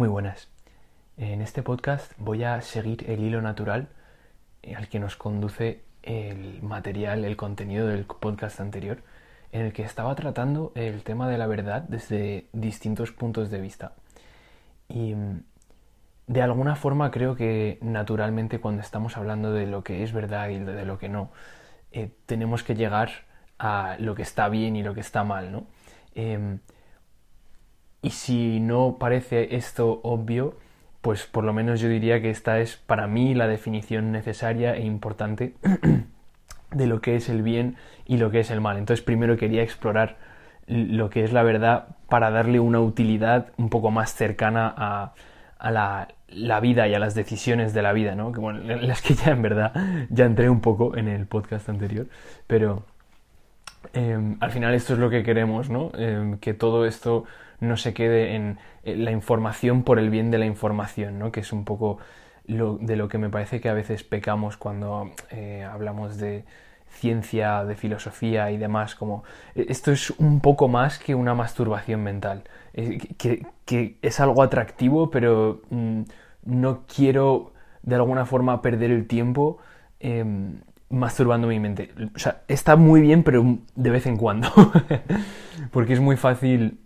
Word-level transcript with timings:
Muy 0.00 0.08
buenas. 0.08 0.48
En 1.18 1.42
este 1.42 1.62
podcast 1.62 2.14
voy 2.16 2.42
a 2.42 2.62
seguir 2.62 3.04
el 3.10 3.22
hilo 3.22 3.42
natural 3.42 3.88
al 4.74 4.88
que 4.88 4.98
nos 4.98 5.14
conduce 5.14 5.82
el 6.02 6.62
material, 6.62 7.22
el 7.26 7.36
contenido 7.36 7.86
del 7.86 8.06
podcast 8.06 8.60
anterior, 8.60 9.02
en 9.52 9.60
el 9.60 9.74
que 9.74 9.82
estaba 9.82 10.14
tratando 10.14 10.72
el 10.74 11.02
tema 11.02 11.28
de 11.28 11.36
la 11.36 11.46
verdad 11.46 11.82
desde 11.82 12.46
distintos 12.54 13.12
puntos 13.12 13.50
de 13.50 13.60
vista. 13.60 13.92
Y 14.88 15.14
mm, 15.14 15.42
de 16.28 16.40
alguna 16.40 16.76
forma 16.76 17.10
creo 17.10 17.36
que 17.36 17.76
naturalmente 17.82 18.58
cuando 18.58 18.80
estamos 18.80 19.18
hablando 19.18 19.52
de 19.52 19.66
lo 19.66 19.84
que 19.84 20.02
es 20.02 20.14
verdad 20.14 20.48
y 20.48 20.60
de 20.60 20.86
lo 20.86 20.98
que 20.98 21.10
no, 21.10 21.30
eh, 21.92 22.10
tenemos 22.24 22.62
que 22.62 22.74
llegar 22.74 23.10
a 23.58 23.96
lo 23.98 24.14
que 24.14 24.22
está 24.22 24.48
bien 24.48 24.76
y 24.76 24.82
lo 24.82 24.94
que 24.94 25.00
está 25.00 25.24
mal, 25.24 25.52
¿no? 25.52 25.66
Em, 26.14 26.60
y 28.02 28.10
si 28.10 28.60
no 28.60 28.96
parece 28.98 29.56
esto 29.56 30.00
obvio, 30.02 30.54
pues 31.00 31.26
por 31.26 31.44
lo 31.44 31.52
menos 31.52 31.80
yo 31.80 31.88
diría 31.88 32.20
que 32.20 32.30
esta 32.30 32.60
es 32.60 32.76
para 32.76 33.06
mí 33.06 33.34
la 33.34 33.46
definición 33.46 34.12
necesaria 34.12 34.74
e 34.74 34.84
importante 34.84 35.54
de 36.72 36.86
lo 36.86 37.00
que 37.00 37.16
es 37.16 37.28
el 37.28 37.42
bien 37.42 37.76
y 38.06 38.18
lo 38.18 38.30
que 38.30 38.40
es 38.40 38.50
el 38.50 38.60
mal. 38.60 38.76
Entonces 38.76 39.04
primero 39.04 39.36
quería 39.36 39.62
explorar 39.62 40.16
lo 40.66 41.10
que 41.10 41.24
es 41.24 41.32
la 41.32 41.42
verdad 41.42 41.88
para 42.08 42.30
darle 42.30 42.60
una 42.60 42.80
utilidad 42.80 43.48
un 43.56 43.70
poco 43.70 43.90
más 43.90 44.14
cercana 44.14 44.72
a, 44.76 45.70
la, 45.70 46.60
vida 46.60 46.86
y 46.86 46.94
a 46.94 46.98
las 46.98 47.14
decisiones 47.14 47.74
de 47.74 47.82
la 47.82 47.92
vida, 47.92 48.14
¿no? 48.14 48.32
Que, 48.32 48.40
bueno, 48.40 48.60
las 48.80 49.02
que 49.02 49.14
ya 49.14 49.32
en 49.32 49.42
verdad 49.42 49.72
ya 50.10 50.26
entré 50.26 50.48
un 50.48 50.60
poco 50.60 50.96
en 50.96 51.08
el 51.08 51.26
podcast 51.26 51.68
anterior, 51.68 52.06
pero 52.46 52.84
em, 53.92 54.36
al 54.40 54.50
final 54.52 54.74
esto 54.74 54.92
es 54.92 54.98
lo 54.98 55.10
que 55.10 55.22
queremos, 55.22 55.70
¿no? 55.70 55.90
Em, 55.94 56.38
que 56.38 56.54
todo 56.54 56.86
esto 56.86 57.24
no 57.60 57.76
se 57.76 57.94
quede 57.94 58.34
en 58.34 58.58
la 58.84 59.10
información 59.10 59.82
por 59.82 59.98
el 59.98 60.10
bien 60.10 60.30
de 60.30 60.38
la 60.38 60.46
información, 60.46 61.18
¿no? 61.18 61.30
que 61.32 61.40
es 61.40 61.52
un 61.52 61.64
poco 61.64 61.98
de 62.46 62.96
lo 62.96 63.08
que 63.08 63.18
me 63.18 63.28
parece 63.28 63.60
que 63.60 63.68
a 63.68 63.74
veces 63.74 64.02
pecamos 64.02 64.56
cuando 64.56 65.10
eh, 65.30 65.66
hablamos 65.70 66.16
de 66.16 66.44
ciencia, 66.88 67.64
de 67.64 67.76
filosofía 67.76 68.50
y 68.50 68.56
demás, 68.56 68.96
como 68.96 69.22
eh, 69.54 69.66
esto 69.68 69.92
es 69.92 70.10
un 70.10 70.40
poco 70.40 70.66
más 70.66 70.98
que 70.98 71.14
una 71.14 71.34
masturbación 71.34 72.02
mental, 72.02 72.42
que, 72.74 73.96
es 74.02 74.20
algo 74.20 74.42
atractivo, 74.42 75.10
pero 75.10 75.62
mm, 75.70 76.02
no 76.44 76.82
quiero 76.92 77.52
de 77.82 77.94
alguna 77.94 78.26
forma 78.26 78.60
perder 78.62 78.90
el 78.90 79.06
tiempo 79.06 79.58
em, 80.00 80.60
masturbando 80.88 81.46
mi 81.46 81.60
mente. 81.60 81.92
O 82.14 82.18
sea, 82.18 82.42
está 82.48 82.74
muy 82.74 83.00
bien, 83.00 83.22
pero 83.22 83.58
de 83.76 83.90
vez 83.90 84.06
en 84.06 84.16
cuando, 84.16 84.48
porque 85.70 85.92
es 85.92 86.00
muy 86.00 86.16
fácil 86.16 86.80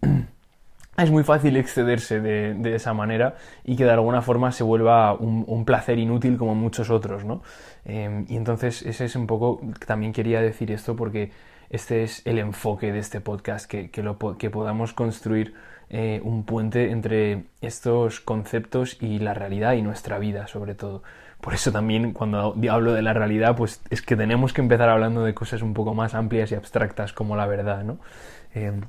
es 0.96 1.10
muy 1.10 1.24
fácil 1.24 1.56
excederse 1.56 2.20
de, 2.20 2.74
esa 2.74 2.94
manera 2.94 3.34
y 3.64 3.76
que 3.76 3.84
de 3.84 3.90
alguna 3.90 4.22
forma 4.22 4.52
se 4.52 4.62
vuelva 4.62 5.14
un, 5.14 5.64
placer 5.64 5.98
inútil 5.98 6.36
como 6.36 6.54
muchos 6.54 6.90
otros, 6.90 7.24
¿no? 7.24 7.42
Em, 7.84 8.26
y 8.28 8.36
entonces 8.36 8.82
ese 8.82 9.06
es 9.06 9.16
un 9.16 9.26
poco, 9.26 9.60
también 9.86 10.12
quería 10.12 10.40
decir 10.40 10.70
esto 10.70 10.94
porque 10.94 11.32
este 11.70 12.04
es 12.04 12.24
el 12.26 12.38
enfoque 12.38 12.92
de 12.92 12.98
este 13.00 13.20
podcast, 13.20 13.68
que, 13.68 13.90
que, 13.90 14.50
podamos 14.50 14.92
construir 14.92 15.54
eh, 15.90 16.20
un 16.22 16.44
puente 16.44 16.90
entre 16.90 17.44
estos 17.60 18.20
conceptos 18.20 18.96
y 19.02 19.18
la 19.18 19.34
realidad 19.34 19.72
y 19.72 19.82
nuestra 19.82 20.18
vida 20.18 20.46
sobre 20.46 20.74
todo. 20.74 21.02
Por 21.40 21.54
eso 21.54 21.72
también 21.72 22.12
cuando 22.12 22.54
hablo 22.70 22.92
de 22.94 23.02
la 23.02 23.12
realidad, 23.12 23.56
pues 23.56 23.82
es 23.90 24.00
que 24.00 24.16
tenemos 24.16 24.52
que 24.52 24.62
empezar 24.62 24.88
hablando 24.88 25.24
de 25.24 25.34
cosas 25.34 25.62
un 25.62 25.74
poco 25.74 25.92
más 25.94 26.14
amplias 26.14 26.52
y 26.52 26.54
abstractas 26.54 27.12
como 27.12 27.36
la 27.36 27.46
verdad, 27.46 27.84
¿no? 27.84 27.98
Em, 28.54 28.82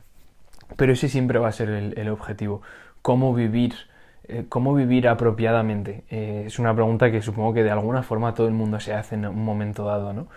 pero 0.76 0.94
ese 0.94 1.10
siempre 1.10 1.40
va 1.40 1.50
a 1.50 1.52
ser 1.52 1.70
el, 1.70 2.10
objetivo. 2.10 2.62
¿Cómo 3.02 3.34
vivir? 3.34 3.76
Eh, 4.28 4.46
¿Cómo 4.50 4.74
vivir 4.74 5.08
apropiadamente? 5.08 6.04
Eh, 6.10 6.44
es 6.48 6.60
una 6.60 6.74
pregunta 6.74 7.12
que 7.12 7.22
supongo 7.22 7.54
que 7.54 7.64
de 7.64 7.72
alguna 7.72 8.04
forma 8.04 8.34
todo 8.34 8.48
el 8.48 8.54
mundo 8.54 8.80
se 8.80 8.94
hace 8.94 9.16
en 9.16 9.26
un 9.28 9.46
momento 9.46 9.86
dado, 9.86 10.14
¿no? 10.14 10.28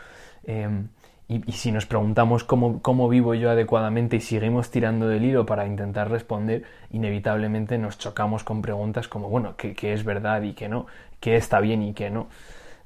Em, 0.45 0.89
y, 1.29 1.53
si 1.53 1.73
nos 1.73 1.85
preguntamos 1.87 2.45
cómo, 2.45 2.81
cómo, 2.81 3.09
vivo 3.09 3.35
yo 3.35 3.51
adecuadamente 3.51 4.17
y 4.17 4.21
seguimos 4.21 4.71
tirando 4.71 5.09
del 5.09 5.25
hilo 5.25 5.45
para 5.45 5.67
intentar 5.67 6.11
responder, 6.11 6.65
inevitablemente 6.91 7.77
nos 7.77 7.99
chocamos 7.99 8.45
con 8.45 8.63
preguntas 8.63 9.09
como, 9.09 9.29
bueno, 9.29 9.55
¿qué, 9.57 9.75
qué 9.75 9.93
es 9.93 10.05
verdad 10.05 10.43
y 10.43 10.55
qué 10.55 10.69
no? 10.69 10.87
¿Qué 11.21 11.37
está 11.37 11.61
bien 11.61 11.83
y 11.83 11.93
qué 11.93 12.11
no? 12.11 12.29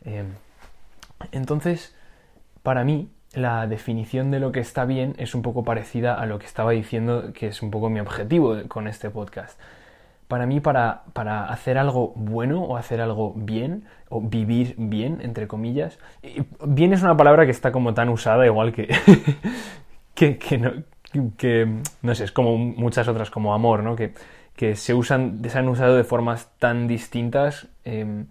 Em, 0.04 0.26
entonces, 1.30 1.94
para 2.62 2.84
mí, 2.84 3.10
la 3.34 3.66
definición 3.66 4.30
de 4.30 4.40
lo 4.40 4.52
que 4.52 4.60
está 4.60 4.84
bien 4.84 5.14
es 5.18 5.34
un 5.34 5.42
poco 5.42 5.64
parecida 5.64 6.14
a 6.14 6.26
lo 6.26 6.38
que 6.38 6.46
estaba 6.46 6.72
diciendo, 6.72 7.32
que 7.32 7.48
es 7.48 7.62
un 7.62 7.70
poco 7.70 7.88
mi 7.88 8.00
objetivo 8.00 8.56
con 8.68 8.88
este 8.88 9.10
podcast. 9.10 9.58
Para 10.28 10.46
mí, 10.46 10.60
para, 10.60 11.02
para 11.12 11.46
hacer 11.46 11.76
algo 11.78 12.12
bueno 12.16 12.62
o 12.62 12.76
hacer 12.76 13.00
algo 13.00 13.34
bien, 13.36 13.84
o 14.08 14.20
vivir 14.20 14.74
bien, 14.78 15.20
entre 15.22 15.46
comillas, 15.46 15.98
bien 16.66 16.92
es 16.92 17.02
una 17.02 17.16
palabra 17.16 17.44
que 17.44 17.50
está 17.50 17.72
como 17.72 17.94
tan 17.94 18.08
usada, 18.08 18.46
igual 18.46 18.72
que, 20.14 20.38
que, 20.38 20.58
no, 20.58 20.72
que, 21.36 21.80
no 22.02 22.14
sé, 22.14 22.24
es 22.24 22.32
como 22.32 22.56
muchas 22.56 23.08
otras, 23.08 23.30
como 23.30 23.54
amor, 23.54 23.82
¿no? 23.82 23.96
Que, 23.96 24.14
que 24.56 24.76
se 24.76 24.94
usan, 24.94 25.42
se 25.46 25.58
han 25.58 25.68
usado 25.68 25.96
de 25.96 26.04
formas 26.04 26.50
tan 26.58 26.86
distintas. 26.86 27.68
Em, 27.84 28.26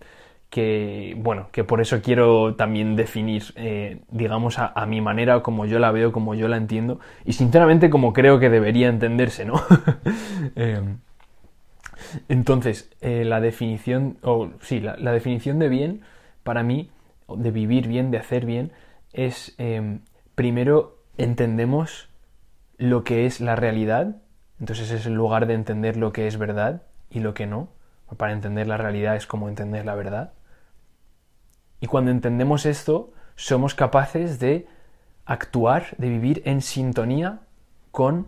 que, 0.52 1.16
bueno, 1.18 1.48
que 1.54 1.64
por 1.64 1.80
eso 1.80 2.02
quiero 2.02 2.56
también 2.56 2.98
definir, 2.98 3.54
eh, 3.56 4.02
digamos, 4.12 4.60
a, 4.60 4.86
mi 4.86 5.00
manera, 5.00 5.42
como 5.42 5.66
yo 5.66 5.80
la 5.80 5.92
veo, 5.92 6.12
como 6.12 6.36
yo 6.36 6.50
la 6.50 6.58
entiendo, 6.58 7.00
y 7.24 7.34
sinceramente 7.34 7.90
como 7.90 8.12
creo 8.12 8.38
que 8.38 8.50
debería 8.50 8.90
entenderse, 8.90 9.46
¿no? 9.46 9.64
Em, 10.56 10.98
entonces, 12.28 12.92
eh, 13.00 13.24
la 13.24 13.40
definición, 13.40 14.18
o 14.24 14.50
sí, 14.60 14.82
la, 14.82 15.14
definición 15.14 15.58
de 15.58 15.70
bien, 15.70 16.02
para 16.44 16.64
mí, 16.64 16.90
de 17.34 17.52
vivir 17.52 17.88
bien, 17.88 18.12
de 18.12 18.18
hacer 18.18 18.46
bien, 18.46 18.74
es, 19.14 19.56
em, 19.58 20.02
primero, 20.36 20.98
entendemos 21.18 22.10
lo 22.78 23.06
que 23.06 23.26
es 23.26 23.40
la 23.40 23.56
realidad, 23.56 24.18
entonces 24.60 24.92
es 24.92 25.06
el 25.06 25.14
lugar 25.14 25.46
de 25.46 25.54
entender 25.54 25.96
lo 25.96 26.12
que 26.12 26.28
es 26.28 26.38
verdad 26.38 26.82
y 27.10 27.22
lo 27.22 27.34
que 27.34 27.48
no. 27.48 27.70
Para 28.18 28.34
entender 28.34 28.68
la 28.68 28.76
realidad 28.76 29.16
es 29.16 29.26
como 29.26 29.48
entender 29.48 29.86
la 29.86 29.96
verdad. 29.96 30.34
Y 31.82 31.88
cuando 31.88 32.12
entendemos 32.12 32.66
esto, 32.66 33.12
somos 33.36 33.74
capaces 33.74 34.40
de 34.40 34.68
actuar, 35.26 35.96
de 35.98 36.10
vivir 36.10 36.42
en 36.46 36.62
sintonía 36.62 37.40
con 37.92 38.28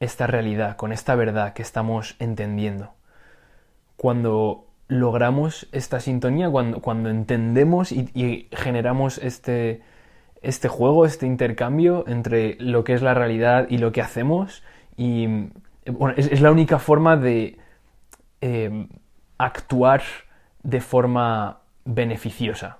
esta 0.00 0.26
realidad, 0.26 0.76
con 0.76 0.92
esta 0.92 1.14
verdad 1.14 1.54
que 1.54 1.62
estamos 1.62 2.16
entendiendo. 2.18 2.92
Cuando 3.96 4.66
logramos 4.88 5.68
esta 5.72 6.00
sintonía, 6.00 6.50
cuando, 6.50 6.80
cuando 6.80 7.10
entendemos 7.10 7.92
y, 7.92 8.48
generamos 8.50 9.18
este, 9.18 9.82
este 10.42 10.68
juego, 10.68 11.06
este 11.06 11.26
intercambio 11.26 12.04
entre 12.08 12.56
lo 12.58 12.82
que 12.82 12.94
es 12.94 13.02
la 13.02 13.14
realidad 13.14 13.66
y 13.70 13.78
lo 13.78 13.92
que 13.92 14.02
hacemos, 14.02 14.62
y 14.96 15.48
es, 16.16 16.40
la 16.40 16.50
única 16.50 16.78
forma 16.78 17.16
de 17.16 17.56
eh, 18.40 18.88
actuar 19.38 20.02
de 20.62 20.80
forma 20.80 21.60
beneficiosa. 21.84 22.78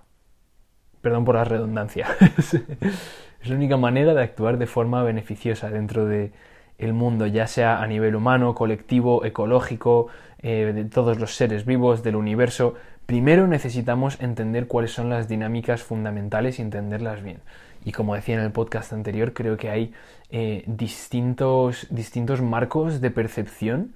Perdón 1.01 1.25
por 1.25 1.35
la 1.35 1.45
redundancia. 1.45 2.09
es 2.39 3.49
la 3.49 3.55
única 3.55 3.77
manera 3.77 4.15
de 4.15 4.23
actuar 4.23 4.59
de 4.59 4.67
forma 4.67 5.03
beneficiosa 5.03 5.71
dentro 5.71 6.07
del 6.07 6.33
el 6.79 6.93
mundo, 6.93 7.27
ya 7.27 7.47
sea 7.47 7.83
a 7.83 7.87
nivel 7.87 8.17
humano, 8.17 8.55
colectivo, 8.55 9.25
ecológico, 9.25 10.09
eh, 10.43 10.73
de 10.75 10.85
todos 10.87 11.21
los 11.21 11.35
seres 11.35 11.65
vivos, 11.67 12.03
del 12.03 12.17
universo. 12.17 12.75
Primero 13.07 13.47
necesitamos 13.47 14.21
entender 14.21 14.67
cuáles 14.67 14.93
son 14.93 15.11
las 15.11 15.29
dinámicas 15.29 15.83
fundamentales 15.83 16.59
y 16.59 16.63
entenderlas 16.63 17.23
bien. 17.23 17.41
Y 17.85 17.93
como 17.93 18.15
decía 18.15 18.37
en 18.37 18.41
el 18.41 18.51
podcast 18.51 18.93
anterior, 18.95 19.35
creo 19.35 19.59
que 19.59 19.69
hay 19.69 19.93
eh, 20.31 20.65
distintos, 20.67 21.87
distintos 21.91 22.41
marcos 22.41 23.03
de 23.03 23.11
percepción 23.11 23.93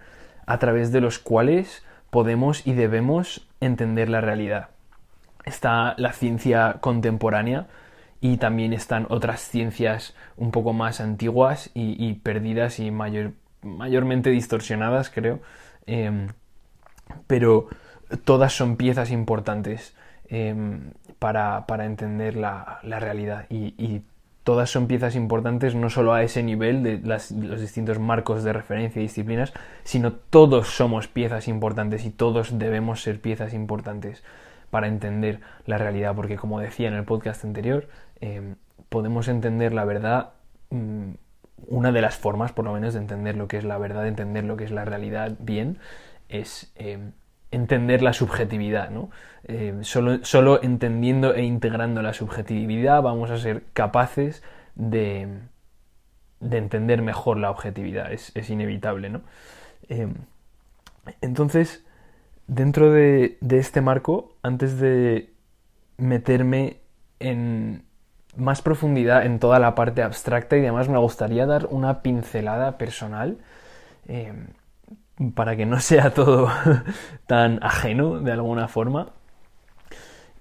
a 0.47 0.59
través 0.59 0.93
de 0.93 1.01
los 1.01 1.19
cuales 1.19 1.85
podemos 2.11 2.67
y 2.67 2.75
debemos 2.75 3.49
entender 3.61 4.11
la 4.11 4.21
realidad 4.21 4.69
está 5.49 5.95
la 5.99 6.13
ciencia 6.13 6.77
contemporánea 6.81 7.67
y 8.21 8.37
también 8.37 8.73
están 8.73 9.07
otras 9.11 9.41
ciencias 9.41 10.15
un 10.37 10.51
poco 10.51 10.73
más 10.73 11.01
antiguas 11.01 11.71
y, 11.75 12.15
perdidas 12.15 12.79
y 12.81 12.91
mayor, 12.91 13.33
mayormente 13.63 14.31
distorsionadas, 14.31 15.11
creo. 15.11 15.41
Em, 15.87 16.29
pero 17.27 17.69
todas 18.25 18.53
son 18.53 18.77
piezas 18.77 19.11
importantes 19.11 19.95
em, 20.29 20.93
para, 21.19 21.65
entender 21.85 22.37
la, 22.37 22.81
realidad 22.83 23.47
y, 23.51 24.03
todas 24.45 24.71
son 24.71 24.87
piezas 24.87 25.15
importantes 25.15 25.75
no 25.75 25.91
solo 25.91 26.15
a 26.15 26.23
ese 26.23 26.43
nivel 26.43 26.83
de 26.83 27.01
los 27.05 27.61
distintos 27.61 27.99
marcos 27.99 28.43
de 28.45 28.55
referencia 28.55 29.01
y 29.01 29.03
disciplinas, 29.03 29.53
sino 29.85 30.13
todos 30.13 30.69
somos 30.69 31.07
piezas 31.07 31.49
importantes 31.49 32.07
y 32.07 32.11
todos 32.11 32.59
debemos 32.59 33.03
ser 33.03 33.21
piezas 33.21 33.53
importantes 33.53 34.25
para 34.71 34.89
entender 34.89 35.41
la 35.67 35.79
realidad, 35.79 36.15
porque 36.15 36.37
como 36.37 36.61
decía 36.61 36.89
en 36.89 36.95
el 36.95 37.05
podcast 37.05 37.45
anterior, 37.45 37.89
em, 38.21 38.57
podemos 38.89 39.29
entender 39.29 39.73
la 39.73 39.85
verdad, 39.85 40.31
mm, 40.71 41.13
una 41.67 41.93
de 41.93 42.01
las 42.01 42.17
formas 42.17 42.53
por 42.53 42.65
lo 42.65 42.73
menos 42.73 42.95
de 42.95 43.01
entender 43.01 43.37
lo 43.37 43.49
que 43.49 43.59
es 43.59 43.65
la 43.65 43.79
verdad, 43.79 44.03
de 44.03 44.09
entender 44.09 44.45
lo 44.45 44.57
que 44.57 44.65
es 44.65 44.71
la 44.71 44.85
realidad 44.85 45.33
bien, 45.39 45.79
es 46.29 46.73
em, 46.77 47.13
entender 47.51 48.03
la 48.03 48.13
subjetividad, 48.13 48.91
¿no? 48.91 49.11
Em, 49.45 49.83
solo, 49.85 50.25
solo, 50.25 50.63
entendiendo 50.63 51.35
e 51.35 51.43
integrando 51.45 52.03
la 52.03 52.13
subjetividad 52.13 53.03
vamos 53.03 53.31
a 53.31 53.39
ser 53.39 53.65
capaces 53.73 54.43
de, 54.75 55.29
de 56.41 56.59
entender 56.59 57.03
mejor 57.03 57.39
la 57.39 57.51
objetividad, 57.51 58.13
es, 58.13 58.33
es 58.37 58.51
inevitable, 58.51 59.09
¿no? 59.11 59.23
Entonces, 61.21 61.85
dentro 62.49 62.91
de, 62.91 63.39
de 63.41 63.59
este 63.59 63.81
marco, 63.81 64.35
antes 64.43 64.81
de 64.81 65.33
meterme 65.97 66.79
en 67.21 67.85
más 68.37 68.63
profundidad 68.63 69.25
en 69.25 69.39
toda 69.39 69.59
la 69.59 69.75
parte 69.75 70.03
abstracta 70.03 70.57
y 70.57 70.61
además 70.61 70.89
me 70.89 70.99
gustaría 70.99 71.47
dar 71.47 71.67
una 71.71 72.03
pincelada 72.03 72.79
personal 72.79 73.39
para 75.35 75.57
que 75.57 75.67
no 75.67 75.81
sea 75.81 76.15
todo 76.15 76.49
tan 77.27 77.63
ajeno 77.63 78.21
de 78.21 78.33
alguna 78.33 78.69
forma. 78.69 79.11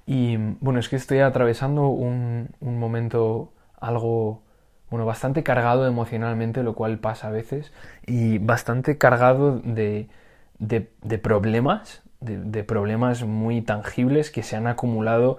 Y 0.05 0.37
bueno, 0.61 0.79
es 0.79 0.87
que 0.87 0.95
estoy 0.95 1.19
atravesando 1.19 1.89
un, 1.89 2.49
momento 2.61 3.51
algo, 3.79 4.41
bueno, 4.89 5.05
bastante 5.05 5.43
cargado 5.43 5.85
emocionalmente, 5.85 6.63
lo 6.63 6.75
cual 6.75 6.99
pasa 6.99 7.27
a 7.27 7.31
veces, 7.31 7.73
y 8.05 8.37
bastante 8.37 8.97
cargado 8.97 9.59
de, 9.59 10.07
de, 10.59 10.81
problemas, 11.17 12.01
de, 12.19 12.63
problemas 12.63 13.23
muy 13.23 13.61
tangibles 13.61 14.31
que 14.31 14.43
se 14.43 14.55
han 14.55 14.67
acumulado 14.67 15.37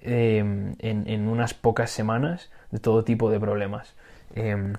em, 0.00 0.74
en, 0.78 1.28
unas 1.28 1.54
pocas 1.54 1.90
semanas, 1.90 2.50
de 2.70 2.78
todo 2.78 3.04
tipo 3.04 3.30
de 3.30 3.40
problemas. 3.40 3.94
Em, 4.34 4.74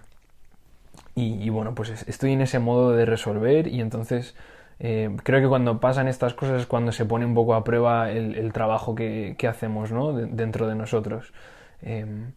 y, 1.15 1.49
bueno, 1.49 1.75
pues 1.75 2.07
estoy 2.07 2.33
en 2.33 2.41
ese 2.41 2.59
modo 2.59 2.93
de 2.93 3.05
resolver 3.05 3.67
y 3.67 3.81
entonces 3.81 4.33
eh, 4.79 5.15
creo 5.23 5.41
que 5.41 5.47
cuando 5.47 5.79
pasan 5.79 6.07
estas 6.07 6.33
cosas 6.33 6.61
es 6.61 6.67
cuando 6.67 6.91
se 6.91 7.05
pone 7.05 7.25
un 7.25 7.35
poco 7.35 7.53
a 7.53 7.63
prueba 7.63 8.09
el, 8.11 8.51
trabajo 8.53 8.95
que, 8.95 9.35
hacemos 9.47 9.91
¿no? 9.91 10.13
dentro 10.13 10.67
de 10.67 10.75
nosotros. 10.75 11.33
Em, 11.81 12.31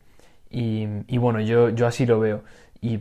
y, 0.50 1.18
bueno, 1.18 1.40
yo, 1.40 1.70
yo 1.70 1.86
así 1.86 2.06
lo 2.06 2.20
veo. 2.20 2.42
Y, 2.80 2.98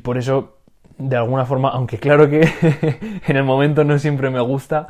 por 0.00 0.18
eso, 0.18 0.55
de 0.98 1.16
alguna 1.16 1.44
forma, 1.44 1.68
aunque 1.70 1.98
claro 1.98 2.28
que 2.30 2.40
en 3.26 3.36
el 3.36 3.44
momento 3.44 3.84
no 3.84 3.98
siempre 3.98 4.30
me 4.30 4.40
gusta 4.40 4.86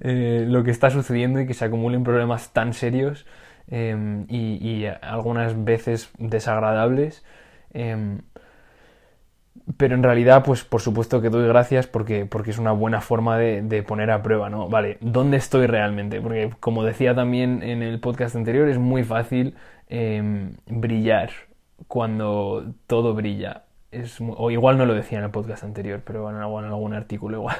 eh, 0.00 0.44
lo 0.46 0.64
que 0.64 0.70
está 0.70 0.90
sucediendo 0.90 1.40
y 1.40 1.46
que 1.46 1.54
se 1.54 1.64
acumulen 1.64 2.02
problemas 2.02 2.52
tan 2.52 2.72
serios 2.72 3.26
em, 3.68 4.26
y, 4.28 4.86
algunas 5.02 5.64
veces 5.64 6.10
desagradables, 6.18 7.24
em, 7.72 8.20
pero 9.76 9.94
en 9.94 10.02
realidad, 10.02 10.42
pues 10.44 10.64
por 10.64 10.80
supuesto 10.80 11.20
que 11.20 11.28
doy 11.28 11.46
gracias 11.46 11.86
porque, 11.86 12.26
porque 12.26 12.50
es 12.50 12.58
una 12.58 12.72
buena 12.72 13.00
forma 13.00 13.38
de, 13.38 13.82
poner 13.82 14.10
a 14.10 14.22
prueba, 14.22 14.50
¿no? 14.50 14.68
Vale, 14.68 14.98
¿dónde 15.00 15.36
estoy 15.36 15.66
realmente? 15.66 16.20
Porque 16.20 16.50
como 16.60 16.84
decía 16.84 17.14
también 17.14 17.62
en 17.62 17.82
el 17.82 18.00
podcast 18.00 18.34
anterior, 18.36 18.68
es 18.68 18.78
muy 18.78 19.04
fácil 19.04 19.54
em, 19.88 20.54
brillar 20.66 21.30
cuando 21.88 22.74
todo 22.86 23.14
brilla. 23.14 23.64
Es 23.90 24.18
o 24.20 24.50
igual 24.52 24.78
no 24.78 24.86
lo 24.86 24.94
decía 24.94 25.18
en 25.18 25.24
el 25.24 25.30
podcast 25.32 25.64
anterior, 25.64 26.00
pero 26.04 26.30
en 26.30 26.36
algún, 26.36 26.94
artículo 26.94 27.38
igual. 27.38 27.56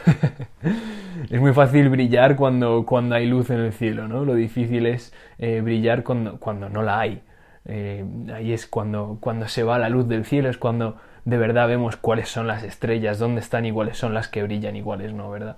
es 1.31 1.41
muy 1.41 1.53
fácil 1.53 1.88
brillar 1.88 2.37
cuando, 2.37 2.87
cuando 2.87 3.17
hay 3.17 3.27
luz 3.27 3.50
en 3.50 3.59
el 3.59 3.73
cielo, 3.73 4.06
¿no? 4.06 4.25
Lo 4.25 4.35
difícil 4.35 4.87
es 4.87 5.12
eh, 5.38 5.61
brillar 5.61 6.05
cuando, 6.05 6.38
cuando 6.38 6.69
no 6.69 6.82
la 6.82 7.00
hay. 7.00 7.23
Eh, 7.65 8.05
ahí 8.32 8.53
es 8.53 8.69
cuando, 8.69 9.19
cuando 9.21 9.49
se 9.49 9.65
va 9.65 9.79
la 9.81 9.88
luz 9.88 10.06
del 10.06 10.25
cielo, 10.25 10.49
es 10.49 10.56
cuando 10.56 10.99
de 11.25 11.37
verdad 11.37 11.67
vemos 11.67 11.97
cuáles 11.97 12.29
son 12.29 12.47
las 12.47 12.62
estrellas, 12.62 13.19
dónde 13.19 13.41
están 13.41 13.67
y 13.67 13.73
cuáles 13.73 13.99
son 13.99 14.15
las 14.15 14.29
que 14.29 14.44
brillan 14.44 14.76
y 14.76 14.83
cuáles 14.83 15.12
no, 15.12 15.31
¿verdad? 15.31 15.56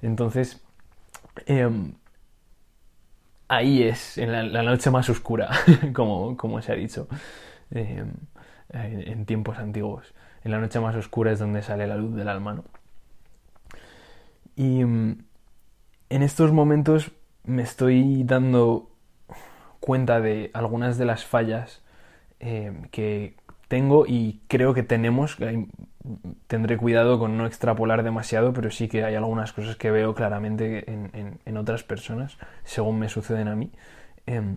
Entonces, 0.00 0.64
em, 1.44 1.92
ahí 3.48 3.82
es, 3.82 4.16
en 4.16 4.52
la, 4.52 4.62
noche 4.62 4.90
más 4.90 5.08
oscura, 5.10 5.50
como, 5.92 6.36
como, 6.38 6.62
se 6.62 6.72
ha 6.72 6.76
dicho 6.76 7.08
en, 8.70 9.24
tiempos 9.26 9.58
antiguos. 9.58 10.14
En 10.42 10.50
la 10.50 10.58
noche 10.58 10.80
más 10.80 10.94
oscura 10.96 11.32
es 11.32 11.38
donde 11.38 11.62
sale 11.62 11.86
la 11.86 11.96
luz 11.96 12.14
del 12.14 12.28
alma, 12.28 12.54
¿no? 12.54 12.64
Y 14.56 14.80
em, 14.80 15.24
en 16.10 16.22
estos 16.22 16.52
momentos 16.52 17.12
me 17.44 17.62
estoy 17.62 18.22
dando 18.24 18.90
cuenta 19.80 20.20
de 20.20 20.50
algunas 20.54 20.96
de 20.98 21.04
las 21.04 21.24
fallas 21.24 21.82
que, 22.90 23.36
tengo 23.68 24.06
y 24.06 24.40
creo 24.48 24.74
que 24.74 24.82
tenemos, 24.82 25.36
tendré 26.46 26.76
cuidado 26.76 27.18
con 27.18 27.36
no 27.36 27.46
extrapolar 27.46 28.02
demasiado, 28.02 28.52
pero 28.52 28.70
sí 28.70 28.88
que 28.88 29.04
hay 29.04 29.14
algunas 29.14 29.52
cosas 29.52 29.76
que 29.76 29.90
veo 29.90 30.14
claramente 30.14 30.84
en, 30.88 31.56
otras 31.56 31.82
personas, 31.82 32.38
según 32.64 32.98
me 32.98 33.08
suceden 33.08 33.48
a 33.48 33.56
mí. 33.56 33.72
Em, 34.26 34.56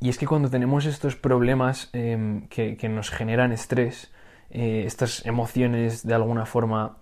y 0.00 0.08
es 0.08 0.18
que 0.18 0.26
cuando 0.26 0.50
tenemos 0.50 0.86
estos 0.86 1.16
problemas 1.16 1.90
em, 1.92 2.48
que, 2.48 2.88
nos 2.88 3.10
generan 3.10 3.52
estrés, 3.52 4.12
eh, 4.50 4.84
estas 4.86 5.24
emociones 5.26 6.06
de 6.06 6.14
alguna 6.14 6.46
forma 6.46 6.96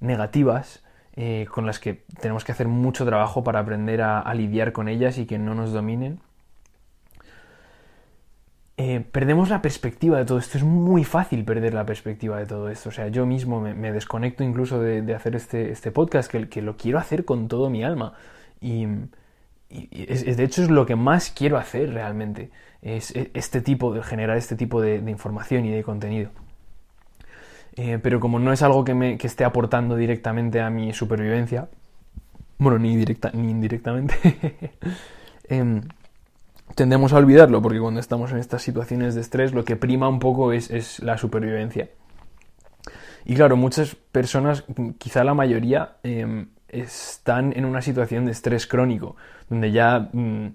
negativas, 0.00 0.82
eh, 1.16 1.46
con 1.50 1.66
las 1.66 1.78
que 1.78 2.04
tenemos 2.20 2.44
que 2.44 2.52
hacer 2.52 2.68
mucho 2.68 3.06
trabajo 3.06 3.44
para 3.44 3.60
aprender 3.60 4.02
a 4.02 4.34
lidiar 4.34 4.72
con 4.72 4.88
ellas 4.88 5.18
y 5.18 5.26
que 5.26 5.38
no 5.38 5.54
nos 5.54 5.72
dominen, 5.72 6.20
eh, 8.76 9.04
perdemos 9.12 9.50
la 9.50 9.62
perspectiva 9.62 10.18
de 10.18 10.24
todo 10.24 10.38
esto. 10.38 10.58
Es 10.58 10.64
muy 10.64 11.04
fácil 11.04 11.44
perder 11.44 11.74
la 11.74 11.86
perspectiva 11.86 12.38
de 12.38 12.46
todo 12.46 12.68
esto. 12.68 12.88
O 12.88 12.92
sea, 12.92 13.08
yo 13.08 13.24
mismo 13.24 13.60
me, 13.60 13.92
desconecto 13.92 14.42
incluso 14.42 14.80
de, 14.80 15.14
hacer 15.14 15.36
este, 15.36 15.70
este 15.70 15.92
podcast, 15.92 16.30
que, 16.30 16.48
que, 16.48 16.60
lo 16.60 16.76
quiero 16.76 16.98
hacer 16.98 17.24
con 17.24 17.46
todo 17.46 17.70
mi 17.70 17.84
alma. 17.84 18.14
Y, 18.60 18.86
de 19.74 20.44
hecho 20.44 20.62
es 20.62 20.70
lo 20.70 20.86
que 20.86 20.96
más 20.96 21.30
quiero 21.30 21.58
hacer 21.58 21.92
realmente. 21.92 22.50
Es 22.82 23.10
e, 23.14 23.30
este 23.34 23.60
tipo 23.60 23.92
de 23.92 24.02
generar 24.02 24.36
este 24.36 24.56
tipo 24.56 24.80
de, 24.80 24.96
información 24.96 25.64
y 25.64 25.70
de 25.70 25.82
contenido. 25.82 26.30
Eh, 27.76 27.98
pero 28.02 28.20
como 28.20 28.38
no 28.38 28.52
es 28.52 28.62
algo 28.62 28.84
que, 28.84 28.94
me, 28.94 29.18
que 29.18 29.26
esté 29.26 29.44
aportando 29.44 29.96
directamente 29.96 30.60
a 30.60 30.70
mi 30.70 30.92
supervivencia, 30.92 31.68
bueno, 32.58 32.78
ni 32.78 32.96
directa 32.96 33.30
ni 33.34 33.50
indirectamente, 33.50 34.14
em, 35.48 35.82
tendemos 36.74 37.12
a 37.12 37.16
olvidarlo 37.16 37.60
porque 37.60 37.80
cuando 37.80 38.00
estamos 38.00 38.30
en 38.32 38.38
estas 38.38 38.62
situaciones 38.62 39.14
de 39.14 39.20
estrés 39.20 39.52
lo 39.52 39.64
que 39.64 39.76
prima 39.76 40.08
un 40.08 40.18
poco 40.18 40.52
es, 40.52 41.00
la 41.02 41.18
supervivencia. 41.18 41.90
Y 43.24 43.34
claro, 43.34 43.56
muchas 43.56 43.94
personas, 43.94 44.64
quizá 44.98 45.24
la 45.24 45.34
mayoría, 45.34 45.96
em, 46.02 46.48
están 46.74 47.52
en 47.56 47.64
una 47.64 47.82
situación 47.82 48.26
de 48.26 48.32
estrés 48.32 48.66
crónico, 48.66 49.16
donde 49.48 49.72
ya 49.72 50.08
mm, 50.12 50.48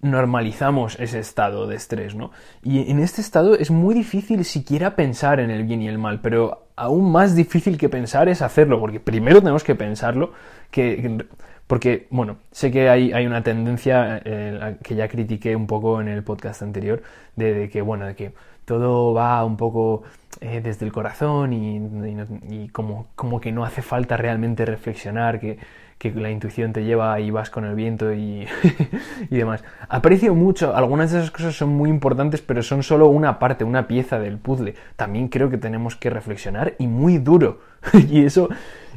normalizamos 0.00 0.98
ese 1.00 1.18
estado 1.18 1.66
de 1.66 1.76
estrés, 1.76 2.14
¿no? 2.14 2.30
Y 2.62 2.90
en 2.90 2.98
este 3.00 3.20
estado 3.20 3.54
es 3.54 3.70
muy 3.70 3.94
difícil 3.94 4.44
siquiera 4.44 4.96
pensar 4.96 5.40
en 5.40 5.50
el 5.50 5.64
bien 5.64 5.82
y 5.82 5.88
el 5.88 5.98
mal, 5.98 6.20
pero 6.20 6.68
aún 6.76 7.10
más 7.10 7.34
difícil 7.34 7.78
que 7.78 7.88
pensar 7.88 8.28
es 8.28 8.42
hacerlo, 8.42 8.78
porque 8.80 9.00
primero 9.00 9.40
tenemos 9.40 9.64
que 9.64 9.74
pensarlo, 9.74 10.32
que 10.70 11.24
porque, 11.66 12.06
bueno, 12.10 12.36
sé 12.50 12.70
que 12.70 12.90
hay, 12.90 13.12
hay 13.12 13.26
una 13.26 13.42
tendencia 13.42 14.20
eh, 14.24 14.76
que 14.82 14.94
ya 14.94 15.08
critiqué 15.08 15.56
un 15.56 15.66
poco 15.66 16.00
en 16.00 16.08
el 16.08 16.22
podcast 16.22 16.62
anterior, 16.62 17.02
de, 17.36 17.70
que, 17.70 17.80
bueno, 17.80 18.06
de 18.06 18.14
que 18.14 18.34
todo 18.64 19.14
va 19.14 19.44
un 19.44 19.56
poco 19.56 20.02
eh, 20.40 20.60
desde 20.62 20.84
el 20.86 20.92
corazón 20.92 21.52
y, 21.52 22.68
como, 22.70 23.06
como, 23.14 23.40
que 23.40 23.52
no 23.52 23.64
hace 23.64 23.82
falta 23.82 24.16
realmente 24.16 24.64
reflexionar, 24.64 25.38
que, 25.38 25.58
que 25.98 26.10
la 26.12 26.30
intuición 26.30 26.72
te 26.72 26.84
lleva 26.84 27.18
y 27.20 27.30
vas 27.30 27.50
con 27.50 27.64
el 27.64 27.74
viento 27.74 28.12
y, 28.12 28.46
y, 29.30 29.36
demás. 29.36 29.64
Aprecio 29.88 30.34
mucho, 30.34 30.74
algunas 30.74 31.12
de 31.12 31.18
esas 31.18 31.30
cosas 31.30 31.54
son 31.54 31.70
muy 31.70 31.88
importantes, 31.88 32.42
pero 32.42 32.62
son 32.62 32.82
solo 32.82 33.08
una 33.08 33.38
parte, 33.38 33.64
una 33.64 33.86
pieza 33.86 34.18
del 34.18 34.38
puzzle. 34.38 34.74
También 34.96 35.28
creo 35.28 35.50
que 35.50 35.58
tenemos 35.58 35.96
que 35.96 36.10
reflexionar 36.10 36.74
y 36.78 36.86
muy 36.86 37.18
duro. 37.18 37.60
y 37.92 38.24
eso 38.24 38.48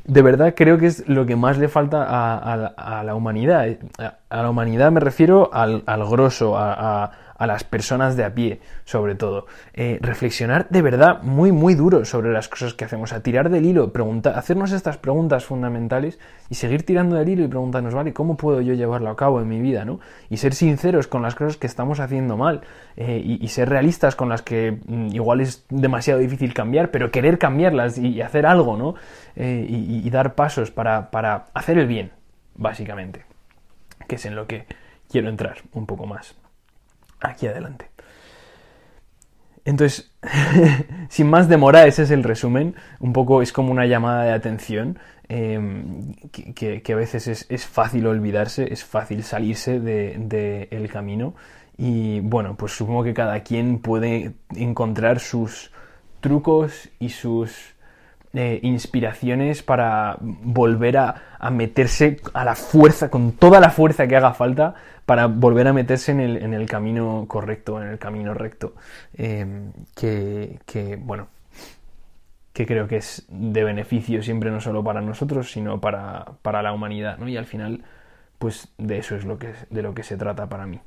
de 0.08 0.22
verdad 0.22 0.54
creo 0.56 0.78
que 0.78 0.88
es 0.88 1.08
lo 1.08 1.26
que 1.26 1.36
más 1.36 1.58
le 1.58 1.68
falta 1.68 2.04
a, 2.08 3.04
la 3.04 3.16
humanidad. 3.16 3.68
A, 4.00 4.42
la 4.42 4.50
humanidad 4.50 4.92
me 4.92 5.02
refiero 5.02 5.50
al, 5.54 5.84
al 5.86 6.06
grosso, 6.08 6.58
a, 6.58 7.12
a 7.38 7.48
las 7.48 7.64
personas 7.64 8.18
de 8.18 8.24
a 8.24 8.34
pie, 8.34 8.60
sobre 8.84 9.16
todo. 9.16 9.46
Eh, 9.74 10.00
reflexionar 10.02 10.68
de 10.70 10.82
verdad 10.82 11.22
muy, 11.22 11.52
muy 11.52 11.76
duro 11.76 12.06
sobre 12.06 12.32
las 12.32 12.48
cosas 12.48 12.74
que 12.74 12.86
hacemos, 12.86 13.14
a 13.14 13.22
tirar 13.22 13.50
del 13.50 13.66
hilo, 13.66 13.94
preguntar, 13.94 14.38
hacernos 14.38 14.72
estas 14.72 14.98
preguntas 14.98 15.46
fundamentales 15.46 16.20
y 16.50 16.56
seguir 16.56 16.84
tirando 16.84 17.16
del 17.16 17.30
hilo 17.30 17.44
y 17.44 17.48
preguntarnos, 17.48 17.94
vale, 17.94 18.14
¿cómo 18.14 18.38
puedo 18.38 18.62
yo 18.62 18.74
llevarlo 18.74 19.10
a 19.10 19.16
cabo 19.16 19.40
en 19.42 19.48
mi 19.48 19.62
vida? 19.62 19.86
¿no? 19.86 20.00
Y 20.30 20.38
ser 20.38 20.54
sinceros 20.54 21.08
con 21.08 21.22
las 21.22 21.36
cosas 21.36 21.58
que 21.58 21.68
estamos 21.68 22.00
haciendo 22.00 22.38
mal 22.38 22.62
eh, 22.96 23.22
y, 23.24 23.48
ser 23.48 23.70
realistas 23.70 24.16
con 24.16 24.30
las 24.30 24.42
que 24.42 24.80
mm, 24.86 25.08
igual 25.14 25.42
es 25.42 25.66
demasiado 25.70 26.20
difícil 26.20 26.54
cambiar, 26.54 26.92
pero 26.92 27.12
querer 27.12 27.38
cambiarlas 27.38 27.98
y, 27.98 28.22
hacer 28.22 28.46
algo, 28.46 28.78
¿no? 28.78 28.96
Eh, 29.36 29.66
y, 29.70 30.06
y, 30.06 30.10
dar 30.10 30.36
pasos 30.36 30.72
para, 30.72 31.12
para 31.12 31.46
hacer 31.54 31.78
el 31.78 31.88
bien, 31.88 32.12
básicamente, 32.56 33.24
que 34.08 34.16
es 34.16 34.26
en 34.26 34.36
lo 34.36 34.48
que 34.48 34.66
quiero 35.10 35.30
entrar 35.30 35.58
un 35.74 35.86
poco 35.86 36.06
más 36.06 36.36
aquí 37.20 37.48
adelante. 37.48 37.90
entonces, 39.66 40.12
sin 41.10 41.30
más 41.30 41.50
demora, 41.50 41.86
ese 41.88 42.04
es 42.04 42.12
el 42.12 42.24
resumen. 42.24 42.76
Un 43.00 43.14
poco 43.14 43.42
es 43.42 43.52
como 43.52 43.72
una 43.72 43.86
llamada 43.86 44.24
de 44.24 44.32
atención 44.32 45.00
em, 45.30 46.14
que, 46.32 46.94
a 46.94 46.96
veces 46.96 47.46
es, 47.50 47.66
fácil 47.66 48.08
olvidarse, 48.08 48.72
es 48.72 48.84
fácil 48.84 49.24
salirse 49.24 49.80
del 49.80 50.30
de, 50.30 50.90
camino. 50.92 51.36
Y 51.78 52.22
bueno, 52.22 52.56
pues 52.58 52.72
supongo 52.72 53.04
que 53.04 53.14
cada 53.14 53.42
quien 53.42 53.80
puede 53.80 54.34
encontrar 54.56 55.20
sus 55.20 55.72
trucos 56.22 56.90
y 57.00 57.10
sus 57.10 57.77
eh, 58.34 58.60
inspiraciones 58.62 59.64
para 59.64 60.18
volver 60.20 60.98
a, 60.98 61.16
meterse 61.50 62.20
a 62.34 62.44
la 62.44 62.56
fuerza, 62.56 63.10
con 63.10 63.32
toda 63.32 63.60
la 63.60 63.70
fuerza 63.70 64.08
que 64.08 64.16
haga 64.16 64.34
falta, 64.34 64.76
para 65.06 65.28
volver 65.28 65.68
a 65.68 65.74
meterse 65.74 66.12
en 66.12 66.20
el, 66.54 66.66
camino 66.68 67.26
correcto, 67.28 67.82
en 67.82 67.88
el 67.88 67.98
camino 67.98 68.34
recto. 68.34 68.74
Em, 69.14 69.72
que, 69.96 71.00
bueno, 71.02 71.30
que 72.52 72.66
creo 72.66 72.88
que 72.88 72.98
es 72.98 73.26
de 73.30 73.64
beneficio 73.64 74.22
siempre 74.22 74.52
no 74.52 74.60
solo 74.60 74.84
para 74.84 75.02
nosotros, 75.02 75.52
sino 75.52 75.80
para, 75.80 76.26
para 76.42 76.62
la 76.62 76.74
humanidad, 76.74 77.18
¿no? 77.18 77.30
Y 77.30 77.38
al 77.38 77.46
final, 77.46 77.86
pues 78.40 78.74
de 78.78 78.98
eso 78.98 79.16
es 79.16 79.24
lo 79.24 79.40
que, 79.40 79.54
de 79.70 79.82
lo 79.82 79.94
que 79.96 80.04
se 80.04 80.18
trata 80.18 80.48
para 80.50 80.68
mí. 80.68 80.82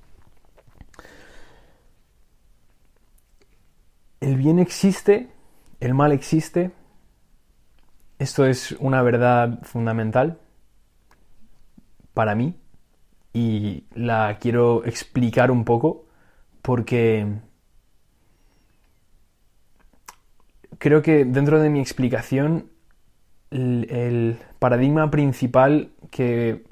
El 4.20 4.36
bien 4.36 4.58
existe, 4.58 5.28
el 5.80 5.94
mal 5.94 6.12
existe, 6.12 6.72
esto 8.20 8.44
es 8.44 8.72
una 8.72 9.00
verdad 9.02 9.60
fundamental 9.62 10.38
para 12.12 12.34
mí 12.34 12.54
y 13.32 13.84
la 13.94 14.36
quiero 14.38 14.84
explicar 14.84 15.50
un 15.50 15.64
poco 15.64 16.04
porque 16.60 17.26
creo 20.76 21.00
que 21.00 21.24
dentro 21.24 21.62
de 21.62 21.70
mi 21.70 21.80
explicación 21.80 22.70
el, 23.50 24.38
paradigma 24.58 25.10
principal 25.10 25.90
que 26.10 26.64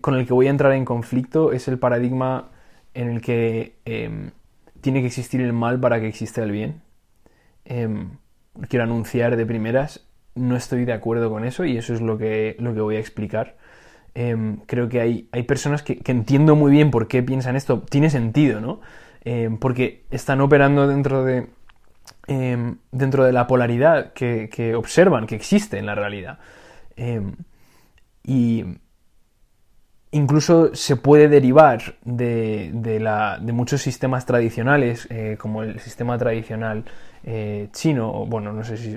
con 0.00 0.14
el 0.14 0.26
que 0.26 0.32
voy 0.32 0.46
a 0.46 0.50
entrar 0.50 0.72
en 0.72 0.86
conflicto 0.86 1.52
es 1.52 1.68
el 1.68 1.78
paradigma 1.78 2.48
en 2.94 3.10
el 3.10 3.20
que 3.20 3.76
em, 3.84 4.30
tiene 4.80 5.02
que 5.02 5.08
existir 5.08 5.42
el 5.42 5.52
mal 5.52 5.78
para 5.78 6.00
que 6.00 6.08
exista 6.08 6.42
el 6.42 6.52
bien. 6.52 6.82
Em, 7.66 8.18
quiero 8.68 8.84
anunciar 8.84 9.36
de 9.36 9.44
primeras 9.44 10.05
no 10.36 10.56
estoy 10.56 10.84
de 10.84 10.92
acuerdo 10.92 11.30
con 11.30 11.44
eso 11.44 11.64
y 11.64 11.76
eso 11.76 11.94
es 11.94 12.00
lo 12.00 12.18
que, 12.18 12.56
lo 12.58 12.74
que 12.74 12.80
voy 12.80 12.96
a 12.96 13.00
explicar. 13.00 13.56
Em, 14.14 14.58
creo 14.66 14.88
que 14.88 15.00
hay, 15.00 15.28
hay 15.32 15.42
personas 15.42 15.82
que, 15.82 16.00
entiendo 16.06 16.56
muy 16.56 16.70
bien 16.70 16.90
por 16.90 17.08
qué 17.08 17.22
piensan 17.22 17.56
esto. 17.56 17.82
Tiene 17.82 18.10
sentido, 18.10 18.60
¿no? 18.60 18.80
Em, 19.24 19.58
porque 19.58 20.04
están 20.10 20.40
operando 20.40 20.86
dentro 20.86 21.24
de, 21.24 21.48
em, 22.28 22.78
dentro 22.92 23.24
de 23.24 23.32
la 23.32 23.46
polaridad 23.46 24.12
que, 24.12 24.48
que, 24.50 24.74
observan, 24.74 25.26
que 25.26 25.34
existe 25.36 25.78
en 25.78 25.86
la 25.86 25.94
realidad. 25.94 26.38
y 28.28 28.64
incluso 30.16 30.74
se 30.74 30.96
puede 30.96 31.28
derivar 31.28 31.96
de, 32.04 32.70
de, 32.72 33.00
la, 33.00 33.38
de 33.40 33.52
muchos 33.52 33.82
sistemas 33.82 34.26
tradicionales, 34.26 35.06
eh, 35.10 35.36
como 35.38 35.62
el 35.62 35.78
sistema 35.80 36.16
tradicional 36.18 36.84
eh, 37.28 37.68
chino, 37.72 38.08
o 38.08 38.24
bueno, 38.24 38.52
no 38.52 38.62
sé 38.62 38.76
si, 38.76 38.96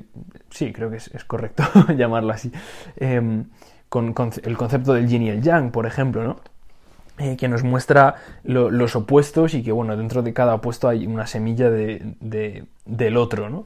sí, 0.52 0.72
creo 0.72 0.92
que 0.92 0.98
es, 0.98 1.10
correcto 1.26 1.64
llamarlo 1.98 2.32
así, 2.32 2.52
em, 2.98 3.46
con, 3.90 4.14
el 4.44 4.56
concepto 4.56 4.94
del 4.94 5.08
yin 5.08 5.24
y 5.24 5.30
el 5.30 5.42
yang, 5.42 5.72
por 5.72 5.88
ejemplo, 5.88 6.24
¿no? 6.24 6.40
Eh, 7.18 7.36
que 7.36 7.50
nos 7.50 7.64
muestra 7.64 8.16
los 8.44 8.96
opuestos 8.96 9.54
y 9.56 9.64
que, 9.64 9.72
bueno, 9.72 9.98
dentro 9.98 10.22
de 10.22 10.32
cada 10.32 10.54
opuesto 10.54 10.88
hay 10.88 11.06
una 11.06 11.28
semilla 11.28 11.70
de, 11.70 12.66
del 12.86 13.18
otro, 13.18 13.50
¿no? 13.50 13.66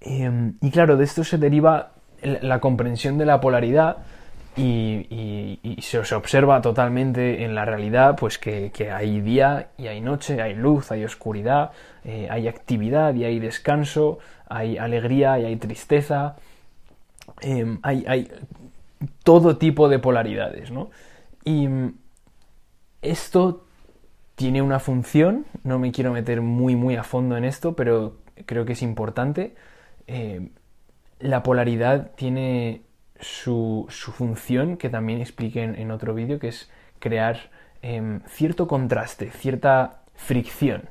Em, 0.00 0.54
y 0.62 0.70
claro, 0.70 0.96
de 0.96 1.04
esto 1.04 1.24
se 1.24 1.36
deriva 1.36 1.90
la 2.22 2.60
comprensión 2.60 3.18
de 3.18 3.26
la 3.26 3.40
polaridad 3.40 3.98
y, 4.56 5.78
se, 5.82 5.98
observa 5.98 6.62
totalmente 6.62 7.44
en 7.44 7.54
la 7.54 7.64
realidad 7.64 8.16
pues 8.16 8.38
que, 8.38 8.72
hay 8.92 9.20
día 9.20 9.68
y 9.76 9.88
hay 9.88 10.00
noche, 10.00 10.40
hay 10.40 10.54
luz, 10.54 10.90
hay 10.90 11.04
oscuridad, 11.04 11.72
eh, 12.04 12.28
hay 12.30 12.48
actividad 12.48 13.14
y 13.14 13.24
hay 13.24 13.38
descanso, 13.38 14.18
hay 14.48 14.78
alegría 14.78 15.38
y 15.38 15.44
hay 15.44 15.56
tristeza, 15.56 16.36
em, 17.42 17.78
hay, 17.82 18.30
todo 19.22 19.58
tipo 19.58 19.88
de 19.88 19.98
polaridades, 19.98 20.70
¿no? 20.70 20.90
Y 21.44 21.68
esto 23.02 23.66
tiene 24.36 24.62
una 24.62 24.78
función, 24.78 25.44
no 25.64 25.78
me 25.78 25.92
quiero 25.92 26.12
meter 26.12 26.40
muy 26.40 26.76
muy 26.76 26.96
a 26.96 27.02
fondo 27.02 27.36
en 27.36 27.44
esto, 27.44 27.74
pero 27.76 28.16
creo 28.46 28.64
que 28.64 28.72
es 28.72 28.82
importante. 28.82 29.54
Em, 30.06 30.50
la 31.20 31.42
polaridad 31.42 32.12
tiene 32.16 32.85
su, 33.20 33.86
función, 33.88 34.76
que 34.76 34.88
también 34.88 35.20
expliqué 35.20 35.64
en, 35.64 35.90
otro 35.90 36.14
vídeo, 36.14 36.38
que 36.38 36.48
es 36.48 36.70
crear 36.98 37.50
em, 37.82 38.20
cierto 38.26 38.66
contraste, 38.66 39.30
cierta 39.30 40.02
fricción. 40.14 40.88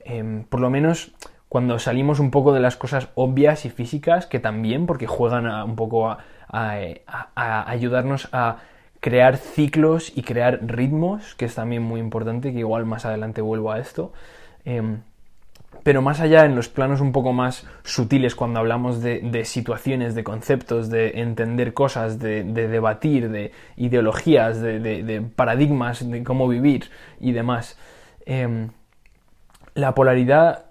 Em, 0.00 0.44
por 0.44 0.60
lo 0.60 0.70
menos 0.70 1.12
cuando 1.48 1.80
salimos 1.80 2.20
un 2.20 2.30
poco 2.30 2.52
de 2.52 2.60
las 2.60 2.76
cosas 2.76 3.08
obvias 3.16 3.64
y 3.64 3.70
físicas, 3.70 4.26
que 4.26 4.38
también, 4.38 4.86
porque 4.86 5.08
juegan 5.08 5.46
un 5.46 5.74
poco 5.74 6.08
a, 6.08 6.18
ayudarnos 7.32 8.28
a 8.32 8.58
crear 9.00 9.36
ciclos 9.36 10.12
y 10.16 10.22
crear 10.22 10.60
ritmos, 10.62 11.34
que 11.34 11.46
es 11.46 11.54
también 11.56 11.82
muy 11.82 12.00
importante, 12.00 12.52
que 12.52 12.60
igual 12.60 12.86
más 12.86 13.04
adelante 13.04 13.40
vuelvo 13.40 13.72
a 13.72 13.80
esto. 13.80 14.12
Em, 14.64 15.00
pero 15.82 16.02
más 16.02 16.20
allá 16.20 16.44
en 16.44 16.54
los 16.54 16.68
planos 16.68 17.00
un 17.00 17.12
poco 17.12 17.32
más 17.32 17.66
sutiles, 17.84 18.34
cuando 18.34 18.60
hablamos 18.60 19.02
de, 19.02 19.44
situaciones, 19.44 20.14
de 20.14 20.24
conceptos, 20.24 20.90
de 20.90 21.20
entender 21.20 21.72
cosas, 21.72 22.18
de, 22.18 22.44
debatir, 22.44 23.30
de 23.30 23.52
ideologías, 23.76 24.60
de, 24.60 25.24
paradigmas, 25.34 26.08
de 26.08 26.22
cómo 26.22 26.48
vivir 26.48 26.90
y 27.20 27.32
demás, 27.32 27.78
em, 28.26 28.70
la 29.74 29.94
polaridad 29.94 30.66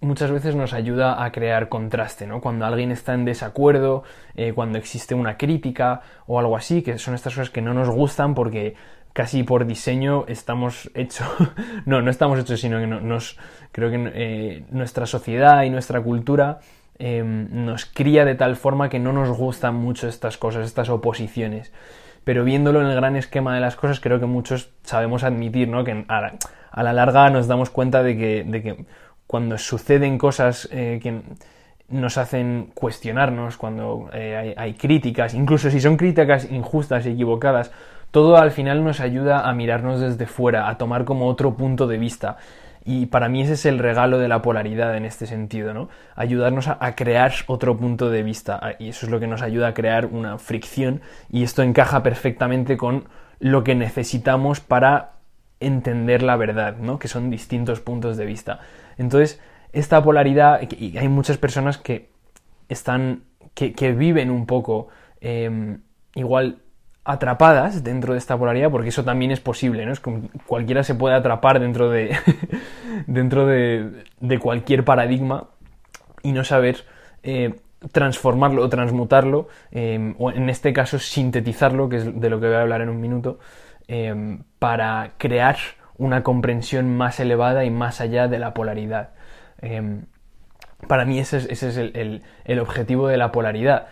muchas 0.00 0.30
veces 0.30 0.54
nos 0.54 0.72
ayuda 0.72 1.24
a 1.24 1.32
crear 1.32 1.68
contraste, 1.68 2.26
¿no? 2.26 2.40
Cuando 2.40 2.64
alguien 2.64 2.92
está 2.92 3.14
en 3.14 3.24
desacuerdo, 3.24 4.04
eh, 4.36 4.52
cuando 4.54 4.78
existe 4.78 5.14
una 5.14 5.36
crítica 5.36 6.02
o 6.26 6.38
algo 6.38 6.56
así, 6.56 6.82
que 6.82 6.98
son 6.98 7.14
estas 7.14 7.34
cosas 7.34 7.50
que 7.50 7.62
no 7.62 7.74
nos 7.74 7.90
gustan 7.90 8.34
porque 8.34 8.76
casi 9.18 9.42
por 9.42 9.66
diseño 9.66 10.26
estamos 10.28 10.92
hechos, 10.94 11.26
no, 11.86 12.00
no 12.02 12.08
estamos 12.08 12.38
hechos, 12.38 12.60
sino 12.60 12.78
que 12.78 12.86
nos, 12.86 13.36
creo 13.72 13.90
que 13.90 14.12
eh, 14.14 14.64
nuestra 14.70 15.06
sociedad 15.06 15.64
y 15.64 15.70
nuestra 15.70 16.00
cultura 16.00 16.60
em, 17.00 17.48
nos 17.50 17.84
cría 17.84 18.24
de 18.24 18.36
tal 18.36 18.54
forma 18.54 18.88
que 18.88 19.00
no 19.00 19.12
nos 19.12 19.36
gustan 19.36 19.74
mucho 19.74 20.06
estas 20.06 20.38
cosas, 20.38 20.64
estas 20.66 20.88
oposiciones. 20.88 21.72
Pero 22.22 22.44
viéndolo 22.44 22.80
en 22.80 22.86
el 22.86 22.94
gran 22.94 23.16
esquema 23.16 23.52
de 23.56 23.60
las 23.60 23.74
cosas, 23.74 23.98
creo 23.98 24.20
que 24.20 24.26
muchos 24.26 24.70
sabemos 24.84 25.24
admitir, 25.24 25.66
¿no? 25.66 25.82
Que 25.82 26.04
a 26.06 26.82
la, 26.84 26.92
larga 26.92 27.28
nos 27.28 27.48
damos 27.48 27.70
cuenta 27.70 28.04
de 28.04 28.16
que, 28.16 28.44
de 28.46 28.62
que 28.62 28.84
cuando 29.26 29.58
suceden 29.58 30.16
cosas 30.16 30.68
eh, 30.70 31.00
que 31.02 31.22
nos 31.88 32.18
hacen 32.18 32.70
cuestionarnos, 32.72 33.56
cuando 33.56 34.10
eh, 34.12 34.36
hay, 34.36 34.54
hay, 34.56 34.74
críticas, 34.74 35.34
incluso 35.34 35.72
si 35.72 35.80
son 35.80 35.96
críticas 35.96 36.48
injustas 36.52 37.04
y 37.06 37.10
equivocadas, 37.10 37.72
todo 38.10 38.36
al 38.36 38.50
final 38.50 38.84
nos 38.84 39.00
ayuda 39.00 39.48
a 39.48 39.52
mirarnos 39.52 40.00
desde 40.00 40.26
fuera, 40.26 40.68
a 40.68 40.78
tomar 40.78 41.04
como 41.04 41.26
otro 41.26 41.54
punto 41.54 41.86
de 41.86 41.98
vista. 41.98 42.36
Y 42.84 43.06
para 43.06 43.28
mí 43.28 43.42
ese 43.42 43.52
es 43.52 43.66
el 43.66 43.78
regalo 43.78 44.18
de 44.18 44.28
la 44.28 44.40
polaridad 44.40 44.96
en 44.96 45.04
este 45.04 45.26
sentido, 45.26 45.74
¿no? 45.74 45.90
Ayudarnos 46.16 46.68
a, 46.68 46.94
crear 46.94 47.32
otro 47.46 47.76
punto 47.76 48.08
de 48.08 48.22
vista. 48.22 48.76
Y 48.78 48.88
eso 48.88 49.04
es 49.04 49.12
lo 49.12 49.20
que 49.20 49.26
nos 49.26 49.42
ayuda 49.42 49.68
a 49.68 49.74
crear 49.74 50.06
una 50.06 50.38
fricción. 50.38 51.02
Y 51.30 51.42
esto 51.42 51.62
encaja 51.62 52.02
perfectamente 52.02 52.78
con 52.78 53.04
lo 53.40 53.62
que 53.62 53.74
necesitamos 53.74 54.60
para 54.60 55.12
entender 55.60 56.22
la 56.22 56.36
verdad, 56.36 56.78
¿no? 56.78 56.98
Que 56.98 57.08
son 57.08 57.28
distintos 57.28 57.80
puntos 57.80 58.16
de 58.16 58.24
vista. 58.24 58.60
Entonces, 58.96 59.38
esta 59.72 60.02
polaridad, 60.02 60.60
y 60.78 60.96
hay 60.96 61.08
muchas 61.08 61.36
personas 61.36 61.76
que 61.76 62.08
están, 62.70 63.24
que, 63.52 63.92
viven 63.92 64.30
un 64.30 64.46
poco 64.46 64.88
em, 65.20 65.82
igual 66.14 66.62
atrapadas 67.08 67.82
dentro 67.82 68.12
de 68.12 68.18
esta 68.18 68.36
polaridad, 68.36 68.70
porque 68.70 68.90
eso 68.90 69.02
también 69.02 69.30
es 69.30 69.40
posible, 69.40 69.86
¿no? 69.86 69.92
Es 69.92 69.98
como 69.98 70.28
cualquiera 70.46 70.82
se 70.82 70.94
puede 70.94 71.14
atrapar 71.14 71.58
dentro 71.58 71.88
de, 71.88 72.14
dentro 73.06 73.46
de, 73.46 74.38
cualquier 74.38 74.84
paradigma 74.84 75.48
y 76.22 76.32
no 76.32 76.44
saber 76.44 76.84
eh, 77.22 77.54
transformarlo 77.92 78.62
o 78.62 78.68
transmutarlo, 78.68 79.48
eh, 79.72 80.14
o 80.18 80.30
en 80.32 80.50
este 80.50 80.74
caso 80.74 80.98
sintetizarlo, 80.98 81.88
que 81.88 81.96
es 81.96 82.20
de 82.20 82.28
lo 82.28 82.40
que 82.40 82.48
voy 82.48 82.56
a 82.56 82.60
hablar 82.60 82.82
en 82.82 82.90
un 82.90 83.00
minuto, 83.00 83.38
eh, 83.88 84.40
para 84.58 85.12
crear 85.16 85.56
una 85.96 86.22
comprensión 86.22 86.94
más 86.94 87.20
elevada 87.20 87.64
y 87.64 87.70
más 87.70 88.02
allá 88.02 88.28
de 88.28 88.38
la 88.38 88.52
polaridad. 88.52 89.14
para 90.86 91.06
mí 91.06 91.18
ese 91.18 91.38
es, 91.38 91.46
ese 91.46 91.68
es 91.70 91.76
el, 91.78 92.22
el, 92.44 92.58
objetivo 92.60 93.08
de 93.08 93.16
la 93.16 93.32
polaridad, 93.32 93.86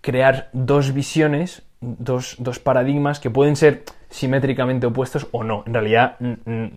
crear 0.00 0.48
dos 0.54 0.94
visiones 0.94 1.69
dos, 1.80 2.36
paradigmas 2.62 3.20
que 3.20 3.30
pueden 3.30 3.56
ser 3.56 3.84
simétricamente 4.10 4.86
opuestos 4.86 5.28
o 5.32 5.44
no. 5.44 5.64
En 5.66 5.74
realidad, 5.74 6.16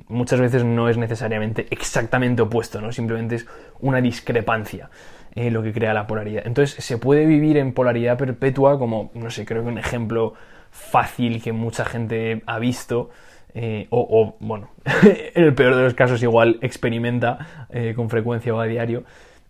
muchas 0.07 0.39
veces 0.39 0.63
no 0.63 0.89
es 0.89 0.97
necesariamente 0.97 1.67
exactamente 1.71 2.41
opuesto, 2.41 2.79
¿no? 2.79 2.91
Simplemente 2.91 3.35
es 3.35 3.47
una 3.79 4.01
discrepancia. 4.01 4.89
Eh, 5.35 5.49
lo 5.49 5.63
que 5.63 5.73
crea 5.73 5.95
la 5.95 6.05
polaridad. 6.05 6.43
Entonces, 6.45 6.83
se 6.83 6.99
puede 6.99 7.25
vivir 7.25 7.57
en 7.57 7.73
polaridad 7.73 8.19
perpetua 8.19 8.77
como, 8.77 9.09
no 9.15 9.31
sé, 9.31 9.45
creo 9.45 9.63
que 9.63 9.69
un 9.69 9.79
ejemplo 9.79 10.35
fácil 10.69 11.41
que 11.41 11.51
mucha 11.51 11.85
gente 11.85 12.43
ha 12.45 12.59
visto, 12.59 13.09
eh, 13.55 13.87
o, 13.89 14.35
bueno, 14.39 14.69
en 15.03 15.43
el 15.43 15.55
peor 15.55 15.75
de 15.75 15.81
los 15.81 15.95
casos 15.95 16.21
igual 16.21 16.59
experimenta 16.61 17.65
eh, 17.71 17.93
con 17.95 18.11
frecuencia 18.11 18.53
o 18.53 18.59
a 18.59 18.65
diario, 18.65 19.05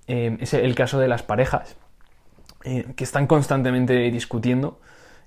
es 0.08 0.54
el 0.54 0.74
caso 0.76 1.00
de 1.00 1.10
las 1.10 1.24
parejas, 1.24 1.78
que 2.62 3.04
están 3.04 3.26
constantemente 3.28 3.94
discutiendo 4.12 4.80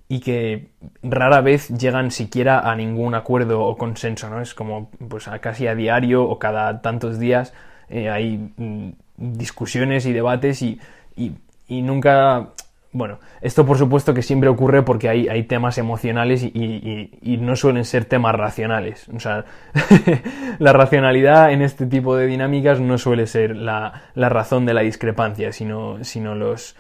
y 0.09 0.21
que 0.21 0.69
rara 1.03 1.41
vez 1.41 1.69
llegan 1.69 2.11
siquiera 2.11 2.71
a 2.71 2.77
ningún 2.77 3.15
acuerdo 3.15 3.63
o 3.63 3.77
consenso, 3.77 4.31
¿no? 4.31 4.41
Es 4.41 4.55
como 4.55 4.91
pues 5.09 5.29
casi 5.41 5.67
a 5.67 5.75
diario 5.75 6.25
o 6.25 6.39
cada 6.39 6.81
tantos 6.81 7.19
días 7.19 7.53
hay 7.89 8.53
mm, 8.57 8.91
discusiones 9.17 10.07
y 10.07 10.13
debates 10.13 10.63
y, 10.63 10.81
y, 11.17 11.83
nunca... 11.83 12.49
Bueno, 12.93 13.19
esto 13.43 13.67
por 13.67 13.77
supuesto 13.77 14.15
que 14.15 14.23
siempre 14.23 14.49
ocurre 14.49 14.83
porque 14.83 15.11
hay, 15.11 15.29
hay 15.29 15.43
temas 15.43 15.77
emocionales 15.77 16.43
y, 16.43 17.11
y, 17.21 17.37
no 17.37 17.55
suelen 17.55 17.85
ser 17.85 18.07
temas 18.07 18.35
racionales. 18.35 19.07
O 19.11 19.21
sea, 19.21 19.45
la 20.59 20.73
racionalidad 20.73 21.53
en 21.53 21.61
este 21.61 21.85
tipo 21.85 22.17
de 22.17 22.27
dinámicas 22.27 22.81
no 22.81 22.97
suele 22.97 23.27
ser 23.27 23.55
la, 23.55 24.05
la 24.15 24.31
razón 24.31 24.65
de 24.65 24.73
la 24.73 24.81
discrepancia, 24.81 25.53
sino, 25.53 26.03
sino 26.05 26.35
los, 26.35 26.75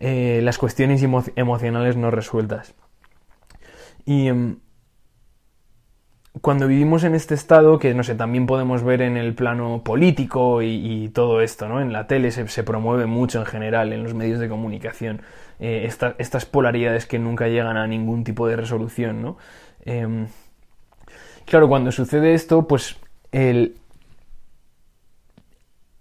eh, 0.00 0.40
las 0.42 0.58
cuestiones 0.58 1.02
emocionales 1.02 1.96
no 1.96 2.10
resueltas. 2.10 2.74
Y, 4.04 4.28
em, 4.28 4.58
cuando 6.40 6.66
vivimos 6.66 7.04
en 7.04 7.14
este 7.14 7.34
estado, 7.34 7.78
que 7.78 7.94
no 7.94 8.02
sé, 8.02 8.14
también 8.16 8.46
podemos 8.46 8.82
ver 8.82 9.02
en 9.02 9.16
el 9.16 9.34
plano 9.34 9.82
político 9.84 10.62
y, 10.62 11.08
todo 11.14 11.40
esto, 11.40 11.68
¿no? 11.68 11.80
En 11.80 11.92
la 11.92 12.06
tele 12.06 12.30
se, 12.32 12.64
promueve 12.64 13.06
mucho 13.06 13.38
en 13.38 13.46
general, 13.46 13.92
en 13.92 14.02
los 14.02 14.14
medios 14.14 14.40
de 14.40 14.48
comunicación, 14.48 15.22
eh, 15.60 15.88
estas 16.18 16.44
polaridades 16.44 17.06
que 17.06 17.18
nunca 17.18 17.48
llegan 17.48 17.76
a 17.76 17.86
ningún 17.86 18.24
tipo 18.24 18.48
de 18.48 18.56
resolución, 18.56 19.22
¿no? 19.22 19.36
Em, 19.84 20.26
claro, 21.46 21.68
cuando 21.68 21.92
sucede 21.92 22.34
esto, 22.34 22.66
pues 22.66 22.96
el, 23.30 23.76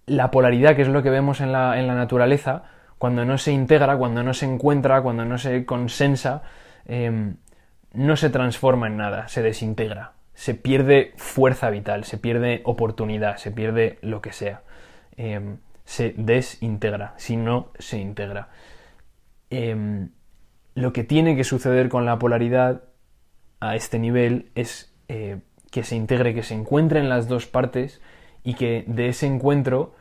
la 0.06 0.32
polaridad, 0.32 0.76
que 0.76 0.82
es 0.82 0.88
lo 0.88 1.04
que 1.04 1.10
vemos 1.10 1.42
en 1.42 1.52
la, 1.52 1.80
en 1.80 1.88
la, 1.88 1.96
naturaleza, 1.96 2.64
cuando 3.04 3.26
no 3.26 3.38
se 3.38 3.52
integra, 3.52 3.98
cuando 3.98 4.24
no 4.24 4.34
se 4.34 4.46
encuentra, 4.46 5.02
cuando 5.02 5.26
no 5.26 5.38
se 5.38 5.66
consensa, 5.66 6.42
em, 6.86 7.36
no 7.92 8.16
se 8.16 8.30
transforma 8.30 8.88
en 8.88 8.96
nada, 8.96 9.28
se 9.28 9.42
desintegra 9.42 10.14
se 10.34 10.56
pierde 10.56 11.12
fuerza 11.18 11.70
vital, 11.70 12.06
se 12.06 12.18
pierde 12.18 12.62
oportunidad, 12.64 13.36
se 13.36 13.52
pierde 13.52 14.00
lo 14.02 14.22
que 14.22 14.32
sea. 14.32 14.64
Em, 15.18 15.58
se 15.84 16.14
desintegra, 16.18 17.14
si 17.18 17.36
no 17.36 17.72
se 17.78 18.00
integra. 18.00 18.48
Em, 19.50 20.12
lo 20.76 20.94
que 20.94 21.04
tiene 21.04 21.36
que 21.36 21.44
suceder 21.44 21.90
con 21.90 22.06
la 22.06 22.18
polaridad 22.18 22.84
a 23.60 23.76
este 23.76 24.00
nivel 24.00 24.50
es 24.56 24.96
eh, 25.10 25.42
que 25.72 25.84
se 25.84 25.98
integre, 25.98 26.34
que 26.34 26.44
se 26.44 26.56
encuentren 26.56 27.10
las 27.10 27.28
dos 27.28 27.48
partes 27.48 28.02
y 28.46 28.54
que 28.54 28.86
de 28.88 29.10
ese 29.10 29.28
encuentro 29.28 29.94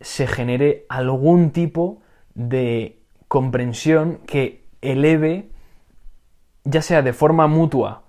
se 0.00 0.28
genere 0.28 0.86
algún 0.88 1.50
tipo 1.50 2.02
de 2.48 2.98
comprensión 3.28 4.18
que 4.26 4.64
eleve, 4.80 5.50
ya 6.64 6.82
sea 6.82 7.02
de 7.02 7.12
forma 7.12 7.46
mutua 7.46 8.02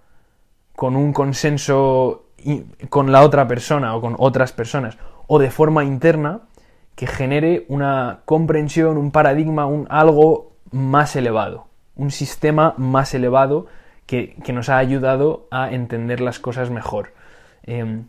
con 0.75 0.95
un 0.95 1.13
consenso 1.13 2.25
con 2.89 3.11
la 3.11 3.21
otra 3.21 3.47
persona 3.47 3.95
o 3.95 4.01
con 4.01 4.15
otras 4.17 4.51
personas 4.51 4.97
o 5.27 5.37
de 5.37 5.51
forma 5.51 5.83
interna 5.83 6.41
que 6.95 7.07
genere 7.07 7.65
una 7.67 8.21
comprensión, 8.25 8.97
un 8.97 9.11
paradigma, 9.11 9.65
un 9.65 9.85
algo 9.89 10.53
más 10.71 11.15
elevado, 11.15 11.67
un 11.95 12.11
sistema 12.11 12.73
más 12.77 13.13
elevado 13.13 13.67
que, 14.05 14.35
nos 14.53 14.69
ha 14.69 14.77
ayudado 14.77 15.47
a 15.51 15.71
entender 15.71 16.19
las 16.19 16.39
cosas 16.39 16.69
mejor. 16.69 17.13
Em, 17.63 18.05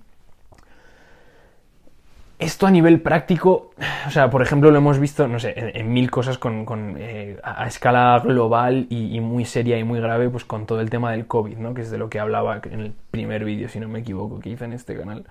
esto 2.42 2.66
a 2.66 2.70
nivel 2.70 3.00
práctico, 3.00 3.70
o 4.06 4.10
sea, 4.10 4.28
por 4.28 4.42
ejemplo, 4.42 4.70
lo 4.70 4.78
hemos 4.78 4.98
visto, 4.98 5.28
no 5.28 5.38
sé, 5.38 5.54
en, 5.56 5.92
mil 5.92 6.10
cosas 6.10 6.38
con, 6.38 6.96
eh, 6.98 7.38
a 7.42 7.66
escala 7.68 8.18
global 8.18 8.86
y, 8.90 9.20
muy 9.20 9.44
seria 9.44 9.78
y 9.78 9.84
muy 9.84 10.00
grave, 10.00 10.28
pues 10.28 10.44
con 10.44 10.66
todo 10.66 10.80
el 10.80 10.90
tema 10.90 11.12
del 11.12 11.26
COVID, 11.26 11.56
¿no? 11.58 11.72
Que 11.72 11.82
es 11.82 11.90
de 11.90 11.98
lo 11.98 12.10
que 12.10 12.18
hablaba 12.18 12.60
en 12.64 12.80
el 12.80 12.92
primer 13.10 13.44
vídeo, 13.44 13.68
si 13.68 13.78
no 13.78 13.88
me 13.88 14.00
equivoco, 14.00 14.40
que 14.40 14.50
hice 14.50 14.64
en 14.64 14.72
este 14.72 14.96
canal. 14.96 15.24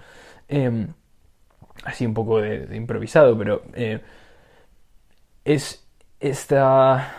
Em, 0.47 0.88
así 1.84 2.06
un 2.06 2.13
poco 2.13 2.39
de, 2.39 2.76
improvisado, 2.76 3.38
pero 3.38 3.63
eh, 3.74 4.00
es 5.43 5.86
esta, 6.21 7.13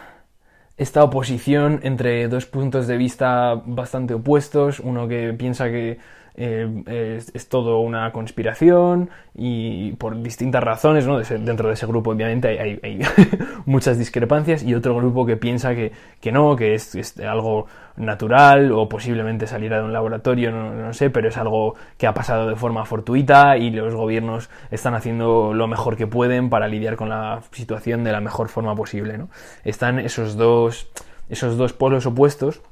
esta 0.79 1.05
oposición 1.05 1.81
entre 1.83 2.29
dos 2.29 2.47
puntos 2.47 2.87
de 2.87 2.97
vista 2.97 3.61
bastante 3.67 4.15
opuestos, 4.15 4.81
uno 4.81 5.07
que 5.07 5.35
piensa 5.35 5.67
que 5.69 5.99
eh, 6.35 7.21
es, 7.35 7.49
todo 7.49 7.81
una 7.81 8.11
conspiración 8.13 9.11
y 9.35 9.93
por 9.93 10.23
distintas 10.23 10.65
razones, 10.65 11.07
¿no? 11.07 11.19
dentro 11.19 11.69
de 11.69 11.75
ese 11.75 11.87
grupo 11.87 12.13
obviamente 12.13 12.49
hay, 12.49 13.01
muchas 13.67 13.99
discrepancias 13.99 14.63
y 14.63 14.75
otro 14.75 14.97
grupo 14.97 15.27
que 15.27 15.37
piensa 15.37 15.75
que, 15.75 15.93
no, 16.33 16.57
que 16.57 16.75
es, 16.75 17.19
algo 17.21 17.67
natural 17.97 18.73
o 18.73 18.89
posiblemente 18.89 19.47
saliera 19.47 19.79
de 19.79 19.85
un 19.85 19.93
laboratorio, 19.93 20.51
no, 20.51 20.93
sé, 20.95 21.11
pero 21.11 21.29
es 21.29 21.37
algo 21.37 21.75
que 21.99 22.07
ha 22.07 22.15
pasado 22.15 22.49
de 22.49 22.57
forma 22.57 22.87
fortuita 22.87 23.59
y 23.59 23.71
los 23.71 23.95
gobiernos 23.95 24.49
están 24.71 24.95
haciendo 24.95 25.53
lo 25.53 25.67
mejor 25.67 25.97
que 25.97 26.07
pueden 26.07 26.49
para 26.49 26.69
lidiar 26.69 26.97
con 26.97 27.11
la 27.11 27.43
situación 27.51 28.05
de 28.05 28.13
la 28.13 28.21
mejor 28.21 28.49
forma 28.49 28.75
posible. 28.75 29.19
¿no? 29.19 29.29
Están 29.65 29.99
esos 29.99 30.37
dos, 30.37 30.89
esos 31.29 31.59
dos 31.59 31.75
polos 31.75 32.07
opuestos 32.07 32.63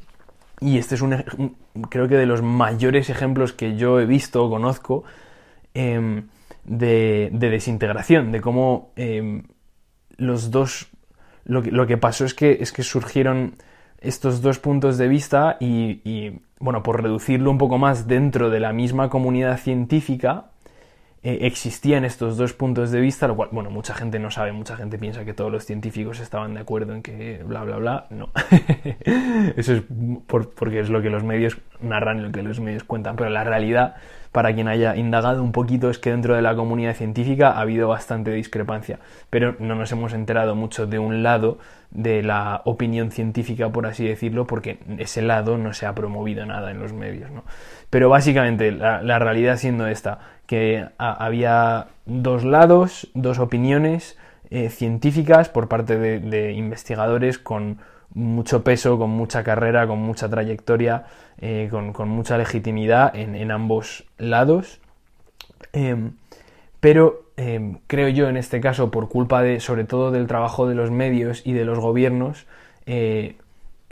y 0.60 0.78
este 0.78 0.94
es 0.94 1.02
un, 1.02 1.56
creo 1.88 2.08
que 2.08 2.16
de 2.16 2.26
los 2.26 2.42
mayores 2.42 3.10
ejemplos 3.10 3.52
que 3.52 3.76
yo 3.76 3.98
he 3.98 4.06
visto 4.06 4.44
o 4.44 4.50
conozco 4.50 5.04
em, 5.74 6.28
de, 6.64 7.30
desintegración, 7.32 8.30
de 8.32 8.40
cómo 8.40 8.92
em, 8.96 9.44
los 10.16 10.50
dos, 10.50 10.90
lo 11.44 11.62
que, 11.62 11.70
lo 11.70 11.86
que, 11.86 11.96
pasó 11.96 12.24
es 12.24 12.34
que, 12.34 12.58
es 12.60 12.72
que 12.72 12.82
surgieron 12.82 13.54
estos 14.00 14.42
dos 14.42 14.58
puntos 14.58 14.98
de 14.98 15.08
vista 15.08 15.56
y, 15.60 16.40
bueno, 16.58 16.82
por 16.82 17.02
reducirlo 17.02 17.50
un 17.50 17.58
poco 17.58 17.78
más 17.78 18.06
dentro 18.06 18.50
de 18.50 18.60
la 18.60 18.72
misma 18.72 19.08
comunidad 19.08 19.58
científica, 19.58 20.49
eh, 21.22 21.40
existían 21.42 22.06
estos 22.06 22.38
dos 22.38 22.54
puntos 22.54 22.90
de 22.90 23.00
vista, 23.00 23.28
lo 23.28 23.36
cual, 23.36 23.50
bueno, 23.52 23.70
mucha 23.70 23.94
gente 23.94 24.18
no 24.18 24.30
sabe, 24.30 24.52
mucha 24.52 24.76
gente 24.76 24.98
piensa 24.98 25.24
que 25.24 25.34
todos 25.34 25.52
los 25.52 25.66
científicos 25.66 26.18
estaban 26.18 26.54
de 26.54 26.60
acuerdo 26.60 26.94
en 26.94 27.02
que 27.02 27.42
bla, 27.44 27.62
bla, 27.62 27.76
bla. 27.76 28.06
No. 28.08 28.30
Eso 29.56 29.74
es 29.74 29.82
porque 30.26 30.80
es 30.80 30.88
lo 30.88 31.02
que 31.02 31.10
los 31.10 31.22
medios 31.22 31.58
narran, 31.82 32.22
lo 32.22 32.32
que 32.32 32.42
los 32.42 32.58
medios 32.60 32.84
cuentan, 32.84 33.16
pero 33.16 33.28
la 33.28 33.44
realidad, 33.44 33.96
para 34.32 34.54
quien 34.54 34.68
haya 34.68 34.96
indagado 34.96 35.42
un 35.42 35.52
poquito, 35.52 35.90
es 35.90 35.98
que 35.98 36.10
dentro 36.10 36.36
de 36.36 36.42
la 36.42 36.54
comunidad 36.54 36.94
científica 36.94 37.50
ha 37.50 37.60
habido 37.60 37.88
bastante 37.88 38.30
discrepancia, 38.32 38.98
pero 39.28 39.56
no 39.58 39.74
nos 39.74 39.90
hemos 39.92 40.12
enterado 40.12 40.54
mucho 40.54 40.86
de 40.86 40.98
un 40.98 41.22
lado 41.22 41.58
de 41.90 42.22
la 42.22 42.62
opinión 42.64 43.10
científica, 43.10 43.70
por 43.70 43.86
así 43.86 44.06
decirlo, 44.06 44.46
porque 44.46 44.78
ese 44.98 45.22
lado 45.22 45.58
no 45.58 45.72
se 45.74 45.86
ha 45.86 45.94
promovido 45.94 46.46
nada 46.46 46.70
en 46.70 46.78
los 46.78 46.92
medios, 46.92 47.30
¿no? 47.30 47.44
Pero 47.90 48.08
básicamente 48.08 48.70
la 48.70 49.18
realidad 49.18 49.56
siendo 49.56 49.88
esta, 49.88 50.20
que 50.46 50.86
había 50.98 51.88
dos 52.06 52.44
lados, 52.44 53.08
dos 53.14 53.38
opiniones 53.40 54.16
eh, 54.50 54.68
científicas 54.68 55.48
por 55.48 55.68
parte 55.68 55.96
de, 55.96 56.52
investigadores 56.52 57.38
con 57.38 57.78
mucho 58.14 58.64
peso, 58.64 58.98
con 58.98 59.10
mucha 59.10 59.44
carrera, 59.44 59.86
con 59.86 59.98
mucha 59.98 60.28
trayectoria, 60.28 61.04
eh, 61.40 61.68
con, 61.70 62.08
mucha 62.08 62.38
legitimidad 62.38 63.14
en, 63.14 63.50
ambos 63.50 64.04
lados. 64.18 64.80
Em, 65.72 66.12
pero 66.80 67.24
em, 67.36 67.78
creo 67.86 68.08
yo 68.08 68.28
en 68.28 68.36
este 68.36 68.60
caso, 68.60 68.90
por 68.90 69.08
culpa 69.08 69.42
de, 69.42 69.60
sobre 69.60 69.84
todo 69.84 70.10
del 70.10 70.26
trabajo 70.26 70.66
de 70.68 70.74
los 70.74 70.90
medios 70.90 71.42
y 71.46 71.52
de 71.52 71.64
los 71.64 71.78
gobiernos, 71.78 72.46
eh, 72.86 73.36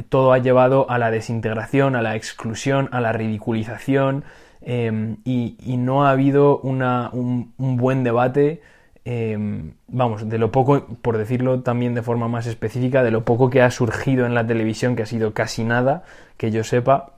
todo 0.08 0.32
ha 0.32 0.38
llevado 0.38 0.90
a 0.90 0.98
la 0.98 1.10
desintegración, 1.10 1.96
a 1.96 2.02
la 2.02 2.16
exclusión, 2.16 2.88
a 2.92 3.00
la 3.00 3.12
ridiculización, 3.12 4.24
Em, 4.60 5.16
y, 5.24 5.56
no 5.78 6.04
ha 6.04 6.10
habido 6.10 6.58
un, 6.58 7.52
buen 7.56 8.04
debate, 8.04 8.60
em, 9.10 9.72
vamos, 9.86 10.28
de 10.28 10.36
lo 10.36 10.52
poco, 10.52 10.84
por 11.00 11.16
decirlo 11.16 11.60
también 11.60 11.94
de 11.94 12.02
forma 12.02 12.28
más 12.28 12.46
específica, 12.46 13.02
de 13.02 13.10
lo 13.10 13.24
poco 13.24 13.48
que 13.48 13.62
ha 13.62 13.70
surgido 13.70 14.26
en 14.26 14.34
la 14.34 14.46
televisión, 14.46 14.96
que 14.96 15.02
ha 15.02 15.06
sido 15.06 15.32
casi 15.32 15.64
nada, 15.64 16.04
que 16.36 16.50
yo 16.50 16.62
sepa, 16.62 17.14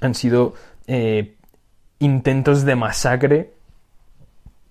han 0.00 0.14
sido 0.14 0.54
eh, 0.86 1.34
intentos 1.98 2.64
de 2.64 2.74
masacre 2.74 3.52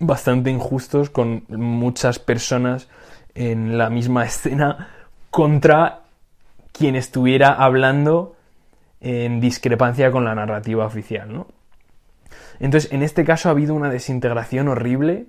bastante 0.00 0.50
injustos 0.50 1.08
con 1.08 1.44
muchas 1.48 2.18
personas 2.18 2.88
en 3.36 3.78
la 3.78 3.88
misma 3.88 4.24
escena 4.26 4.88
contra 5.30 6.00
quien 6.72 6.96
estuviera 6.96 7.52
hablando 7.52 8.34
en 9.00 9.40
discrepancia 9.40 10.10
con 10.10 10.24
la 10.24 10.34
narrativa 10.34 10.84
oficial, 10.84 11.32
¿no? 11.32 11.46
Entonces, 12.58 12.92
en 12.92 13.04
este 13.04 13.24
caso 13.24 13.48
ha 13.48 13.52
habido 13.52 13.72
una 13.72 13.88
desintegración 13.88 14.66
horrible. 14.66 15.26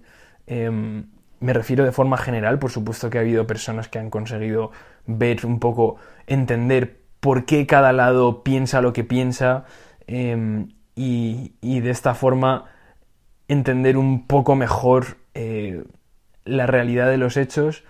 Em, 0.48 1.06
me 1.40 1.54
refiero 1.54 1.84
de 1.84 1.92
forma 1.92 2.18
general, 2.18 2.60
por 2.60 2.72
supuesto 2.72 3.10
que 3.10 3.18
ha 3.18 3.22
habido 3.22 3.48
personas 3.48 3.88
que 3.90 4.00
han 4.00 4.10
conseguido 4.10 4.72
ver 5.06 5.46
un 5.46 5.60
poco, 5.60 5.98
entender 6.26 7.00
por 7.20 7.46
qué 7.46 7.66
cada 7.66 7.94
lado 7.94 8.44
piensa 8.44 8.82
lo 8.82 8.94
que 8.94 9.04
piensa 9.04 9.66
em, 10.08 10.70
y, 10.96 11.52
de 11.62 11.90
esta 11.90 12.16
forma 12.16 12.66
entender 13.48 13.98
un 13.98 14.26
poco 14.26 14.56
mejor 14.56 15.18
eh, 15.34 15.84
la 16.44 16.66
realidad 16.66 17.10
de 17.10 17.18
los 17.18 17.38
hechos 17.38 17.84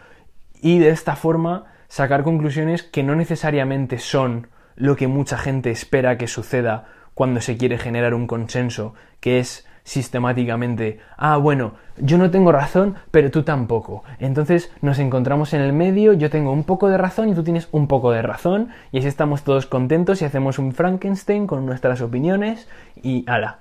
y 0.62 0.80
de 0.80 0.90
esta 0.90 1.16
forma 1.16 1.66
sacar 1.88 2.24
conclusiones 2.24 2.84
que 2.84 3.04
no 3.04 3.16
necesariamente 3.16 3.98
son 3.98 4.48
lo 4.76 4.96
que 4.96 5.08
mucha 5.08 5.38
gente 5.38 5.72
espera 5.72 6.18
que 6.18 6.28
suceda 6.28 6.88
cuando 7.14 7.42
se 7.42 7.58
quiere 7.58 7.78
generar 7.80 8.14
un 8.14 8.28
consenso, 8.28 8.94
que 9.20 9.40
es 9.40 9.66
sistemáticamente, 9.88 11.00
ah, 11.16 11.38
bueno, 11.38 11.76
yo 11.96 12.18
no 12.18 12.30
tengo 12.30 12.52
razón, 12.52 12.96
pero 13.10 13.32
tú 13.32 13.44
tampoco. 13.44 14.04
Entonces 14.20 14.70
nos 14.82 15.00
encontramos 15.00 15.54
en 15.54 15.62
el 15.62 15.72
medio, 15.72 16.12
yo 16.12 16.30
tengo 16.30 16.52
un 16.52 16.66
poco 16.66 16.90
de 16.90 16.98
razón 16.98 17.30
y 17.30 17.34
tú 17.34 17.42
tienes 17.42 17.70
un 17.72 17.88
poco 17.88 18.12
de 18.12 18.22
razón, 18.22 18.68
y 18.92 19.00
así 19.00 19.08
estamos 19.08 19.46
todos 19.46 19.66
contentos 19.66 20.22
y 20.22 20.26
hacemos 20.26 20.60
un 20.60 20.74
Frankenstein 20.74 21.48
con 21.48 21.66
nuestras 21.66 22.02
opiniones 22.02 22.68
y 23.02 23.24
ala. 23.30 23.60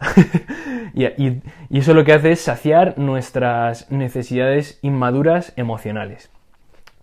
y, 0.94 1.40
eso 1.70 1.94
lo 1.94 2.04
que 2.04 2.14
hace 2.14 2.32
es 2.32 2.40
saciar 2.40 2.98
nuestras 2.98 3.88
necesidades 3.92 4.80
inmaduras 4.82 5.52
emocionales. 5.54 6.28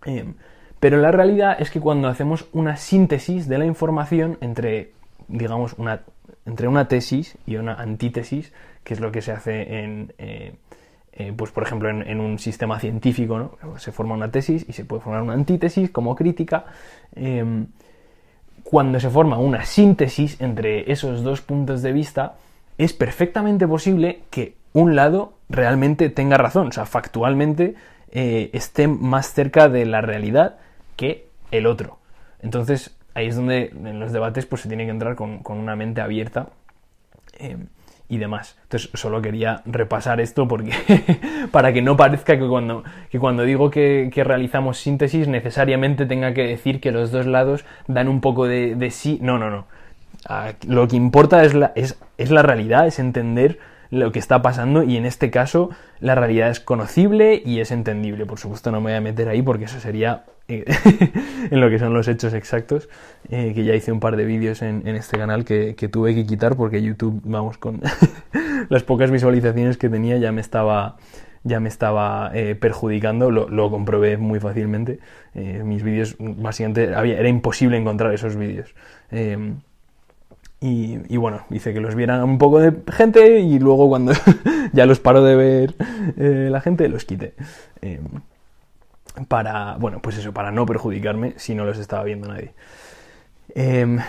Em, 0.03 0.33
pero 0.81 0.97
la 0.97 1.11
realidad 1.11 1.55
es 1.61 1.71
que 1.71 1.79
cuando 1.79 2.09
hacemos 2.09 2.49
una 2.51 2.75
síntesis 2.75 3.47
de 3.47 3.57
la 3.57 3.65
información 3.65 4.37
entre, 4.41 4.91
digamos, 5.29 5.75
una, 5.77 6.01
entre 6.45 6.67
una 6.67 6.87
tesis 6.87 7.37
y 7.45 7.55
una 7.55 7.75
antítesis, 7.75 8.51
que 8.83 8.93
es 8.93 8.99
lo 8.99 9.11
que 9.11 9.21
se 9.21 9.31
hace 9.31 9.83
en, 9.83 10.13
eh, 10.17 10.53
eh, 11.13 11.33
pues 11.35 11.51
por 11.51 11.63
ejemplo, 11.63 11.89
en, 11.89 12.19
un 12.19 12.39
sistema 12.39 12.79
científico, 12.79 13.37
¿no? 13.37 13.79
Se 13.79 13.91
forma 13.91 14.15
una 14.15 14.31
tesis 14.31 14.65
y 14.67 14.73
se 14.73 14.83
puede 14.83 15.03
formar 15.03 15.21
una 15.21 15.33
antítesis 15.33 15.91
como 15.91 16.15
crítica. 16.15 16.65
Em, 17.15 17.67
cuando 18.63 18.99
se 18.99 19.09
forma 19.09 19.37
una 19.37 19.63
síntesis 19.65 20.41
entre 20.41 20.91
esos 20.91 21.23
dos 21.23 21.41
puntos 21.41 21.81
de 21.81 21.91
vista, 21.91 22.35
es 22.77 22.93
perfectamente 22.93 23.67
posible 23.67 24.21
que 24.31 24.55
un 24.73 24.95
lado 24.95 25.33
realmente 25.49 26.09
tenga 26.09 26.37
razón, 26.37 26.67
o 26.67 26.71
sea, 26.71 26.85
factualmente 26.85 27.75
eh, 28.11 28.49
esté 28.53 28.87
más 28.87 29.33
cerca 29.33 29.69
de 29.69 29.85
la 29.85 30.01
realidad 30.01 30.57
que 30.95 31.27
el 31.51 31.67
otro. 31.67 31.99
Entonces, 32.41 32.95
ahí 33.13 33.27
es 33.27 33.35
donde 33.35 33.71
en 33.73 33.99
los 33.99 34.11
debates 34.11 34.45
pues, 34.45 34.61
se 34.61 34.67
tiene 34.67 34.85
que 34.85 34.91
entrar 34.91 35.15
con, 35.15 35.41
una 35.45 35.75
mente 35.75 36.01
abierta. 36.01 36.49
Em, 37.37 37.67
y 38.09 38.17
demás. 38.17 38.57
Entonces 38.63 38.89
solo 38.93 39.21
quería 39.21 39.61
repasar 39.65 40.21
esto 40.21 40.47
porque 40.47 40.71
para 41.51 41.73
que 41.73 41.81
no 41.81 41.97
parezca 41.97 42.37
que 42.37 42.47
cuando, 42.47 42.83
que 43.09 43.19
cuando 43.19 43.43
digo 43.43 43.71
que, 43.71 44.11
realizamos 44.23 44.77
síntesis 44.77 45.27
necesariamente 45.27 46.05
tenga 46.05 46.33
que 46.33 46.43
decir 46.43 46.79
que 46.79 46.91
los 46.91 47.11
dos 47.11 47.25
lados 47.25 47.65
dan 47.87 48.07
un 48.07 48.21
poco 48.21 48.45
de, 48.45 48.89
sí. 48.91 49.17
No, 49.21 49.39
no, 49.39 49.49
no. 49.49 49.65
Lo 50.67 50.87
que 50.87 50.95
importa 50.95 51.43
es 51.43 51.53
la, 51.53 51.71
es, 51.75 51.97
es 52.17 52.29
la 52.29 52.43
realidad, 52.43 52.85
es 52.85 52.99
entender 52.99 53.57
lo 53.89 54.11
que 54.11 54.19
está 54.19 54.41
pasando 54.41 54.83
y 54.83 54.97
en 54.97 55.05
este 55.05 55.29
caso 55.29 55.69
la 55.99 56.15
realidad 56.15 56.49
es 56.49 56.59
conocible 56.59 57.41
y 57.43 57.59
es 57.59 57.71
entendible. 57.71 58.25
Por 58.25 58.39
supuesto 58.39 58.71
no 58.71 58.79
me 58.79 58.91
voy 58.91 58.97
a 58.97 59.01
meter 59.01 59.27
ahí 59.27 59.41
porque 59.41 59.65
eso 59.65 59.79
sería 59.79 60.23
eh, 60.49 60.65
en 61.51 61.61
lo 61.61 61.69
que 61.69 61.79
son 61.79 61.93
los 61.93 62.07
hechos 62.07 62.33
exactos, 62.33 62.89
eh, 63.29 63.53
que 63.55 63.63
ya 63.63 63.75
hice 63.75 63.91
un 63.91 63.99
par 63.99 64.17
de 64.17 64.25
vídeos 64.25 64.61
en, 64.61 64.85
este 64.87 65.17
canal 65.17 65.45
que, 65.45 65.73
tuve 65.91 66.13
que 66.15 66.25
quitar 66.25 66.55
porque 66.55 66.81
YouTube, 66.81 67.21
vamos, 67.23 67.57
con 67.57 67.81
las 68.69 68.83
pocas 68.83 69.09
visualizaciones 69.09 69.77
que 69.77 69.89
tenía 69.89 70.17
ya 70.17 70.31
me 70.31 70.41
estaba 70.41 70.97
ya 71.45 71.59
me 71.59 71.67
estaba 71.67 72.31
eh, 72.33 72.55
perjudicando, 72.55 73.29
lo, 73.29 73.69
comprobé 73.69 74.15
muy 74.15 74.39
fácilmente. 74.39 74.99
mis 75.33 75.83
vídeos, 75.83 76.15
básicamente, 76.17 76.95
había, 76.95 77.19
era 77.19 77.27
imposible 77.27 77.75
encontrar 77.75 78.13
esos 78.13 78.37
vídeos. 78.37 78.73
Y, 80.61 81.17
bueno, 81.17 81.41
hice 81.49 81.73
que 81.73 81.81
los 81.81 81.95
vieran 81.95 82.23
un 82.23 82.37
poco 82.37 82.61
de 82.61 82.73
gente 82.93 83.41
y 83.41 83.59
luego 83.59 83.89
cuando 83.89 84.13
ya 84.71 84.85
los 84.85 85.01
paro 85.01 85.21
de 85.21 85.35
ver 85.35 85.75
la 86.49 86.61
gente, 86.61 86.87
los 86.87 87.03
quité. 87.03 87.33
Para, 89.27 89.77
bueno, 89.77 90.01
pues 90.01 90.17
eso, 90.17 90.33
para 90.33 90.51
no 90.51 90.65
perjudicarme 90.65 91.33
si 91.37 91.55
no 91.55 91.65
los 91.65 91.77
estaba 91.77 92.03
viendo 92.03 92.27
nadie. 92.27 92.53
Em, 93.55 93.99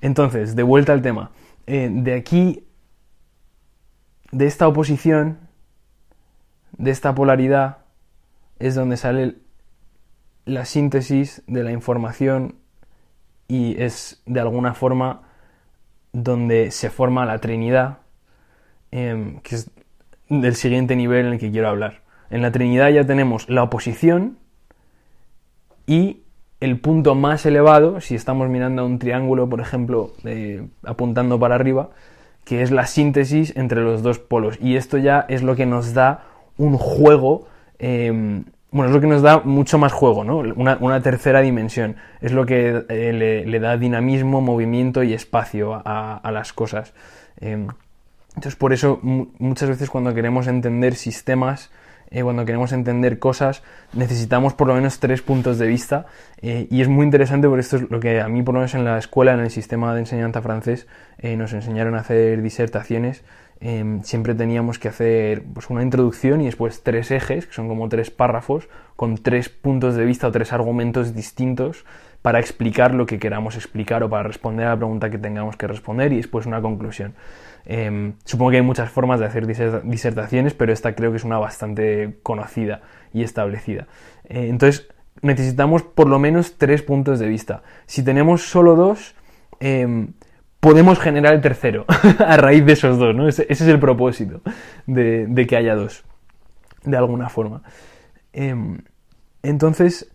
entonces, 0.00 0.54
de 0.56 0.62
vuelta 0.62 0.92
al 0.92 1.02
tema. 1.02 1.30
Eh, 1.66 1.88
de 1.90 2.14
aquí, 2.14 2.66
de 4.30 4.46
esta 4.46 4.68
oposición, 4.68 5.38
de 6.78 6.90
esta 6.90 7.14
polaridad, 7.14 7.78
es 8.58 8.74
donde 8.74 8.96
sale 8.96 9.36
la 10.44 10.64
síntesis 10.64 11.42
de 11.46 11.62
la 11.62 11.72
información 11.72 12.56
y 13.48 13.80
es 13.80 14.22
de 14.26 14.40
alguna 14.40 14.74
forma 14.74 15.22
donde 16.12 16.70
se 16.70 16.90
forma 16.90 17.24
la 17.24 17.38
Trinidad, 17.38 17.98
em, 18.90 19.40
que 19.40 19.56
es 19.56 19.70
del 20.28 20.54
siguiente 20.56 20.96
nivel 20.96 21.26
en 21.26 21.32
el 21.34 21.38
que 21.38 21.50
quiero 21.50 21.68
hablar. 21.68 22.02
En 22.30 22.42
la 22.42 22.50
Trinidad 22.50 22.90
ya 22.90 23.04
tenemos 23.04 23.48
la 23.48 23.62
oposición 23.62 24.38
y 25.86 26.22
el 26.60 26.78
punto 26.78 27.14
más 27.14 27.44
elevado, 27.44 28.00
si 28.00 28.14
estamos 28.14 28.48
mirando 28.48 28.82
a 28.82 28.84
un 28.84 28.98
triángulo, 28.98 29.48
por 29.48 29.60
ejemplo, 29.60 30.12
apuntando 30.84 31.38
para 31.38 31.56
arriba, 31.56 31.90
que 32.44 32.62
es 32.62 32.70
la 32.70 32.86
síntesis 32.86 33.56
entre 33.56 33.80
los 33.80 34.02
dos 34.02 34.18
polos. 34.18 34.58
Y 34.60 34.76
esto 34.76 34.98
ya 34.98 35.26
es 35.28 35.42
lo 35.42 35.56
que 35.56 35.66
nos 35.66 35.94
da 35.94 36.24
un 36.58 36.76
juego 36.76 37.46
em, 37.78 38.44
bueno, 38.72 38.88
es 38.88 38.94
lo 38.94 39.00
que 39.02 39.06
nos 39.06 39.20
da 39.20 39.40
mucho 39.40 39.76
más 39.76 39.92
juego, 39.92 40.24
¿no? 40.24 40.38
Una, 40.38 41.02
tercera 41.02 41.42
dimensión. 41.42 41.96
Es 42.22 42.32
lo 42.32 42.46
que 42.46 42.84
eh, 42.88 43.44
le, 43.46 43.60
da 43.60 43.76
dinamismo, 43.76 44.40
movimiento 44.40 45.02
y 45.02 45.12
espacio 45.12 45.82
a, 45.84 46.30
las 46.32 46.54
cosas. 46.54 46.94
Em, 47.38 47.68
entonces, 48.28 48.56
por 48.56 48.72
eso, 48.72 48.98
muchas 49.02 49.68
veces 49.68 49.90
cuando 49.90 50.14
queremos 50.14 50.46
entender 50.46 50.94
sistemas, 50.94 51.70
eh, 52.12 52.22
cuando 52.22 52.44
queremos 52.44 52.72
entender 52.72 53.18
cosas, 53.18 53.62
necesitamos 53.92 54.54
por 54.54 54.68
lo 54.68 54.74
menos 54.74 55.00
tres 55.00 55.22
puntos 55.22 55.58
de 55.58 55.66
vista. 55.66 56.06
Eh, 56.40 56.68
y 56.70 56.82
es 56.82 56.88
muy 56.88 57.04
interesante 57.04 57.48
porque 57.48 57.62
esto 57.62 57.76
es 57.76 57.90
lo 57.90 57.98
que 57.98 58.20
a 58.20 58.28
mí, 58.28 58.42
por 58.42 58.54
lo 58.54 58.60
menos 58.60 58.74
en 58.74 58.84
la 58.84 58.98
escuela, 58.98 59.32
en 59.32 59.40
el 59.40 59.50
sistema 59.50 59.94
de 59.94 60.00
enseñanza 60.00 60.42
francés, 60.42 60.86
nos 61.22 61.52
enseñaron 61.52 61.94
a 61.94 62.00
hacer 62.00 62.42
disertaciones. 62.42 63.22
Em, 63.64 64.02
siempre 64.02 64.34
teníamos 64.34 64.80
que 64.80 64.88
hacer 64.88 65.44
pues, 65.54 65.70
una 65.70 65.84
introducción 65.84 66.40
y 66.40 66.46
después 66.46 66.82
tres 66.82 67.12
ejes, 67.12 67.46
que 67.46 67.52
son 67.52 67.68
como 67.68 67.88
tres 67.88 68.10
párrafos, 68.10 68.68
con 68.96 69.18
tres 69.18 69.50
puntos 69.50 69.94
de 69.94 70.04
vista 70.04 70.26
o 70.26 70.32
tres 70.32 70.52
argumentos 70.52 71.14
distintos 71.14 71.84
para 72.22 72.40
explicar 72.40 72.92
lo 72.92 73.06
que 73.06 73.20
queramos 73.20 73.54
explicar 73.54 74.02
o 74.02 74.10
para 74.10 74.24
responder 74.24 74.66
a 74.66 74.70
la 74.70 74.76
pregunta 74.76 75.10
que 75.10 75.18
tengamos 75.18 75.56
que 75.56 75.68
responder 75.68 76.12
y 76.12 76.16
después 76.16 76.44
una 76.44 76.60
conclusión. 76.60 77.14
Em, 77.64 78.14
supongo 78.24 78.50
que 78.50 78.56
hay 78.58 78.62
muchas 78.62 78.90
formas 78.90 79.20
de 79.20 79.26
hacer 79.26 79.46
disertaciones, 79.46 80.54
pero 80.54 80.72
esta 80.72 80.94
creo 80.94 81.10
que 81.10 81.18
es 81.18 81.24
una 81.24 81.38
bastante 81.38 82.18
conocida 82.22 82.82
y 83.12 83.22
establecida. 83.22 83.86
Eh, 84.24 84.48
entonces, 84.48 84.88
necesitamos 85.20 85.82
por 85.82 86.08
lo 86.08 86.18
menos 86.18 86.58
tres 86.58 86.82
puntos 86.82 87.18
de 87.18 87.28
vista. 87.28 87.62
Si 87.86 88.02
tenemos 88.02 88.42
solo 88.42 88.74
dos, 88.74 89.14
em, 89.60 90.12
podemos 90.60 90.98
generar 90.98 91.34
el 91.34 91.40
tercero 91.40 91.84
a 92.18 92.36
raíz 92.36 92.64
de 92.64 92.72
esos 92.72 92.98
dos, 92.98 93.14
¿no? 93.14 93.28
Ese, 93.28 93.46
es 93.48 93.60
el 93.62 93.78
propósito 93.78 94.40
de, 94.86 95.46
que 95.48 95.56
haya 95.56 95.74
dos, 95.74 96.04
de 96.84 96.96
alguna 96.96 97.28
forma. 97.28 97.62
Em, 98.32 98.78
entonces, 99.42 100.10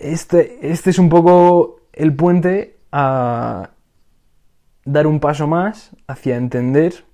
este, 0.00 0.70
este 0.70 0.90
es 0.90 0.98
un 0.98 1.08
poco 1.08 1.80
el 1.92 2.14
puente 2.14 2.76
a 2.92 3.70
dar 4.84 5.06
un 5.06 5.20
paso 5.20 5.46
más 5.46 5.90
hacia 6.06 6.36
entender 6.36 7.04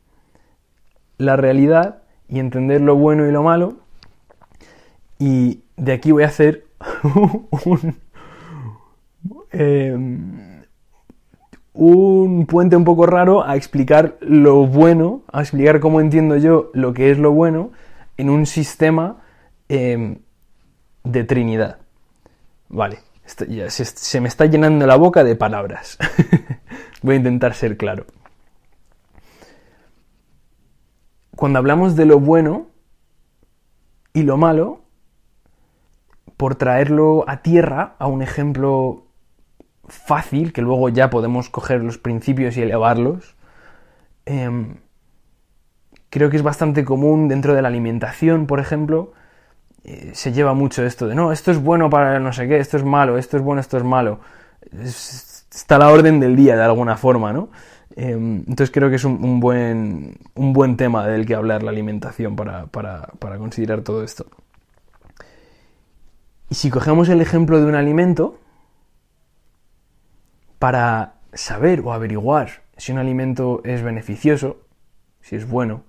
la 1.19 1.37
realidad 1.37 2.03
y 2.29 2.39
entender 2.39 2.81
lo 2.81 2.97
bueno 2.97 3.27
y 3.27 3.33
lo 3.33 3.43
malo. 3.43 3.77
Y 5.19 5.63
de 5.77 5.93
aquí 5.93 6.13
voy 6.13 6.25
a 6.25 6.27
hacer 6.27 6.67
un... 7.65 7.97
Em, 9.51 10.47
un 11.77 12.47
puente 12.47 12.75
un 12.75 12.85
poco 12.85 13.07
raro 13.07 13.47
a 13.47 13.55
explicar 13.55 14.17
lo 14.21 14.67
bueno, 14.67 15.23
a 15.31 15.43
explicar 15.43 15.79
cómo 15.79 16.01
entiendo 16.01 16.37
yo 16.39 16.71
lo 16.73 16.95
que 16.95 17.11
es 17.11 17.19
lo 17.19 17.33
bueno 17.33 17.71
en 18.17 18.31
un 18.31 18.47
sistema 18.47 19.19
em, 19.69 20.19
de 21.05 21.25
Trinidad. 21.25 21.79
Vale, 22.69 23.01
se, 23.27 24.21
me 24.21 24.29
está 24.29 24.47
llenando 24.47 24.87
la 24.87 24.97
boca 24.97 25.23
de 25.23 25.37
palabras. 25.37 25.99
Voy 27.03 27.15
a 27.15 27.19
intentar 27.19 27.55
ser 27.55 27.77
claro. 27.77 28.07
Cuando 31.37 31.59
hablamos 31.59 31.97
de 31.97 32.07
lo 32.07 32.19
bueno 32.19 32.69
y 34.15 34.23
lo 34.23 34.39
malo, 34.39 34.81
por 36.37 36.55
traerlo 36.55 37.25
a 37.29 37.43
tierra, 37.43 37.95
a 37.99 38.07
un 38.07 38.23
ejemplo 38.23 39.07
fácil, 39.89 40.53
que 40.53 40.63
luego 40.63 40.89
ya 40.89 41.11
podemos 41.11 41.51
coger 41.51 41.83
los 41.83 41.99
principios 41.99 42.57
y 42.57 42.63
elevarlos, 42.63 43.37
em, 44.25 44.77
creo 46.11 46.31
que 46.31 46.37
es 46.37 46.43
bastante 46.43 46.85
común 46.85 47.29
dentro 47.29 47.55
de 47.55 47.63
la 47.63 47.69
alimentación, 47.69 48.47
por 48.47 48.61
ejemplo, 48.61 49.13
eh, 49.85 50.11
se 50.15 50.33
lleva 50.33 50.55
mucho 50.55 50.85
esto 50.85 51.07
de, 51.07 51.15
no, 51.15 51.33
esto 51.33 51.51
es 51.51 51.63
bueno 51.63 51.91
para 51.91 52.19
no 52.19 52.33
sé 52.33 52.49
qué, 52.49 52.59
esto 52.59 52.77
es 52.77 52.85
malo, 52.85 53.19
esto 53.19 53.37
es 53.37 53.43
bueno, 53.43 53.61
esto 53.61 53.77
es 53.77 53.85
malo. 53.85 54.21
Está 54.73 55.77
a 55.77 55.79
la 55.79 55.91
orden 55.91 56.21
del 56.21 56.37
día 56.37 56.57
de 56.57 56.63
alguna 56.63 56.97
forma, 56.97 57.33
¿no? 57.33 57.51
Em, 57.95 58.39
entonces 58.41 58.71
creo 58.71 58.91
que 58.91 58.97
es 58.97 59.05
un, 59.05 59.41
buen, 59.41 60.19
un 60.35 60.53
buen 60.53 60.77
tema 60.77 61.07
del 61.07 61.25
que 61.25 61.35
hablar 61.35 61.63
la 61.63 61.71
alimentación 61.71 62.37
para, 62.37 62.67
para 62.67 63.39
considerar 63.39 63.81
todo 63.81 64.03
esto. 64.03 64.27
Y 66.51 66.55
si 66.55 66.71
cogemos 66.71 67.09
el 67.09 67.21
ejemplo 67.21 67.59
de 67.59 67.67
un 67.67 67.75
alimento, 67.75 68.39
para 70.59 71.15
saber 71.33 71.81
o 71.81 71.93
averiguar 71.93 72.63
si 72.77 72.93
un 72.93 72.99
alimento 72.99 73.61
es 73.65 73.83
beneficioso, 73.83 74.59
si 75.21 75.37
es 75.37 75.49
bueno, 75.49 75.83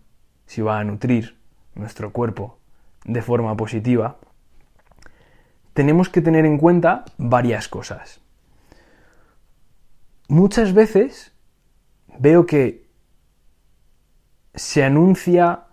si 0.46 0.62
va 0.62 0.80
a 0.80 0.84
nutrir 0.84 1.38
nuestro 1.76 2.12
cuerpo 2.12 2.58
de 3.06 3.22
forma 3.22 3.56
positiva, 3.56 4.18
tenemos 5.74 6.10
que 6.10 6.22
tener 6.22 6.46
en 6.46 6.58
cuenta 6.58 7.06
varias 7.18 7.68
cosas. 7.68 8.22
Muchas 10.28 10.74
veces 10.74 11.34
veo 12.20 12.46
que 12.46 12.88
se 14.56 14.84
anuncia 14.84 15.68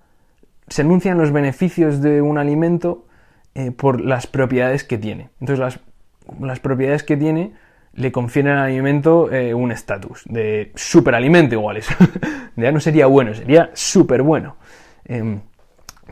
se 0.68 0.82
anuncian 0.82 1.18
los 1.18 1.32
beneficios 1.32 2.00
de 2.00 2.22
un 2.22 2.38
alimento 2.38 3.06
eh, 3.54 3.70
por 3.70 4.00
las 4.00 4.26
propiedades 4.26 4.84
que 4.84 4.98
tiene. 4.98 5.30
Entonces 5.40 5.58
las, 5.58 5.80
las 6.40 6.60
propiedades 6.60 7.02
que 7.02 7.16
tiene 7.16 7.52
le 7.92 8.10
confieren 8.10 8.52
al 8.52 8.66
alimento 8.66 9.30
eh, 9.30 9.54
un 9.54 9.70
estatus 9.70 10.22
de 10.26 10.72
superalimento 10.74 11.54
igual 11.54 11.76
eso. 11.76 11.94
ya 12.56 12.72
no 12.72 12.80
sería 12.80 13.06
bueno, 13.06 13.34
sería 13.34 13.70
súper 13.74 14.22
bueno. 14.22 14.56
Em, 15.04 15.40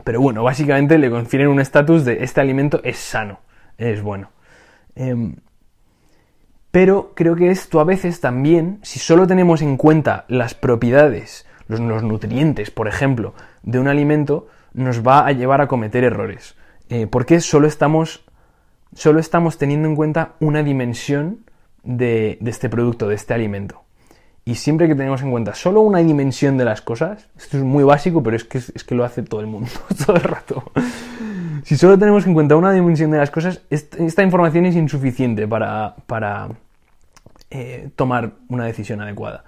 pero 0.03 0.21
bueno, 0.21 0.43
básicamente 0.43 0.97
le 0.97 1.09
confieren 1.09 1.47
un 1.47 1.59
estatus 1.59 2.05
de 2.05 2.23
este 2.23 2.41
alimento 2.41 2.81
es 2.83 2.97
sano, 2.97 3.39
es 3.77 4.01
bueno. 4.01 4.29
Pero 6.73 7.11
creo 7.13 7.35
que 7.35 7.51
esto 7.51 7.79
a 7.79 7.83
veces 7.83 8.19
también, 8.19 8.79
si 8.81 8.97
solo 8.97 9.27
tenemos 9.27 9.61
en 9.61 9.77
cuenta 9.77 10.25
las 10.27 10.55
propiedades, 10.55 11.45
los, 11.67 11.79
nutrientes, 11.79 12.71
por 12.71 12.87
ejemplo, 12.87 13.35
de 13.61 13.77
un 13.77 13.87
alimento, 13.87 14.47
nos 14.73 15.05
va 15.05 15.27
a 15.27 15.31
llevar 15.33 15.61
a 15.61 15.67
cometer 15.67 16.03
errores. 16.03 16.55
Eh, 16.89 17.05
porque 17.05 17.41
solo 17.41 17.67
estamos, 17.67 18.25
solo 18.95 19.19
estamos 19.19 19.59
teniendo 19.59 19.87
en 19.87 19.95
cuenta 19.95 20.33
una 20.39 20.63
dimensión 20.63 21.41
de, 21.83 22.39
este 22.43 22.69
producto, 22.69 23.07
de 23.07 23.13
este 23.17 23.35
alimento. 23.35 23.83
Y 24.43 24.55
siempre 24.55 24.87
que 24.87 24.95
tenemos 24.95 25.21
en 25.21 25.29
cuenta 25.29 25.53
solo 25.53 25.81
una 25.81 25.99
dimensión 25.99 26.57
de 26.57 26.65
las 26.65 26.81
cosas, 26.81 27.29
esto 27.37 27.57
es 27.57 27.63
muy 27.63 27.83
básico, 27.83 28.23
pero 28.23 28.35
es 28.35 28.45
que, 28.45 28.57
es 28.57 28.83
que 28.83 28.95
lo 28.95 29.05
hace 29.05 29.21
todo 29.21 29.41
el 29.41 29.47
mundo, 29.47 29.69
todo 30.07 30.15
el 30.15 30.23
rato. 30.23 30.63
Si 31.63 31.77
solo 31.77 31.97
tenemos 31.97 32.25
en 32.25 32.33
cuenta 32.33 32.55
una 32.55 32.71
dimensión 32.71 33.11
de 33.11 33.17
las 33.17 33.31
cosas, 33.31 33.61
esta 33.69 34.23
información 34.23 34.65
es 34.65 34.75
insuficiente 34.75 35.47
para, 35.47 35.95
para 36.07 36.49
eh, 37.51 37.89
tomar 37.95 38.31
una 38.49 38.65
decisión 38.65 39.01
adecuada. 39.01 39.43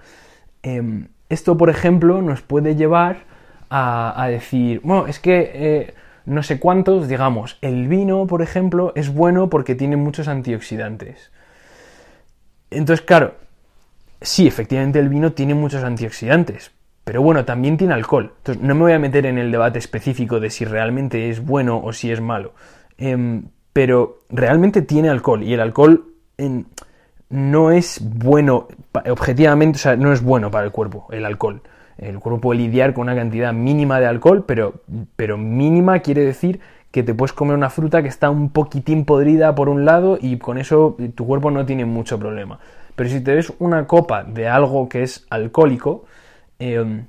Em, 0.62 1.08
esto, 1.28 1.56
por 1.56 1.70
ejemplo, 1.70 2.22
nos 2.22 2.40
puede 2.40 2.76
llevar 2.76 3.24
a, 3.68 4.28
decir, 4.30 4.80
bueno, 4.84 5.08
es 5.08 5.18
que 5.18 5.50
eh, 5.52 5.94
no 6.24 6.44
sé 6.44 6.60
cuántos, 6.60 7.08
digamos, 7.08 7.58
el 7.62 7.88
vino, 7.88 8.28
por 8.28 8.42
ejemplo, 8.42 8.92
es 8.94 9.12
bueno 9.12 9.50
porque 9.50 9.74
tiene 9.74 9.96
muchos 9.96 10.28
antioxidantes. 10.28 11.32
Entonces, 12.70 13.04
claro, 13.04 13.34
sí, 14.20 14.46
efectivamente 14.46 15.00
el 15.00 15.08
vino 15.08 15.32
tiene 15.32 15.54
muchos 15.54 15.82
antioxidantes, 15.82 16.70
pero 17.06 17.22
bueno, 17.22 17.44
también 17.44 17.76
tiene 17.76 17.94
alcohol. 17.94 18.32
Entonces, 18.38 18.64
no 18.64 18.74
me 18.74 18.80
voy 18.80 18.92
a 18.92 18.98
meter 18.98 19.26
en 19.26 19.38
el 19.38 19.52
debate 19.52 19.78
específico 19.78 20.40
de 20.40 20.50
si 20.50 20.64
realmente 20.64 21.30
es 21.30 21.38
bueno 21.40 21.80
o 21.80 21.92
si 21.92 22.10
es 22.10 22.20
malo. 22.20 22.52
Em, 22.98 23.44
pero 23.72 24.22
realmente 24.28 24.82
tiene 24.82 25.08
alcohol 25.08 25.44
y 25.44 25.54
el 25.54 25.60
alcohol 25.60 26.04
no 27.28 27.70
es 27.70 28.00
bueno, 28.02 28.66
objetivamente, 29.08 29.76
o 29.76 29.78
sea, 29.78 29.94
no 29.94 30.12
es 30.12 30.20
bueno 30.20 30.50
para 30.50 30.64
el 30.64 30.72
cuerpo, 30.72 31.06
el 31.12 31.24
alcohol. 31.24 31.62
El 31.96 32.18
cuerpo 32.18 32.40
puede 32.40 32.58
lidiar 32.58 32.92
con 32.92 33.02
una 33.02 33.14
cantidad 33.14 33.52
mínima 33.52 34.00
de 34.00 34.06
alcohol, 34.06 34.44
pero, 34.44 34.82
pero 35.14 35.38
mínima 35.38 36.00
quiere 36.00 36.24
decir 36.24 36.58
que 36.90 37.04
te 37.04 37.14
puedes 37.14 37.32
comer 37.32 37.54
una 37.54 37.70
fruta 37.70 38.02
que 38.02 38.08
está 38.08 38.30
un 38.30 38.50
poquitín 38.50 39.04
podrida 39.04 39.54
por 39.54 39.68
un 39.68 39.84
lado 39.84 40.18
y 40.20 40.38
con 40.38 40.58
eso 40.58 40.96
tu 41.14 41.24
cuerpo 41.24 41.52
no 41.52 41.64
tiene 41.64 41.84
mucho 41.84 42.18
problema. 42.18 42.58
Pero 42.96 43.08
si 43.10 43.20
te 43.20 43.32
ves 43.32 43.52
una 43.60 43.86
copa 43.86 44.24
de 44.24 44.48
algo 44.48 44.88
que 44.88 45.04
es 45.04 45.24
alcohólico, 45.30 46.04
em, 46.58 47.06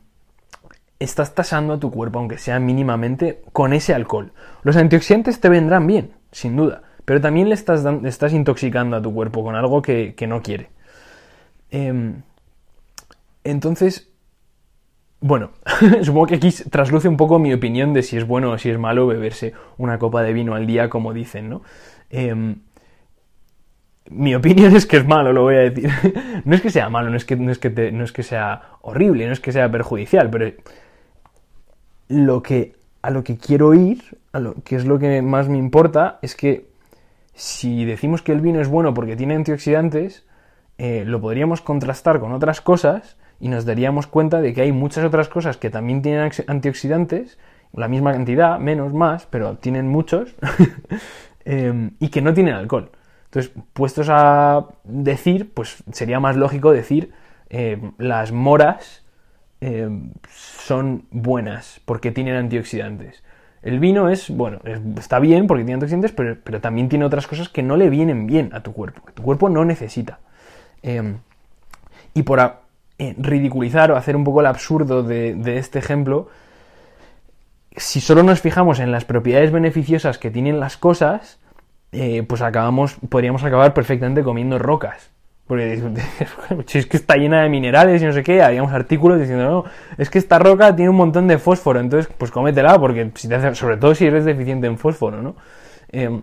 estás 1.00 1.36
tasando 1.36 1.74
a 1.74 1.80
tu 1.80 1.92
cuerpo, 1.92 2.20
aunque 2.20 2.38
sea 2.38 2.60
mínimamente, 2.60 3.42
con 3.54 3.74
ese 3.74 3.94
alcohol. 3.94 4.34
Los 4.64 4.78
antioxidantes 4.78 5.40
te 5.40 5.50
vendrán 5.50 5.88
bien, 5.88 6.12
sin 6.32 6.56
duda, 6.56 6.82
pero 7.06 7.22
también 7.22 7.50
le 7.50 7.56
estás, 7.56 7.86
estás 8.04 8.34
intoxicando 8.34 8.98
a 8.98 9.02
tu 9.02 9.14
cuerpo 9.14 9.44
con 9.44 9.56
algo 9.56 9.82
que, 9.82 10.16
no 10.28 10.42
quiere. 10.42 10.70
Em, 11.70 12.22
entonces, 13.44 14.10
bueno, 15.20 15.52
supongo 16.04 16.28
que 16.28 16.36
aquí 16.36 16.50
trasluce 16.70 17.08
un 17.08 17.18
poco 17.18 17.40
mi 17.40 17.54
opinión 17.54 17.94
de 17.94 18.04
si 18.04 18.18
es 18.18 18.26
bueno 18.26 18.52
o 18.52 18.58
si 18.58 18.70
es 18.70 18.78
malo 18.78 19.08
beberse 19.08 19.54
una 19.78 20.00
copa 20.00 20.24
de 20.24 20.34
vino 20.34 20.56
al 20.56 20.68
día, 20.68 20.90
como 20.90 21.14
dicen, 21.14 21.50
¿no? 21.50 21.62
Em, 22.10 22.62
mi 24.10 24.36
opinión 24.36 24.76
es 24.76 24.86
que 24.86 24.98
es 24.98 25.08
malo, 25.08 25.34
lo 25.34 25.44
voy 25.44 25.56
a 25.56 25.70
decir. 25.70 25.90
no 26.46 26.56
es 26.56 26.62
que 26.62 26.70
sea 26.70 26.90
malo, 26.90 27.10
no 27.10 27.18
es 27.18 27.26
que, 27.26 27.36
no 27.36 27.52
es 27.52 27.60
que, 27.60 27.92
no 27.92 28.04
es 28.04 28.12
que 28.12 28.24
sea 28.24 28.62
horrible, 28.82 29.28
no 29.28 29.34
es 29.34 29.40
que 29.40 29.52
sea 29.52 29.72
perjudicial, 29.72 30.30
pero 30.30 30.52
lo 32.10 32.42
que, 32.42 32.74
a 33.02 33.10
lo 33.10 33.24
que 33.24 33.38
quiero 33.38 33.74
ir, 33.74 34.04
a 34.32 34.40
lo 34.40 34.56
que 34.64 34.76
es 34.76 34.86
lo 34.86 35.00
que 35.00 35.22
más 35.22 35.50
me 35.50 35.58
importa, 35.58 36.20
es 36.22 36.36
que 36.36 36.68
si 37.34 37.86
decimos 37.86 38.22
que 38.22 38.32
el 38.32 38.42
vino 38.42 38.60
es 38.62 38.68
bueno 38.68 38.94
porque 38.94 39.16
tiene 39.16 39.36
antioxidantes, 39.36 40.26
eh, 40.78 41.04
lo 41.06 41.22
podríamos 41.22 41.62
contrastar 41.62 42.20
con 42.20 42.32
otras 42.32 42.62
cosas 42.62 43.18
y 43.40 43.50
nos 43.50 43.66
daríamos 43.66 44.08
cuenta 44.08 44.42
de 44.42 44.54
que 44.54 44.62
hay 44.62 44.72
muchas 44.72 45.06
otras 45.06 45.30
cosas 45.30 45.58
que 45.58 45.70
también 45.70 46.02
tienen 46.02 46.32
antioxidantes, 46.48 47.38
la 47.74 47.88
misma 47.88 48.14
cantidad, 48.14 48.60
menos, 48.60 48.94
más, 48.94 49.28
pero 49.28 49.58
tienen 49.58 49.88
muchos, 49.88 50.36
em, 51.46 51.92
y 52.00 52.10
que 52.10 52.22
no 52.22 52.34
tienen 52.34 52.56
alcohol. 52.56 52.92
Entonces, 53.38 53.64
puestos 53.74 54.08
a 54.10 54.66
decir, 54.84 55.54
pues 55.54 55.84
sería 55.92 56.20
más 56.20 56.36
lógico 56.36 56.72
decir 56.72 57.12
em, 57.50 57.92
las 58.00 58.32
moras 58.32 59.04
em, 59.62 60.14
son 60.34 61.06
buenas 61.12 61.80
porque 61.86 62.12
tienen 62.12 62.36
antioxidantes. 62.36 63.22
El 63.62 63.80
vino 63.80 64.10
es, 64.10 64.32
bueno, 64.32 64.60
está 64.98 65.20
bien 65.20 65.46
porque 65.46 65.64
tiene 65.64 65.76
antioxidantes, 65.76 66.14
pero, 66.44 66.62
también 66.62 66.90
tiene 66.90 67.06
otras 67.06 67.28
cosas 67.28 67.48
que 67.48 67.62
no 67.62 67.78
le 67.78 67.92
vienen 67.92 68.26
bien 68.26 68.50
a 68.54 68.62
tu 68.62 68.74
cuerpo, 68.74 69.06
que 69.06 69.14
tu 69.14 69.22
cuerpo 69.22 69.50
no 69.50 69.66
necesita. 69.66 70.20
y 72.14 72.24
por, 72.24 72.40
eh, 72.98 73.16
ridiculizar 73.20 73.92
o 73.92 73.98
hacer 73.98 74.16
un 74.16 74.24
poco 74.24 74.40
el 74.42 74.48
absurdo 74.48 75.04
de, 75.04 75.58
este 75.60 75.78
ejemplo, 75.78 76.30
si 77.76 78.02
solo 78.02 78.24
nos 78.24 78.42
fijamos 78.42 78.80
en 78.80 78.92
las 78.92 79.06
propiedades 79.06 79.52
beneficiosas 79.52 80.18
que 80.18 80.32
tienen 80.32 80.60
las 80.60 80.76
cosas, 80.78 81.38
eh, 81.92 82.24
pues 82.24 82.42
acabamos, 82.42 82.98
podríamos 83.10 83.44
acabar 83.44 83.74
perfectamente 83.74 84.24
comiendo 84.24 84.60
rocas. 84.60 85.12
Porque 85.48 85.82
es 86.74 86.86
que 86.86 86.98
está 86.98 87.16
llena 87.16 87.42
de 87.42 87.50
minerales 87.50 88.02
y 88.02 88.06
no 88.06 88.12
sé 88.12 88.22
qué, 88.22 88.42
haríamos 88.42 88.74
artículos 88.74 89.20
diciendo, 89.20 89.46
no, 89.46 89.64
es 89.98 90.10
que 90.10 90.20
esta 90.20 90.40
roca 90.40 90.76
tiene 90.76 90.90
un 90.90 90.98
montón 90.98 91.28
de 91.28 91.38
fósforo, 91.38 91.80
entonces 91.80 92.12
pues 92.18 92.32
cómetela, 92.32 92.78
porque 92.80 93.12
si 93.16 93.30
te 93.30 93.36
hace, 93.36 93.56
sobre 93.56 93.78
todo 93.78 93.96
si 93.96 94.06
eres 94.06 94.26
deficiente 94.26 94.68
en 94.68 94.78
fósforo, 94.78 95.22
¿no? 95.22 95.36
Em, 95.90 96.20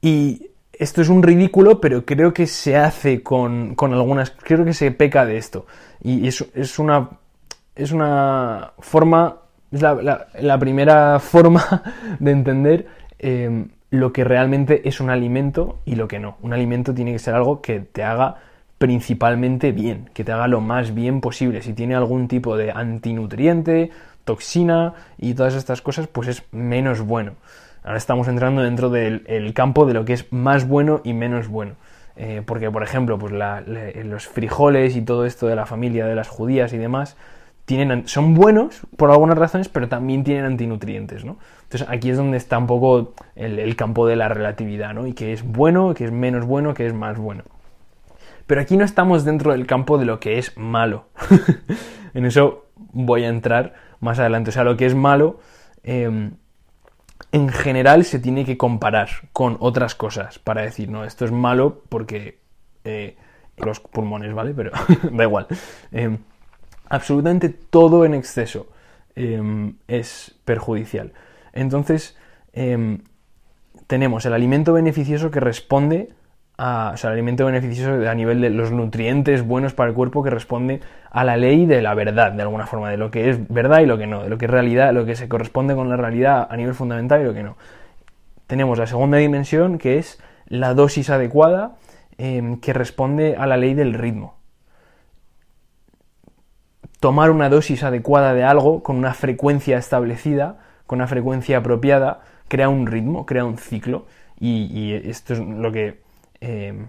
y 0.00 0.50
esto 0.78 1.02
es 1.02 1.08
un 1.08 1.22
ridículo, 1.22 1.80
pero 1.80 2.04
creo 2.04 2.32
que 2.32 2.46
se 2.46 2.76
hace 2.76 3.22
con, 3.22 3.76
algunas. 3.80 4.30
Creo 4.30 4.64
que 4.64 4.74
se 4.74 4.90
peca 4.90 5.24
de 5.24 5.36
esto. 5.36 5.66
Y 6.02 6.28
es, 6.28 6.44
es 6.54 6.78
una. 6.78 7.10
Es 7.74 7.92
una 7.92 8.72
forma. 8.78 9.38
Es 9.72 9.82
la, 9.82 10.58
primera 10.58 11.18
forma 11.18 11.82
de 12.20 12.30
entender 12.30 12.86
eh, 13.18 13.66
lo 13.94 14.12
que 14.12 14.24
realmente 14.24 14.88
es 14.88 15.00
un 15.00 15.10
alimento 15.10 15.78
y 15.84 15.94
lo 15.94 16.08
que 16.08 16.18
no. 16.18 16.36
Un 16.42 16.52
alimento 16.52 16.92
tiene 16.94 17.12
que 17.12 17.18
ser 17.18 17.34
algo 17.34 17.62
que 17.62 17.80
te 17.80 18.02
haga 18.02 18.36
principalmente 18.78 19.70
bien, 19.72 20.10
que 20.12 20.24
te 20.24 20.32
haga 20.32 20.48
lo 20.48 20.60
más 20.60 20.94
bien 20.94 21.20
posible. 21.20 21.62
Si 21.62 21.74
tiene 21.74 21.94
algún 21.94 22.26
tipo 22.26 22.56
de 22.56 22.72
antinutriente, 22.72 23.90
toxina 24.24 24.94
y 25.16 25.34
todas 25.34 25.54
estas 25.54 25.80
cosas, 25.80 26.08
pues 26.08 26.28
es 26.28 26.42
menos 26.50 27.02
bueno. 27.02 27.34
Ahora 27.84 27.98
estamos 27.98 28.26
entrando 28.26 28.62
dentro 28.62 28.90
del 28.90 29.52
campo 29.54 29.86
de 29.86 29.94
lo 29.94 30.04
que 30.04 30.14
es 30.14 30.32
más 30.32 30.66
bueno 30.66 31.00
y 31.04 31.12
menos 31.12 31.48
bueno. 31.48 31.74
Eh, 32.16 32.42
porque, 32.44 32.70
por 32.70 32.82
ejemplo, 32.82 33.18
pues 33.18 33.32
los 33.32 34.26
frijoles 34.26 34.96
y 34.96 35.02
todo 35.02 35.24
esto 35.24 35.46
de 35.46 35.54
la 35.56 35.66
familia 35.66 36.06
de 36.06 36.14
las 36.14 36.28
judías 36.28 36.72
y 36.72 36.78
demás 36.78 37.16
tienen, 37.64 38.06
son 38.08 38.34
buenos 38.34 38.82
por 38.96 39.10
algunas 39.10 39.38
razones, 39.38 39.68
pero 39.68 39.88
también 39.88 40.24
tienen 40.24 40.44
antinutrientes, 40.44 41.24
¿no? 41.24 41.38
Entonces 41.62 41.88
aquí 41.88 42.10
es 42.10 42.16
donde 42.16 42.36
está 42.36 42.58
un 42.58 42.66
poco 42.66 43.14
el, 43.36 43.74
campo 43.76 44.06
de 44.06 44.16
la 44.16 44.28
relatividad, 44.28 44.92
¿no? 44.92 45.06
Y 45.06 45.14
que 45.14 45.32
es 45.32 45.42
bueno, 45.42 45.94
que 45.94 46.04
es 46.04 46.12
menos 46.12 46.44
bueno, 46.44 46.74
que 46.74 46.86
es 46.86 46.92
más 46.92 47.18
bueno. 47.18 47.44
Pero 48.46 48.60
aquí 48.60 48.76
no 48.76 48.84
estamos 48.84 49.24
dentro 49.24 49.52
del 49.52 49.66
campo 49.66 49.96
de 49.96 50.04
lo 50.04 50.20
que 50.20 50.38
es 50.38 50.56
malo. 50.56 51.06
en 52.14 52.26
eso 52.26 52.66
voy 52.92 53.24
a 53.24 53.28
entrar 53.28 53.74
más 54.00 54.18
adelante. 54.18 54.50
O 54.50 54.52
sea, 54.52 54.64
lo 54.64 54.76
que 54.76 54.84
es 54.84 54.94
malo, 54.94 55.40
em, 55.82 56.32
en 57.32 57.48
general 57.48 58.04
se 58.04 58.18
tiene 58.18 58.44
que 58.44 58.58
comparar 58.58 59.08
con 59.32 59.56
otras 59.60 59.94
cosas 59.94 60.38
para 60.38 60.62
decir, 60.62 60.90
no, 60.90 61.04
esto 61.04 61.24
es 61.24 61.32
malo 61.32 61.82
porque 61.88 62.38
eh, 62.84 63.16
los 63.56 63.80
pulmones, 63.80 64.34
¿vale? 64.34 64.52
Pero 64.54 64.70
da 65.10 65.24
igual. 65.24 65.46
Em, 65.90 66.18
absolutamente 66.88 67.48
todo 67.48 68.04
en 68.04 68.14
exceso 68.14 68.66
em, 69.16 69.74
es 69.88 70.34
perjudicial. 70.44 71.12
Entonces, 71.52 72.16
em, 72.52 73.00
tenemos 73.86 74.26
el 74.26 74.32
alimento 74.32 74.72
beneficioso 74.72 75.30
que 75.30 75.40
responde 75.40 76.08
a, 76.56 76.92
o 76.94 76.96
sea, 76.96 77.10
el 77.10 77.14
alimento 77.14 77.46
beneficioso 77.46 78.08
a 78.08 78.14
nivel 78.14 78.40
de 78.40 78.50
los 78.50 78.70
nutrientes 78.70 79.44
buenos 79.46 79.74
para 79.74 79.90
el 79.90 79.94
cuerpo 79.94 80.22
que 80.22 80.30
responde 80.30 80.80
a 81.10 81.24
la 81.24 81.36
ley 81.36 81.66
de 81.66 81.82
la 81.82 81.94
verdad, 81.94 82.32
de 82.32 82.42
alguna 82.42 82.66
forma, 82.66 82.90
de 82.90 82.96
lo 82.96 83.10
que 83.10 83.30
es 83.30 83.48
verdad 83.48 83.80
y 83.80 83.86
lo 83.86 83.98
que 83.98 84.06
no, 84.06 84.22
de 84.22 84.28
lo 84.28 84.38
que 84.38 84.44
es 84.44 84.50
realidad, 84.50 84.92
lo 84.92 85.04
que 85.04 85.16
se 85.16 85.28
corresponde 85.28 85.74
con 85.74 85.88
la 85.88 85.96
realidad 85.96 86.46
a 86.48 86.56
nivel 86.56 86.74
fundamental 86.74 87.20
y 87.20 87.24
lo 87.24 87.34
que 87.34 87.42
no. 87.42 87.56
Tenemos 88.46 88.78
la 88.78 88.86
segunda 88.86 89.18
dimensión 89.18 89.78
que 89.78 89.98
es 89.98 90.20
la 90.46 90.74
dosis 90.74 91.10
adecuada 91.10 91.76
em, 92.18 92.60
que 92.60 92.72
responde 92.72 93.36
a 93.36 93.46
la 93.46 93.56
ley 93.56 93.74
del 93.74 93.94
ritmo 93.94 94.36
tomar 97.04 97.30
una 97.30 97.50
dosis 97.50 97.82
adecuada 97.82 98.32
de 98.32 98.44
algo 98.44 98.82
con 98.82 98.96
una 98.96 99.12
frecuencia 99.12 99.76
establecida, 99.76 100.56
con 100.86 101.00
una 101.00 101.06
frecuencia 101.06 101.58
apropiada, 101.58 102.22
crea 102.48 102.70
un 102.70 102.86
ritmo, 102.86 103.26
crea 103.26 103.44
un 103.44 103.58
ciclo. 103.58 104.06
Y, 104.40 104.94
esto 104.94 105.34
es 105.34 105.38
lo 105.38 105.70
que... 105.70 106.00
Eh, 106.40 106.86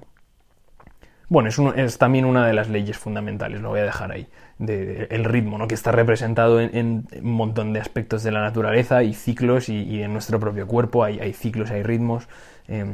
bueno, 1.28 1.50
es, 1.50 1.98
también 1.98 2.24
una 2.24 2.48
de 2.48 2.54
las 2.54 2.70
leyes 2.70 2.98
fundamentales, 2.98 3.60
lo 3.60 3.68
voy 3.68 3.82
a 3.82 3.84
dejar 3.84 4.14
ahí, 4.14 4.26
el 4.58 5.26
ritmo, 5.26 5.58
¿no? 5.58 5.68
que 5.68 5.76
está 5.76 5.92
representado 5.92 6.62
en, 6.62 7.08
un 7.22 7.32
montón 7.34 7.74
de 7.74 7.82
aspectos 7.82 8.24
de 8.24 8.32
la 8.32 8.40
naturaleza 8.40 9.04
y 9.04 9.14
ciclos 9.14 9.68
y, 9.68 10.02
en 10.02 10.14
nuestro 10.14 10.40
propio 10.40 10.66
cuerpo 10.66 11.04
hay, 11.04 11.34
ciclos, 11.34 11.72
hay 11.72 11.84
ritmos. 11.84 12.30
Eh, 12.70 12.86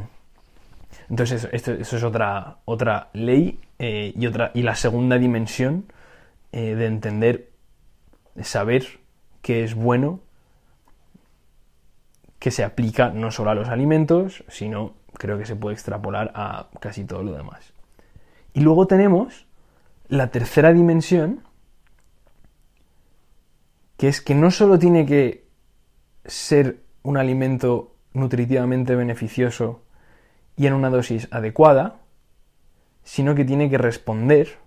entonces, 1.07 1.47
eso, 1.51 1.73
es 1.73 2.03
otra, 2.03 2.57
otra 2.65 3.09
ley 3.13 3.59
eh, 3.77 4.11
y, 4.17 4.25
otra, 4.25 4.49
y 4.55 4.63
la 4.63 4.73
segunda 4.73 5.19
dimensión 5.19 5.85
eh, 6.51 6.75
de 6.75 6.85
entender, 6.85 7.51
de 8.35 8.43
saber 8.43 8.99
que 9.41 9.63
es 9.63 9.75
bueno, 9.75 10.19
que 12.39 12.51
se 12.51 12.63
aplica 12.63 13.09
no 13.09 13.31
solo 13.31 13.51
a 13.51 13.55
los 13.55 13.69
alimentos, 13.69 14.43
sino 14.47 14.93
creo 15.13 15.37
que 15.37 15.45
se 15.45 15.55
puede 15.55 15.75
extrapolar 15.75 16.31
a 16.33 16.69
casi 16.79 17.05
todo 17.05 17.23
lo 17.23 17.33
demás. 17.33 17.73
Y 18.53 18.61
luego 18.61 18.87
tenemos 18.87 19.45
la 20.07 20.27
tercera 20.31 20.73
dimensión, 20.73 21.43
que 23.97 24.07
es 24.07 24.21
que 24.21 24.35
no 24.35 24.51
solo 24.51 24.79
tiene 24.79 25.05
que 25.05 25.47
ser 26.25 26.81
un 27.03 27.17
alimento 27.17 27.95
nutritivamente 28.13 28.95
beneficioso 28.95 29.83
y 30.57 30.67
en 30.67 30.73
una 30.73 30.89
dosis 30.89 31.27
adecuada, 31.31 31.99
sino 33.03 33.35
que 33.35 33.45
tiene 33.45 33.69
que 33.69 33.77
responder 33.77 34.57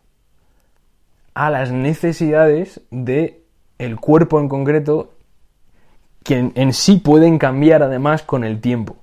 a 1.35 1.51
las 1.51 1.73
necesidades 1.73 2.81
de 2.90 3.42
el 3.79 3.97
cuerpo 3.97 4.40
en 4.40 4.49
concreto 4.49 5.14
que 6.23 6.53
en, 6.55 6.73
sí 6.73 6.97
pueden 6.97 7.38
cambiar 7.38 7.83
además 7.83 8.23
con 8.23 8.44
el 8.44 8.61
tiempo. 8.61 8.97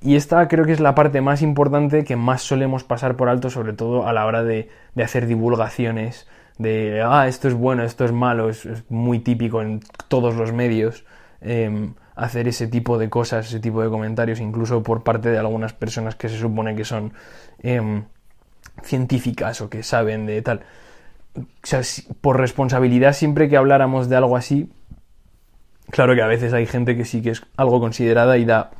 Y 0.00 0.16
esta 0.16 0.48
creo 0.48 0.64
que 0.64 0.72
es 0.72 0.80
la 0.80 0.94
parte 0.94 1.20
más 1.20 1.42
importante 1.42 2.04
que 2.04 2.16
más 2.16 2.40
solemos 2.40 2.84
pasar 2.84 3.16
por 3.16 3.28
alto, 3.28 3.50
sobre 3.50 3.74
todo 3.74 4.06
a 4.06 4.14
la 4.14 4.24
hora 4.24 4.42
de, 4.42 4.70
hacer 5.02 5.26
divulgaciones, 5.26 6.26
de, 6.56 7.02
ah, 7.04 7.28
esto 7.28 7.48
es 7.48 7.54
bueno, 7.54 7.82
esto 7.82 8.06
es 8.06 8.12
malo, 8.12 8.48
es, 8.48 8.66
muy 8.88 9.18
típico 9.18 9.60
en 9.60 9.80
todos 10.08 10.34
los 10.36 10.52
medios 10.52 11.04
em, 11.42 11.92
hacer 12.16 12.48
ese 12.48 12.66
tipo 12.66 12.96
de 12.96 13.10
cosas, 13.10 13.48
ese 13.48 13.60
tipo 13.60 13.82
de 13.82 13.90
comentarios, 13.90 14.40
incluso 14.40 14.82
por 14.82 15.02
parte 15.02 15.28
de 15.28 15.38
algunas 15.38 15.74
personas 15.74 16.14
que 16.14 16.30
se 16.30 16.38
supone 16.38 16.74
que 16.74 16.86
son 16.86 17.12
em, 17.58 18.04
científicas 18.82 19.60
o 19.60 19.70
que 19.70 19.82
saben 19.82 20.26
de 20.26 20.42
tal. 20.42 20.60
O 21.36 21.42
sea, 21.62 21.82
por 22.20 22.38
responsabilidad, 22.38 23.12
siempre 23.12 23.48
que 23.48 23.56
habláramos 23.56 24.08
de 24.08 24.16
algo 24.16 24.36
así, 24.36 24.70
claro 25.90 26.14
que 26.14 26.22
a 26.22 26.26
veces 26.26 26.52
hay 26.52 26.66
gente 26.66 26.96
que 26.96 27.04
sí 27.04 27.22
que 27.22 27.30
es 27.30 27.42
algo 27.56 27.80
considerada 27.80 28.36
y 28.38 28.44
da 28.44 28.70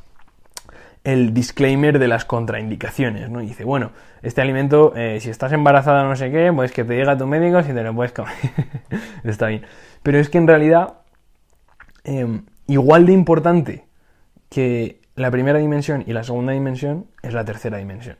el 1.03 1.33
disclaimer 1.33 1.97
de 1.97 2.07
las 2.07 2.25
contraindicaciones, 2.25 3.29
¿no? 3.29 3.41
Y 3.41 3.47
dice, 3.47 3.63
bueno, 3.63 3.91
este 4.21 4.41
alimento, 4.41 4.93
eh, 4.95 5.19
si 5.19 5.29
estás 5.29 5.51
embarazada 5.51 6.03
no 6.03 6.15
sé 6.15 6.29
qué, 6.29 6.51
pues 6.53 6.71
que 6.71 6.83
te 6.83 6.93
diga 6.93 7.17
tu 7.17 7.25
médico 7.25 7.63
si 7.63 7.73
te 7.73 7.81
lo 7.81 7.95
puedes 7.95 8.11
comer. 8.11 8.33
Está 9.23 9.47
bien. 9.47 9.65
Pero 10.03 10.19
es 10.19 10.29
que 10.29 10.37
en 10.37 10.47
realidad, 10.47 10.99
em, 12.03 12.45
igual 12.67 13.05
de 13.07 13.13
importante 13.13 13.85
que 14.49 15.01
la 15.15 15.31
primera 15.31 15.57
dimensión 15.57 16.03
y 16.05 16.13
la 16.13 16.23
segunda 16.23 16.53
dimensión 16.53 17.07
es 17.23 17.33
la 17.33 17.45
tercera 17.45 17.77
dimensión 17.77 18.17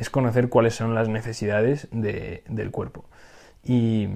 es 0.00 0.08
conocer 0.08 0.48
cuáles 0.48 0.74
son 0.74 0.94
las 0.94 1.10
necesidades 1.10 1.86
del 1.92 2.70
cuerpo. 2.70 3.04
Y 3.62 4.08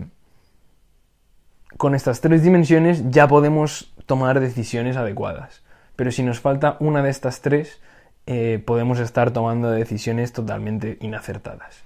con 1.76 1.94
estas 1.94 2.22
tres 2.22 2.42
dimensiones 2.42 3.10
ya 3.10 3.28
podemos 3.28 3.94
tomar 4.06 4.40
decisiones 4.40 4.96
adecuadas. 4.96 5.62
Pero 5.94 6.10
si 6.10 6.22
nos 6.22 6.40
falta 6.40 6.78
una 6.80 7.02
de 7.02 7.10
estas 7.10 7.42
tres, 7.42 7.82
eh, 8.26 8.62
podemos 8.64 8.98
estar 8.98 9.30
tomando 9.32 9.70
decisiones 9.70 10.32
totalmente 10.32 10.96
inacertadas. 11.02 11.84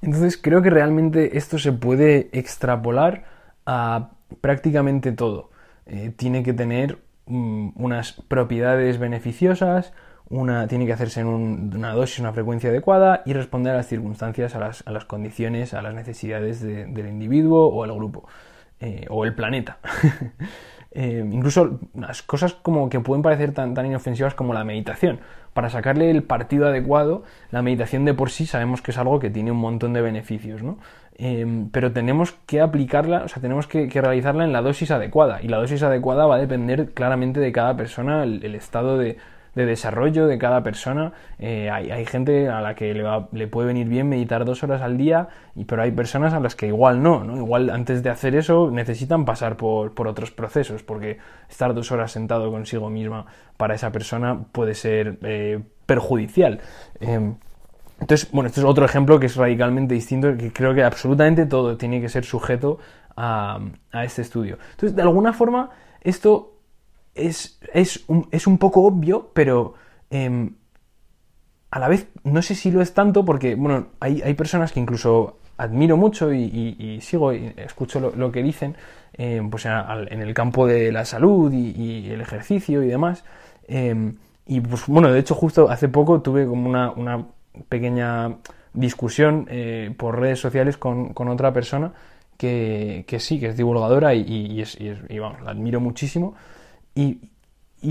Entonces 0.00 0.38
creo 0.38 0.62
que 0.62 0.70
realmente 0.70 1.36
esto 1.36 1.58
se 1.58 1.72
puede 1.72 2.30
extrapolar 2.32 3.24
a 3.66 4.12
prácticamente 4.40 5.12
todo. 5.12 5.50
Eh, 5.84 6.14
tiene 6.16 6.42
que 6.42 6.54
tener 6.54 6.96
mm, 7.26 7.72
unas 7.74 8.12
propiedades 8.26 8.98
beneficiosas, 8.98 9.92
una, 10.32 10.66
tiene 10.66 10.86
que 10.86 10.94
hacerse 10.94 11.20
en 11.20 11.26
una 11.26 11.92
dosis, 11.92 12.18
una 12.18 12.32
frecuencia 12.32 12.70
adecuada 12.70 13.22
y 13.26 13.34
responder 13.34 13.74
a 13.74 13.76
las 13.76 13.86
circunstancias, 13.86 14.54
a 14.56 14.58
las, 14.58 15.04
condiciones, 15.04 15.74
a 15.74 15.82
las 15.82 15.94
necesidades 15.94 16.62
del 16.62 17.06
individuo 17.06 17.66
o 17.66 17.84
el 17.84 17.92
grupo 17.92 18.26
eh, 18.80 19.06
o 19.08 19.24
el 19.24 19.34
planeta. 19.34 19.78
Eh, 20.94 21.26
incluso 21.32 21.80
las 21.94 22.20
cosas 22.20 22.52
como 22.52 22.90
que 22.90 23.00
pueden 23.00 23.22
parecer 23.22 23.54
tan, 23.54 23.72
tan 23.72 23.86
inofensivas 23.86 24.34
como 24.34 24.52
la 24.52 24.62
meditación. 24.62 25.20
Para 25.54 25.70
sacarle 25.70 26.10
el 26.10 26.22
partido 26.22 26.66
adecuado, 26.68 27.22
la 27.50 27.62
meditación 27.62 28.04
de 28.04 28.12
por 28.12 28.28
sí 28.28 28.44
sabemos 28.44 28.82
que 28.82 28.90
es 28.90 28.98
algo 28.98 29.18
que 29.18 29.30
tiene 29.30 29.50
un 29.50 29.56
montón 29.56 29.94
de 29.94 30.02
beneficios, 30.02 30.62
¿no? 30.62 30.76
Eh, 31.16 31.66
pero 31.72 31.94
tenemos 31.94 32.32
que 32.44 32.60
aplicarla, 32.60 33.22
o 33.24 33.28
sea, 33.28 33.40
tenemos 33.40 33.66
que, 33.66 33.88
realizarla 33.88 34.44
en 34.44 34.52
la 34.52 34.60
dosis 34.60 34.90
adecuada. 34.90 35.40
Y 35.40 35.48
la 35.48 35.56
dosis 35.56 35.82
adecuada 35.82 36.26
va 36.26 36.34
a 36.34 36.38
depender 36.38 36.90
claramente 36.90 37.40
de 37.40 37.52
cada 37.52 37.74
persona, 37.74 38.24
el 38.24 38.54
estado 38.54 38.98
de, 38.98 39.16
de 39.54 39.66
desarrollo 39.66 40.26
de 40.26 40.38
cada 40.38 40.62
persona. 40.62 41.12
Eh, 41.38 41.70
hay, 41.70 42.06
gente 42.06 42.48
a 42.48 42.60
la 42.60 42.74
que 42.74 42.94
le, 42.94 43.04
le, 43.32 43.46
puede 43.46 43.68
venir 43.68 43.88
bien 43.88 44.08
meditar 44.08 44.44
dos 44.44 44.62
horas 44.62 44.80
al 44.82 44.96
día, 44.96 45.28
y, 45.54 45.64
pero 45.64 45.82
hay 45.82 45.90
personas 45.90 46.32
a 46.32 46.40
las 46.40 46.54
que 46.54 46.66
igual 46.66 47.02
no, 47.02 47.24
¿no? 47.24 47.36
Igual 47.36 47.70
antes 47.70 48.02
de 48.02 48.10
hacer 48.10 48.34
eso 48.34 48.70
necesitan 48.70 49.24
pasar 49.24 49.56
por, 49.56 49.92
otros 50.06 50.30
procesos, 50.30 50.82
porque 50.82 51.18
estar 51.48 51.74
dos 51.74 51.92
horas 51.92 52.12
sentado 52.12 52.50
consigo 52.50 52.90
misma 52.90 53.26
para 53.56 53.74
esa 53.74 53.92
persona 53.92 54.44
puede 54.52 54.74
ser 54.74 55.18
eh, 55.22 55.60
perjudicial. 55.86 56.60
Em, 57.00 57.34
entonces, 58.00 58.30
bueno, 58.32 58.48
este 58.48 58.60
es 58.60 58.66
otro 58.66 58.84
ejemplo 58.84 59.20
que 59.20 59.26
es 59.26 59.36
radicalmente 59.36 59.94
distinto, 59.94 60.36
que 60.36 60.52
creo 60.52 60.74
que 60.74 60.82
absolutamente 60.82 61.46
todo 61.46 61.76
tiene 61.76 62.00
que 62.00 62.08
ser 62.08 62.24
sujeto 62.24 62.78
a, 63.16 63.60
a 63.92 64.04
este 64.04 64.22
estudio. 64.22 64.58
Entonces, 64.72 64.96
de 64.96 65.02
alguna 65.02 65.32
forma, 65.32 65.70
esto 66.00 66.51
es, 67.14 67.58
es, 67.72 68.04
un, 68.08 68.28
es 68.30 68.46
un 68.46 68.58
poco 68.58 68.84
obvio, 68.84 69.30
pero 69.32 69.74
em, 70.10 70.54
a 71.70 71.78
la 71.78 71.88
vez 71.88 72.08
no 72.24 72.42
sé 72.42 72.54
si 72.54 72.70
lo 72.70 72.82
es 72.82 72.94
tanto 72.94 73.24
porque, 73.24 73.54
bueno, 73.54 73.88
hay, 74.00 74.22
hay 74.22 74.34
personas 74.34 74.72
que 74.72 74.80
incluso 74.80 75.36
admiro 75.56 75.96
mucho 75.96 76.32
y, 76.32 76.98
sigo 77.02 77.32
y 77.32 77.52
escucho 77.56 78.00
lo, 78.00 78.32
que 78.32 78.42
dicen, 78.42 78.76
em, 79.14 79.50
pues 79.50 79.66
en, 79.66 80.20
el 80.20 80.34
campo 80.34 80.66
de 80.66 80.92
la 80.92 81.04
salud 81.04 81.52
y, 81.52 82.10
el 82.10 82.20
ejercicio 82.20 82.82
y 82.82 82.88
demás. 82.88 83.24
Em, 83.68 84.16
y 84.46 84.60
pues 84.60 84.86
bueno, 84.86 85.12
de 85.12 85.20
hecho 85.20 85.34
justo 85.34 85.70
hace 85.70 85.88
poco 85.88 86.20
tuve 86.20 86.46
como 86.46 86.68
una, 86.68 86.90
una 86.90 87.26
pequeña 87.68 88.36
discusión 88.74 89.46
eh, 89.50 89.94
por 89.96 90.18
redes 90.18 90.40
sociales 90.40 90.76
con, 90.76 91.12
con 91.12 91.28
otra 91.28 91.52
persona 91.52 91.92
que, 92.36 93.04
que, 93.06 93.20
sí, 93.20 93.38
que 93.38 93.48
es 93.48 93.56
divulgadora 93.56 94.14
y, 94.14 94.60
es, 94.60 94.76
y 94.80 95.18
vamos, 95.18 95.42
la 95.42 95.52
admiro 95.52 95.80
muchísimo. 95.80 96.34
Y, 96.94 97.18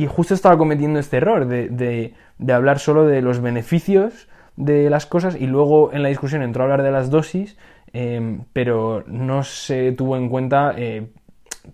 justo 0.08 0.34
estaba 0.34 0.58
cometiendo 0.58 1.00
este 1.00 1.18
error 1.18 1.48
de, 1.48 2.14
hablar 2.50 2.80
solo 2.80 3.06
de 3.06 3.22
los 3.22 3.42
beneficios 3.42 4.28
de 4.56 4.90
las 4.90 5.06
cosas 5.06 5.36
y 5.36 5.48
luego 5.48 5.92
en 5.94 6.04
la 6.04 6.10
discusión 6.10 6.44
entró 6.44 6.64
a 6.64 6.66
hablar 6.66 6.84
de 6.84 6.92
las 6.92 7.10
dosis 7.10 7.58
em, 7.94 8.44
pero 8.54 9.04
no 9.08 9.44
se 9.44 9.92
tuvo 9.94 10.18
en 10.18 10.30
cuenta 10.30 10.74
eh, 10.78 11.08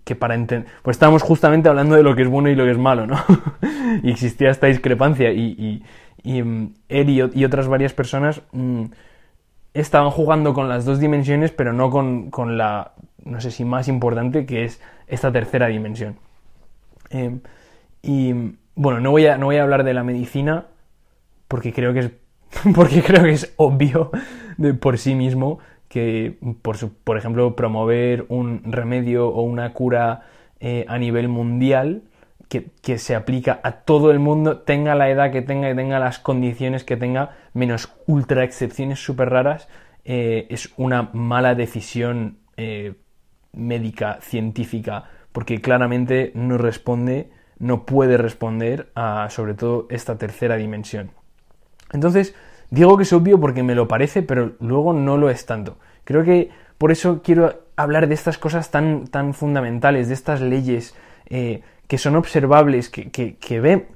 que 0.04 0.14
para 0.16 0.34
entender... 0.34 0.70
Pues 0.82 0.96
estábamos 0.96 1.22
justamente 1.22 1.68
hablando 1.68 1.94
de 1.96 2.02
lo 2.02 2.14
que 2.16 2.22
es 2.22 2.28
bueno 2.28 2.48
y 2.48 2.54
lo 2.54 2.64
que 2.64 2.72
es 2.72 2.78
malo, 2.78 3.06
¿no? 3.06 3.16
y 4.02 4.10
existía 4.10 4.50
esta 4.50 4.66
discrepancia 4.66 5.32
y, 5.32 5.82
em, 6.24 6.72
él 6.88 7.10
y, 7.10 7.44
otras 7.44 7.68
varias 7.68 7.92
personas 7.92 8.42
mm, 8.52 8.84
estaban 9.74 10.10
jugando 10.10 10.54
con 10.54 10.68
las 10.68 10.84
dos 10.84 10.98
dimensiones, 10.98 11.52
pero 11.52 11.72
no 11.72 11.90
con, 11.90 12.30
con, 12.30 12.58
la, 12.58 12.92
no 13.24 13.40
sé 13.40 13.50
si 13.50 13.64
más 13.64 13.88
importante, 13.88 14.46
que 14.46 14.64
es 14.64 14.80
esta 15.06 15.30
tercera 15.32 15.68
dimensión. 15.68 16.16
Em, 17.10 17.40
y 18.02 18.32
bueno, 18.74 19.00
no 19.00 19.10
voy, 19.10 19.26
a, 19.26 19.38
no 19.38 19.46
voy 19.46 19.56
a 19.56 19.62
hablar 19.62 19.84
de 19.84 19.94
la 19.94 20.04
medicina 20.04 20.66
porque 21.48 21.72
creo 21.72 21.92
que 21.92 22.00
es, 22.00 22.10
porque 22.74 23.02
creo 23.02 23.22
que 23.24 23.32
es 23.32 23.52
obvio 23.56 24.10
de 24.56 24.74
por 24.74 24.98
sí 24.98 25.14
mismo 25.14 25.58
que, 25.88 26.38
por, 26.62 26.76
por 27.04 27.16
ejemplo, 27.16 27.56
promover 27.56 28.26
un 28.28 28.62
remedio 28.64 29.28
o 29.28 29.42
una 29.42 29.72
cura 29.72 30.22
eh, 30.60 30.84
a 30.88 30.98
nivel 30.98 31.28
mundial 31.28 32.02
que, 32.48 32.66
que, 32.82 32.98
se 32.98 33.14
aplica 33.14 33.60
a 33.62 33.72
todo 33.72 34.10
el 34.10 34.18
mundo, 34.18 34.58
tenga 34.58 34.94
la 34.94 35.10
edad 35.10 35.30
que 35.30 35.42
tenga 35.42 35.70
y 35.70 35.76
tenga 35.76 35.98
las 35.98 36.18
condiciones 36.18 36.84
que 36.84 36.96
tenga, 36.96 37.36
menos 37.52 37.92
ultra 38.06 38.44
excepciones 38.44 39.02
súper 39.02 39.30
raras, 39.30 39.68
eh, 40.04 40.46
es 40.50 40.72
una 40.78 41.10
mala 41.12 41.54
decisión 41.54 42.38
eh, 42.56 42.94
médica, 43.52 44.18
científica, 44.22 45.04
porque 45.32 45.60
claramente 45.60 46.32
no 46.34 46.58
responde, 46.58 47.30
no 47.58 47.84
puede 47.84 48.16
responder 48.16 48.90
a 48.94 49.28
sobre 49.30 49.54
todo 49.54 49.86
esta 49.90 50.16
tercera 50.16 50.56
dimensión. 50.56 51.10
Entonces, 51.92 52.34
digo 52.70 52.96
que 52.96 53.02
es 53.02 53.12
obvio 53.12 53.40
porque 53.40 53.62
me 53.62 53.74
lo 53.74 53.88
parece, 53.88 54.22
pero 54.22 54.52
luego 54.60 54.92
no 54.92 55.16
lo 55.16 55.30
es 55.30 55.46
tanto. 55.46 55.78
Creo 56.04 56.24
que 56.24 56.50
por 56.78 56.92
eso 56.92 57.22
quiero 57.22 57.62
hablar 57.76 58.08
de 58.08 58.14
estas 58.14 58.38
cosas 58.38 58.70
tan, 58.70 59.06
tan 59.06 59.34
fundamentales, 59.34 60.08
de 60.08 60.14
estas 60.14 60.40
leyes 60.40 60.94
eh, 61.26 61.62
que 61.86 61.98
son 61.98 62.16
observables, 62.16 62.88
que, 62.88 63.10
que, 63.10 63.60
ven, 63.60 63.86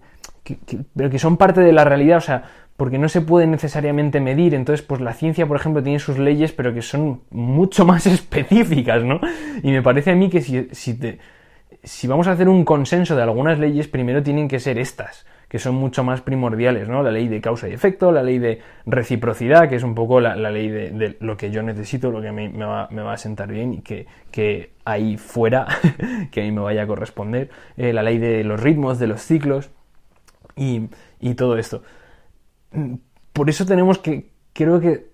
pero 0.96 1.10
que 1.10 1.18
son 1.18 1.36
parte 1.36 1.60
de 1.60 1.72
la 1.72 1.84
realidad, 1.84 2.18
o 2.18 2.22
sea, 2.22 2.44
porque 2.76 2.98
no 2.98 3.08
se 3.08 3.20
puede 3.20 3.46
necesariamente 3.46 4.20
medir. 4.20 4.54
Entonces, 4.54 4.84
pues 4.84 5.00
la 5.00 5.12
ciencia, 5.12 5.46
por 5.46 5.56
ejemplo, 5.56 5.82
tiene 5.82 5.98
sus 5.98 6.18
leyes, 6.18 6.52
pero 6.52 6.74
que 6.74 6.82
son 6.82 7.22
mucho 7.30 7.84
más 7.86 8.06
específicas, 8.06 9.04
¿no? 9.04 9.20
Y 9.62 9.70
me 9.70 9.82
parece 9.82 10.12
a 10.12 10.14
mí 10.14 10.30
que 10.30 10.40
si, 10.40 10.68
si, 10.72 10.98
si 11.82 12.06
vamos 12.06 12.26
a 12.26 12.32
hacer 12.32 12.48
un 12.48 12.64
consenso 12.64 13.16
de 13.16 13.22
algunas 13.22 13.58
leyes, 13.58 13.88
primero 13.88 14.22
tienen 14.22 14.48
que 14.48 14.60
ser 14.60 14.78
estas 14.78 15.26
que 15.52 15.58
son 15.58 15.74
mucho 15.74 16.02
más 16.02 16.22
primordiales, 16.22 16.88
¿no? 16.88 17.02
La 17.02 17.10
ley 17.10 17.28
de 17.28 17.42
causa 17.42 17.68
y 17.68 17.74
efecto, 17.74 18.10
la 18.10 18.22
ley 18.22 18.38
de 18.38 18.62
reciprocidad, 18.86 19.68
que 19.68 19.76
es 19.76 19.82
un 19.82 19.94
poco 19.94 20.18
la, 20.18 20.34
ley 20.34 20.70
de, 20.70 21.18
lo 21.20 21.36
que 21.36 21.50
yo 21.50 21.62
necesito, 21.62 22.10
lo 22.10 22.22
que 22.22 22.28
a 22.28 22.32
mí 22.32 22.48
me 22.48 22.64
va, 22.64 23.12
a 23.12 23.16
sentar 23.18 23.52
bien 23.52 23.74
y 23.74 23.82
que, 23.82 24.06
que 24.30 24.70
ahí 24.86 25.18
fuera, 25.18 25.66
que 26.30 26.40
ahí 26.40 26.50
me 26.50 26.62
vaya 26.62 26.84
a 26.84 26.86
corresponder, 26.86 27.50
eh, 27.76 27.92
la 27.92 28.02
ley 28.02 28.16
de 28.16 28.44
los 28.44 28.62
ritmos, 28.62 28.98
de 28.98 29.08
los 29.08 29.20
ciclos 29.20 29.68
y, 30.56 30.88
y 31.20 31.34
todo 31.34 31.58
esto. 31.58 31.82
Por 33.32 33.50
eso 33.50 33.66
tenemos 33.66 33.98
que, 33.98 34.30
creo 34.52 34.80
que, 34.80 35.06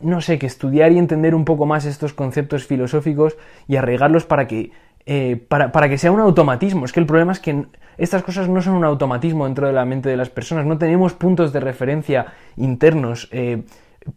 no 0.00 0.20
sé, 0.20 0.38
que 0.38 0.46
estudiar 0.46 0.92
y 0.92 0.98
entender 0.98 1.34
un 1.34 1.44
poco 1.44 1.66
más 1.66 1.84
estos 1.84 2.12
conceptos 2.12 2.66
filosóficos 2.66 3.36
y 3.68 3.76
arraigarlos 3.76 4.24
para 4.24 4.46
que 4.46 4.72
eh, 5.04 5.44
para, 5.48 5.72
para, 5.72 5.88
que 5.88 5.98
sea 5.98 6.12
un 6.12 6.20
automatismo. 6.20 6.84
Es 6.84 6.92
que 6.92 7.00
el 7.00 7.06
problema 7.06 7.32
es 7.32 7.40
que 7.40 7.66
estas 7.98 8.22
cosas 8.22 8.48
no 8.48 8.62
son 8.62 8.74
un 8.74 8.84
automatismo 8.84 9.46
dentro 9.46 9.66
de 9.66 9.72
la 9.72 9.84
mente 9.84 10.08
de 10.08 10.16
las 10.16 10.30
personas. 10.30 10.64
No 10.64 10.78
tenemos 10.78 11.12
puntos 11.12 11.52
de 11.52 11.58
referencia 11.58 12.26
internos 12.56 13.28
eh, 13.32 13.64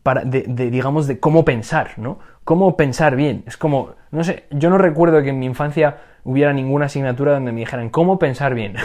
para, 0.03 0.23
de, 0.23 0.43
digamos, 0.69 1.07
de 1.07 1.19
cómo 1.19 1.43
pensar, 1.43 1.97
¿no? 1.97 2.19
Cómo 2.43 2.77
pensar 2.77 3.15
bien. 3.15 3.43
Es 3.47 3.57
como, 3.57 3.95
no 4.11 4.23
sé, 4.23 4.43
yo 4.51 4.69
no 4.69 4.77
recuerdo 4.77 5.23
que 5.23 5.29
en 5.29 5.39
mi 5.39 5.47
infancia 5.47 5.97
hubiera 6.23 6.53
ninguna 6.53 6.85
asignatura 6.85 7.33
donde 7.33 7.51
me 7.51 7.61
dijeran 7.61 7.89
cómo 7.89 8.19
pensar 8.19 8.53
bien. 8.53 8.75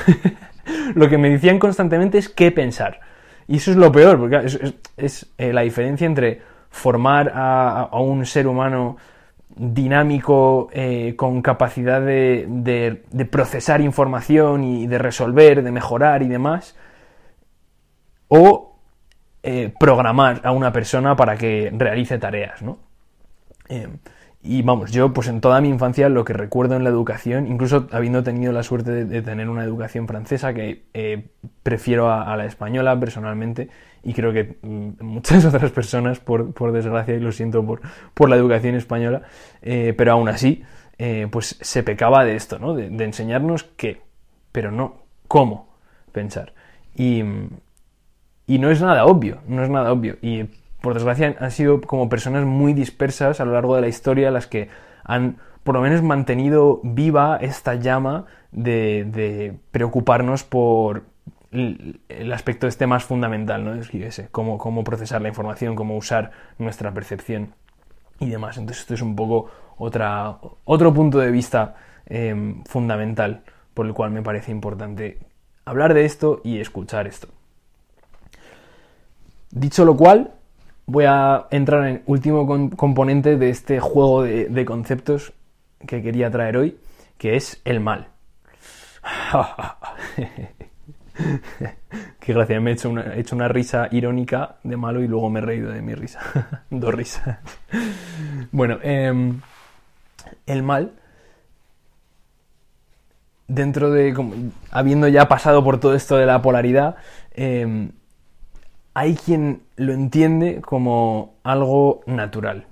lo 0.94 1.08
que 1.10 1.18
me 1.18 1.28
decían 1.28 1.58
constantemente 1.58 2.16
es 2.16 2.30
qué 2.30 2.50
pensar. 2.50 3.00
Y 3.50 3.56
eso 3.56 3.72
es 3.72 3.76
lo 3.76 3.90
peor, 3.90 4.18
porque 4.18 4.46
es, 4.96 5.26
eh, 5.36 5.52
la 5.52 5.62
diferencia 5.62 6.06
entre 6.06 6.40
formar 6.70 7.32
a 7.34 8.00
un 8.00 8.24
ser 8.24 8.46
humano 8.46 8.96
dinámico, 9.56 10.68
eh, 10.72 11.14
con 11.16 11.42
capacidad 11.42 12.00
de, 12.00 13.02
procesar 13.30 13.80
información 13.80 14.64
y 14.64 14.86
de 14.86 14.98
resolver, 14.98 15.62
de 15.62 15.70
mejorar 15.70 16.22
y 16.22 16.28
demás, 16.28 16.76
o 18.28 18.76
eh, 19.42 19.72
programar 19.78 20.40
a 20.44 20.52
una 20.52 20.72
persona 20.72 21.16
para 21.16 21.36
que 21.36 21.70
realice 21.76 22.18
tareas, 22.18 22.62
¿no? 22.62 22.78
Y 24.42 24.62
vamos, 24.62 24.90
yo 24.90 25.12
pues 25.12 25.28
en 25.28 25.42
toda 25.42 25.60
mi 25.60 25.68
infancia 25.68 26.08
lo 26.08 26.24
que 26.24 26.32
recuerdo 26.32 26.74
en 26.74 26.82
la 26.82 26.88
educación, 26.88 27.46
incluso 27.46 27.88
habiendo 27.92 28.22
tenido 28.22 28.52
la 28.52 28.62
suerte 28.62 29.04
de, 29.04 29.20
tener 29.20 29.50
una 29.50 29.64
educación 29.64 30.08
francesa 30.08 30.54
que 30.54 30.84
eh, 30.94 31.28
prefiero 31.62 32.10
a, 32.10 32.34
la 32.38 32.46
española 32.46 32.98
personalmente 32.98 33.68
y 34.02 34.14
creo 34.14 34.32
que 34.32 34.56
mm, 34.62 35.04
muchas 35.04 35.44
otras 35.54 35.70
personas, 35.72 36.20
por, 36.20 36.54
por, 36.54 36.72
desgracia, 36.72 37.14
y 37.14 37.20
lo 37.20 37.32
siento 37.32 37.64
por, 37.66 37.82
por 38.14 38.30
la 38.30 38.36
educación 38.36 38.76
española, 38.76 39.22
eh, 39.60 39.92
pero 39.96 40.12
aún 40.12 40.30
así, 40.30 40.64
eh, 40.96 41.28
pues 41.30 41.58
se 41.60 41.82
pecaba 41.82 42.24
de 42.24 42.34
esto, 42.34 42.58
¿no? 42.58 42.74
De, 42.74 42.86
enseñarnos 43.04 43.64
qué, 43.64 44.00
pero 44.52 44.70
no 44.70 45.02
cómo 45.28 45.68
pensar. 46.12 46.54
Y, 46.96 47.22
y 48.46 48.58
no 48.58 48.70
es 48.70 48.80
nada 48.80 49.04
obvio, 49.04 49.42
no 49.46 49.62
es 49.62 49.68
nada 49.68 49.92
obvio. 49.92 50.16
Por 50.80 50.94
desgracia, 50.94 51.36
han 51.38 51.50
sido 51.50 51.80
como 51.80 52.08
personas 52.08 52.44
muy 52.44 52.72
dispersas 52.72 53.40
a 53.40 53.44
lo 53.44 53.52
largo 53.52 53.74
de 53.74 53.82
la 53.82 53.88
historia 53.88 54.30
las 54.30 54.46
que 54.46 54.68
han 55.04 55.36
por 55.64 55.74
lo 55.74 55.82
menos 55.82 56.02
mantenido 56.02 56.80
viva 56.82 57.36
esta 57.40 57.74
llama 57.74 58.26
de, 58.50 59.56
preocuparnos 59.70 60.44
por 60.44 61.04
el 61.52 62.32
aspecto 62.32 62.66
este 62.66 62.86
más 62.86 63.04
fundamental, 63.04 63.64
¿no? 63.64 63.74
Es 63.74 63.92
ese, 63.92 64.28
cómo, 64.30 64.84
procesar 64.84 65.20
la 65.20 65.28
información, 65.28 65.74
cómo 65.74 65.96
usar 65.96 66.30
nuestra 66.58 66.92
percepción 66.92 67.54
y 68.20 68.28
demás. 68.28 68.56
Entonces 68.56 68.82
esto 68.82 68.94
es 68.94 69.02
un 69.02 69.16
poco 69.16 69.50
otra, 69.76 70.38
otro 70.64 70.94
punto 70.94 71.18
de 71.18 71.30
vista 71.30 71.74
em, 72.06 72.62
fundamental 72.64 73.42
por 73.74 73.86
el 73.86 73.94
cual 73.94 74.12
me 74.12 74.22
parece 74.22 74.52
importante 74.52 75.18
hablar 75.64 75.94
de 75.94 76.04
esto 76.04 76.40
y 76.44 76.60
escuchar 76.60 77.06
esto. 77.06 77.28
Dicho 79.50 79.84
lo 79.84 79.96
cual, 79.96 80.32
voy 80.86 81.04
a 81.06 81.46
entrar 81.50 81.86
en 81.86 81.96
el 81.96 82.02
último 82.06 82.46
componente 82.76 83.36
de 83.36 83.50
este 83.50 83.80
juego 83.80 84.22
de, 84.22 84.64
conceptos 84.64 85.32
que 85.86 86.02
quería 86.02 86.30
traer 86.30 86.56
hoy, 86.56 86.78
que 87.18 87.36
es 87.36 87.60
el 87.64 87.80
mal. 87.80 88.08
Qué 92.18 92.32
gracia, 92.32 92.60
me 92.60 92.70
he 92.70 92.74
hecho, 92.74 92.90
una, 92.90 93.48
risa 93.48 93.88
irónica 93.90 94.56
de 94.62 94.76
malo 94.76 95.02
y 95.02 95.08
luego 95.08 95.30
me 95.30 95.40
he 95.40 95.42
reído 95.42 95.70
de 95.70 95.82
mi 95.82 95.94
risa. 95.94 96.20
Dos 96.70 96.94
risas. 96.94 97.38
bueno, 98.52 98.78
em, 98.82 99.40
el 100.46 100.62
mal, 100.62 100.92
dentro 103.48 103.90
de, 103.90 104.14
habiendo 104.70 105.08
ya 105.08 105.28
pasado 105.28 105.62
por 105.64 105.80
todo 105.80 105.94
esto 105.94 106.16
de 106.16 106.26
la 106.26 106.40
polaridad, 106.40 106.96
em, 107.32 107.92
hay 108.94 109.14
quien 109.14 109.62
lo 109.76 109.92
entiende 109.92 110.60
como 110.60 111.38
algo 111.42 112.02
natural. 112.06 112.66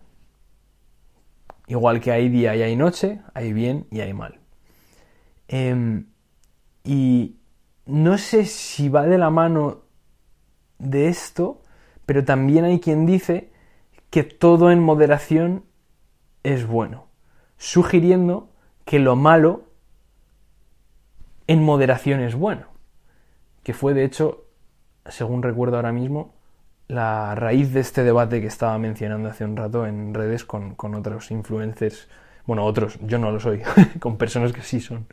Igual 1.67 2.01
que 2.01 2.13
hay 2.13 2.29
día 2.29 2.57
y 2.57 2.63
hay 2.63 2.77
noche, 2.77 3.21
hay 3.35 3.53
bien 3.53 3.87
y 3.91 4.01
hay 4.01 4.15
mal. 4.15 4.41
Em, 5.49 6.07
y 6.83 7.37
no 7.87 8.19
sé 8.19 8.47
si 8.47 8.89
va 8.89 9.07
de 9.07 9.19
la 9.19 9.31
mano 9.31 9.83
de 10.79 11.09
esto, 11.09 11.63
pero 12.07 12.25
también 12.25 12.65
hay 12.65 12.81
quien 12.81 13.07
dice 13.07 13.51
que 14.11 14.23
todo 14.25 14.71
en 14.71 14.81
moderación 14.81 15.65
es 16.43 16.67
bueno, 16.67 17.09
sugiriendo 17.59 18.51
que 18.85 18.99
lo 18.99 19.17
malo 19.17 19.65
en 21.47 21.63
moderación 21.63 22.21
es 22.21 22.35
bueno, 22.35 22.67
que 23.63 23.75
fue 23.75 23.93
de 23.93 24.05
hecho 24.05 24.48
según 25.09 25.43
recuerdo 25.43 25.77
ahora 25.77 25.93
mismo, 25.93 26.35
la 26.89 27.35
raíz 27.35 27.73
de 27.73 27.81
este 27.81 28.03
debate 28.03 28.41
que 28.41 28.47
estaba 28.47 28.79
mencionando 28.79 29.29
hace 29.29 29.45
un 29.45 29.57
rato 29.57 29.87
en 29.87 30.15
redes 30.15 30.45
con, 30.45 30.75
otros 30.95 31.31
influencers, 31.31 32.09
bueno, 32.47 32.65
otros, 32.65 32.99
yo 33.03 33.19
no 33.19 33.31
lo 33.31 33.39
soy, 33.39 33.63
con 34.01 34.17
personas 34.17 34.53
que 34.53 34.63
sí 34.63 34.81
son 34.81 35.07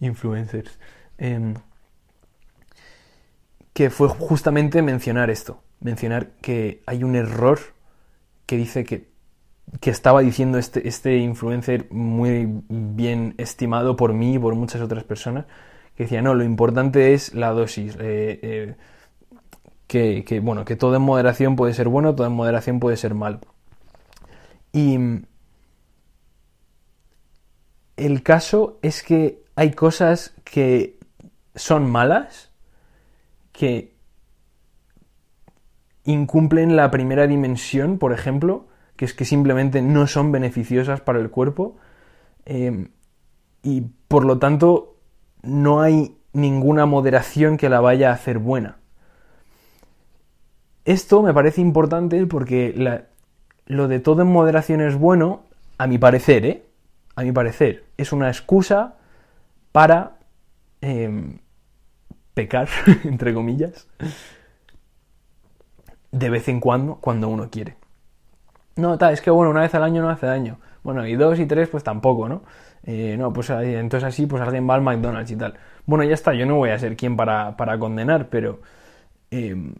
influencers, 0.00 0.78
em, 1.18 1.54
que 3.72 3.88
fue 3.88 4.08
justamente 4.08 4.82
mencionar 4.82 5.30
esto, 5.30 5.62
mencionar 5.80 6.30
que 6.40 6.82
hay 6.86 7.04
un 7.04 7.14
error 7.14 7.60
que 8.46 8.56
dice 8.56 8.84
que, 8.84 9.08
que 9.80 9.90
estaba 9.90 10.20
diciendo 10.20 10.58
este, 10.58 10.86
este 10.88 11.18
influencer 11.18 11.86
muy 11.90 12.62
bien 12.68 13.34
estimado 13.38 13.96
por 13.96 14.12
mí 14.12 14.34
y 14.34 14.38
por 14.38 14.56
muchas 14.56 14.82
otras 14.82 15.04
personas, 15.04 15.46
que 15.96 16.04
decía, 16.04 16.20
no, 16.20 16.34
lo 16.34 16.42
importante 16.42 17.14
es 17.14 17.34
la 17.34 17.50
dosis. 17.50 17.94
Eh, 18.00 18.40
eh, 18.42 18.74
que, 19.92 20.40
bueno, 20.42 20.64
que 20.64 20.76
todo 20.76 20.96
en 20.96 21.02
moderación 21.02 21.54
puede 21.54 21.74
ser 21.74 21.88
bueno, 21.88 22.14
todo 22.14 22.26
en 22.26 22.32
moderación 22.32 22.80
puede 22.80 22.96
ser 22.96 23.14
mal. 23.14 23.40
Y 24.72 24.98
el 27.96 28.22
caso 28.22 28.78
es 28.80 29.02
que 29.02 29.42
hay 29.54 29.72
cosas 29.72 30.34
que 30.44 30.98
son 31.54 31.90
malas, 31.90 32.50
que 33.52 33.92
incumplen 36.04 36.74
la 36.74 36.90
primera 36.90 37.26
dimensión, 37.26 37.98
por 37.98 38.14
ejemplo, 38.14 38.68
que 38.96 39.04
es 39.04 39.12
que 39.12 39.26
simplemente 39.26 39.82
no 39.82 40.06
son 40.06 40.32
beneficiosas 40.32 41.02
para 41.02 41.18
el 41.18 41.28
cuerpo, 41.28 41.76
eh, 42.46 42.88
y 43.62 43.82
por 44.08 44.24
lo 44.24 44.38
tanto 44.38 44.96
no 45.42 45.82
hay 45.82 46.16
ninguna 46.32 46.86
moderación 46.86 47.58
que 47.58 47.68
la 47.68 47.80
vaya 47.80 48.08
a 48.08 48.14
hacer 48.14 48.38
buena. 48.38 48.81
Esto 50.84 51.22
me 51.22 51.32
parece 51.32 51.60
importante 51.60 52.26
porque 52.26 52.74
lo 53.66 53.88
de 53.88 54.00
todo 54.00 54.22
en 54.22 54.28
moderación 54.28 54.80
es 54.80 54.96
bueno, 54.96 55.44
a 55.78 55.86
mi 55.86 55.98
parecer, 55.98 56.44
¿eh? 56.44 56.62
A 57.14 57.22
mi 57.22 57.32
parecer, 57.32 57.84
es 57.96 58.12
una 58.12 58.28
excusa 58.28 58.96
para 59.70 60.18
em, 60.80 61.38
pecar, 62.34 62.68
entre 63.04 63.34
comillas, 63.34 63.88
de 66.10 66.30
vez 66.30 66.48
en 66.48 66.60
cuando, 66.60 66.96
cuando 66.96 67.28
uno 67.28 67.50
quiere. 67.50 67.76
No, 68.76 68.96
tal, 68.98 69.12
es 69.12 69.20
que 69.20 69.30
bueno, 69.30 69.50
una 69.50 69.60
vez 69.62 69.74
al 69.74 69.82
año 69.84 70.02
no 70.02 70.10
hace 70.10 70.26
daño. 70.26 70.58
Bueno, 70.82 71.06
y 71.06 71.14
dos 71.14 71.38
y 71.38 71.46
tres, 71.46 71.68
pues 71.68 71.84
tampoco, 71.84 72.28
¿no? 72.28 72.42
Eh, 72.84 73.16
no, 73.18 73.32
pues 73.32 73.50
eh, 73.50 73.78
entonces 73.78 74.08
así, 74.08 74.26
pues 74.26 74.42
alguien 74.42 74.68
va 74.68 74.74
al 74.74 74.82
McDonald's 74.82 75.30
y 75.30 75.36
tal. 75.36 75.54
Bueno, 75.86 76.04
ya 76.04 76.14
está, 76.14 76.34
yo 76.34 76.46
no 76.46 76.56
voy 76.56 76.70
a 76.70 76.78
ser 76.78 76.96
quien 76.96 77.16
para, 77.16 77.56
para 77.56 77.78
condenar, 77.78 78.28
pero 78.28 78.60
em, 79.30 79.74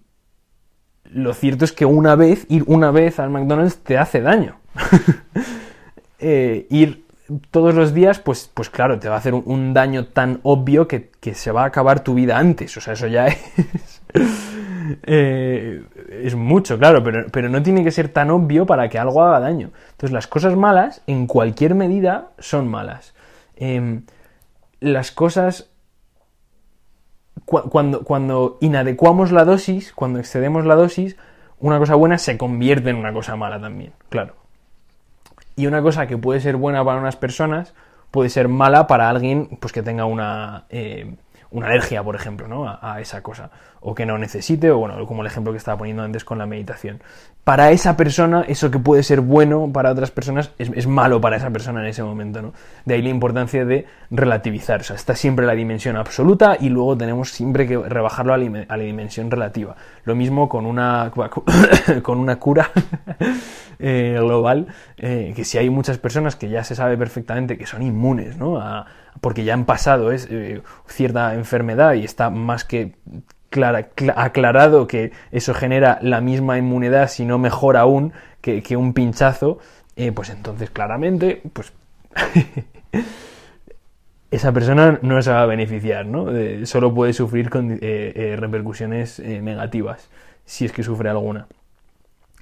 lo 1.15 1.35
cierto 1.35 1.65
es 1.65 1.73
que 1.73 1.85
una 1.85 2.17
vez, 2.17 2.47
ir 2.49 2.65
una 2.67 2.91
vez 2.91 3.19
al 3.19 3.31
McDonald's 3.31 3.79
te 3.79 3.99
hace 3.99 4.21
daño. 4.21 4.57
Eh, 6.25 6.69
ir 6.71 7.05
todos 7.51 7.75
los 7.75 7.93
días, 7.93 8.21
pues, 8.21 8.49
pues 8.55 8.71
claro, 8.71 9.01
te 9.01 9.09
va 9.09 9.17
a 9.17 9.19
hacer 9.19 9.35
un, 9.35 9.75
daño 9.75 10.07
tan 10.07 10.39
obvio 10.45 10.87
que, 10.87 11.11
se 11.35 11.51
va 11.51 11.65
a 11.65 11.67
acabar 11.67 12.05
tu 12.05 12.15
vida 12.15 12.39
antes. 12.39 12.77
O 12.77 12.81
sea, 12.81 12.93
eso 12.93 13.09
ya 13.09 13.27
es. 13.27 14.01
es 15.03 16.35
mucho, 16.37 16.79
claro, 16.79 17.03
pero, 17.03 17.27
pero, 17.33 17.49
no 17.49 17.61
tiene 17.61 17.83
que 17.83 17.91
ser 17.91 18.09
tan 18.09 18.31
obvio 18.31 18.67
para 18.67 18.89
que 18.89 19.01
algo 19.01 19.21
haga 19.21 19.41
daño. 19.41 19.73
Entonces, 19.91 20.13
las 20.13 20.29
cosas 20.29 20.55
malas, 20.55 21.03
en 21.09 21.27
cualquier 21.27 21.75
medida, 21.75 22.29
son 22.39 22.69
malas. 22.69 23.15
Em, 23.57 24.05
las 24.79 25.11
cosas 25.11 25.72
cuando, 27.61 28.03
cuando 28.03 28.59
inadecuamos 28.61 29.31
la 29.33 29.45
dosis, 29.45 29.93
cuando 29.93 30.19
excedemos 30.19 30.65
la 30.65 30.75
dosis, 30.75 31.17
una 31.61 31.79
cosa 31.79 31.95
buena 31.95 32.19
se 32.19 32.37
convierte 32.39 32.91
en 32.91 32.97
una 32.97 33.13
cosa 33.13 33.37
mala 33.37 33.61
también, 33.61 33.93
claro. 34.09 34.35
Y 35.55 35.67
una 35.67 35.83
cosa 35.83 36.07
que 36.07 36.17
puede 36.17 36.41
ser 36.41 36.57
buena 36.57 36.85
para 36.85 36.99
unas 36.99 37.17
personas 37.17 37.75
puede 38.11 38.31
ser 38.31 38.49
mala 38.49 38.87
para 38.87 39.09
alguien 39.09 39.59
pues, 39.61 39.73
que 39.73 39.83
tenga 39.83 40.05
una, 40.05 40.65
eh, 40.71 41.15
una 41.53 41.67
alergia, 41.69 42.03
por 42.03 42.17
ejemplo, 42.17 42.49
¿no? 42.49 42.67
A, 42.69 43.01
esa 43.01 43.23
cosa, 43.23 43.51
o 43.81 43.95
que 43.95 44.07
no 44.07 44.19
necesite, 44.19 44.71
o 44.71 44.79
bueno, 44.79 45.07
como 45.07 45.21
el 45.21 45.27
ejemplo 45.27 45.53
que 45.53 45.59
estaba 45.59 45.79
poniendo 45.79 46.03
antes 46.03 46.25
con 46.25 46.39
la 46.39 46.47
meditación. 46.47 47.03
Para 47.45 47.73
esa 47.73 47.97
persona, 47.97 48.45
eso 48.49 48.71
que 48.71 48.79
puede 48.79 49.03
ser 49.03 49.21
bueno 49.21 49.71
para 49.73 49.91
otras 49.91 50.11
personas 50.11 50.53
es, 50.59 50.87
malo 50.87 51.21
para 51.21 51.37
esa 51.37 51.51
persona 51.51 51.81
en 51.81 51.87
ese 51.87 52.03
momento, 52.03 52.41
¿no? 52.41 52.53
De 52.85 52.95
ahí 52.95 53.03
la 53.03 53.11
importancia 53.11 53.65
de 53.65 53.87
relativizar, 54.11 54.81
o 54.81 54.85
sea, 54.85 54.97
está 54.97 55.15
siempre 55.15 55.45
la 55.45 55.55
dimensión 55.55 55.97
absoluta 55.97 56.57
y 56.59 56.69
luego 56.69 56.97
tenemos 56.97 57.31
siempre 57.31 57.67
que 57.67 57.77
rebajarlo 57.77 58.33
a 58.33 58.39
la, 58.39 58.77
dimensión 58.77 59.31
relativa. 59.31 59.77
Lo 60.05 60.15
mismo 60.15 60.49
con 60.49 60.65
una, 60.65 61.11
con 62.03 62.19
una 62.19 62.37
cura 62.37 62.71
eh, 63.79 64.17
global, 64.19 64.69
eh, 64.97 65.33
que 65.37 65.45
si 65.45 65.59
hay 65.59 65.69
muchas 65.69 65.99
personas 65.99 66.37
que 66.37 66.49
ya 66.49 66.65
se 66.65 66.75
sabe 66.75 66.97
perfectamente 66.97 67.59
que 67.59 67.67
son 67.67 67.83
inmunes, 67.83 68.39
¿no? 68.39 68.59
A, 68.59 68.87
porque 69.21 69.45
ya 69.45 69.55
han 69.55 69.65
pasado 69.65 70.13
es, 70.13 70.27
eh, 70.31 70.63
cierta 70.87 71.35
enfermedad 71.35 71.95
y 71.95 72.05
está 72.05 72.31
más 72.31 72.65
que 72.65 72.95
aclarado 74.17 74.87
que 74.87 75.13
eso 75.31 75.53
genera 75.53 75.99
la 76.01 76.21
misma 76.21 76.57
inmunidad, 76.57 77.09
si 77.09 77.27
no 77.27 77.39
mejor 77.39 77.77
aún, 77.77 78.13
que, 78.41 78.77
un 78.77 78.95
pinchazo, 78.95 79.59
eh, 79.95 80.11
pues 80.11 80.31
entonces 80.31 80.71
claramente, 80.71 81.43
pues 81.53 81.73
esa 84.31 84.53
persona 84.53 84.99
no 85.03 85.21
se 85.21 85.31
va 85.31 85.43
a 85.43 85.47
beneficiar, 85.47 86.07
¿no? 86.07 86.27
solo 86.65 86.95
puede 86.95 87.13
sufrir 87.13 87.51
con 87.51 87.79
eh, 87.83 88.37
repercusiones 88.39 89.19
negativas, 89.21 90.09
si 90.47 90.65
es 90.65 90.73
que 90.73 90.83
sufre 90.83 91.11
alguna. 91.11 91.47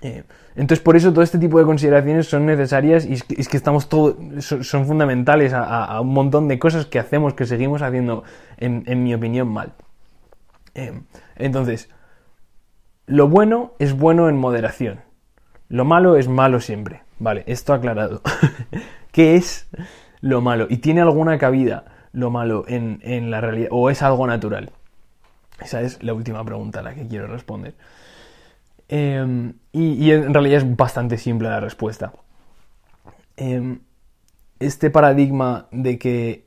Eh, 0.03 0.25
entonces, 0.57 0.83
por 0.83 0.97
eso 0.97 1.13
todo 1.13 1.23
este 1.23 1.39
tipo 1.39 1.59
de 1.59 1.65
consideraciones 1.65 2.27
son 2.27 2.47
necesarias 2.47 3.05
y 3.05 3.15
es 3.15 3.25
que, 3.25 3.57
estamos 3.57 3.89
todo, 3.89 4.17
son, 4.41 4.87
fundamentales 4.87 5.53
a, 5.53 6.01
un 6.01 6.13
montón 6.13 6.49
de 6.49 6.59
cosas 6.59 6.87
que 6.87 6.99
hacemos, 6.99 7.35
que 7.35 7.47
seguimos 7.47 7.83
haciendo, 7.83 8.25
en, 8.57 9.03
mi 9.03 9.15
opinión, 9.15 9.49
mal. 9.49 9.73
Eh, 10.75 11.01
entonces, 11.37 11.91
lo 13.07 13.29
bueno 13.29 13.73
es 13.79 13.93
bueno 13.93 14.29
en 14.29 14.37
moderación. 14.37 15.01
Lo 15.69 15.85
malo 15.85 16.17
es 16.17 16.29
malo 16.29 16.61
siempre. 16.61 17.03
Vale, 17.19 17.45
esto 17.47 17.73
aclarado. 17.73 18.23
¿Qué 19.13 19.37
es 19.37 19.69
lo 20.21 20.41
malo? 20.41 20.67
¿Y 20.69 20.79
tiene 20.79 21.01
alguna 21.01 21.39
cabida 21.39 21.85
lo 22.13 22.31
malo 22.31 22.65
en, 22.67 23.01
en 23.03 23.31
la 23.31 23.41
realidad? 23.41 23.69
¿O 23.71 23.91
es 23.91 24.03
algo 24.03 24.27
natural? 24.27 24.71
Esa 25.61 25.83
es 25.83 26.03
la 26.03 26.15
última 26.15 26.45
pregunta 26.45 26.81
a 26.81 26.83
la 26.83 26.95
que 26.95 27.07
quiero 27.07 27.27
responder. 27.27 27.75
Em, 28.93 29.55
y, 29.71 30.11
en 30.11 30.35
realidad 30.35 30.59
es 30.59 30.77
bastante 30.77 31.17
simple 31.17 31.49
la 31.49 31.61
respuesta. 31.61 32.13
Em, 33.37 33.79
este 34.59 34.91
paradigma 34.91 35.69
de 35.71 35.97
que 35.97 36.47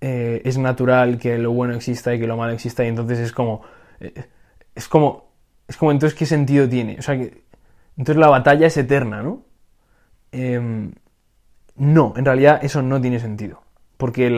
eh, 0.00 0.42
es 0.44 0.56
natural 0.56 1.18
que 1.18 1.36
lo 1.38 1.50
bueno 1.52 1.74
exista 1.74 2.14
y 2.14 2.20
que 2.20 2.28
lo 2.28 2.36
malo 2.36 2.52
exista, 2.52 2.84
y 2.84 2.88
entonces 2.88 3.18
es 3.18 3.32
como. 3.32 3.62
Eh, 4.00 4.14
es 4.74 4.88
como. 4.88 5.26
Es 5.66 5.76
como, 5.76 5.90
entonces, 5.90 6.16
¿qué 6.16 6.26
sentido 6.26 6.68
tiene? 6.68 6.96
O 7.00 7.02
sea, 7.02 7.16
que. 7.18 7.42
Entonces 7.96 8.20
la 8.20 8.28
batalla 8.28 8.68
es 8.68 8.76
eterna, 8.76 9.22
¿no? 9.22 9.42
Em, 10.30 10.92
no, 11.76 12.14
en 12.16 12.24
realidad 12.24 12.60
eso 12.62 12.82
no 12.82 13.00
tiene 13.00 13.18
sentido. 13.18 13.62
Porque 13.96 14.28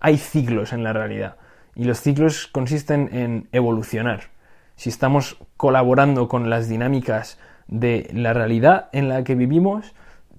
hay 0.00 0.18
ciclos 0.18 0.72
en 0.72 0.84
la 0.84 0.92
realidad. 0.92 1.36
Y 1.74 1.84
los 1.84 2.00
ciclos 2.00 2.46
consisten 2.46 3.10
en 3.12 3.48
evolucionar 3.52 4.37
si 4.78 4.90
estamos 4.90 5.36
colaborando 5.56 6.28
con 6.28 6.50
las 6.50 6.68
dinámicas 6.68 7.36
de 7.66 8.08
la 8.14 8.32
realidad 8.32 8.88
en 8.92 9.08
la 9.08 9.24
que 9.24 9.34
vivimos, 9.34 9.92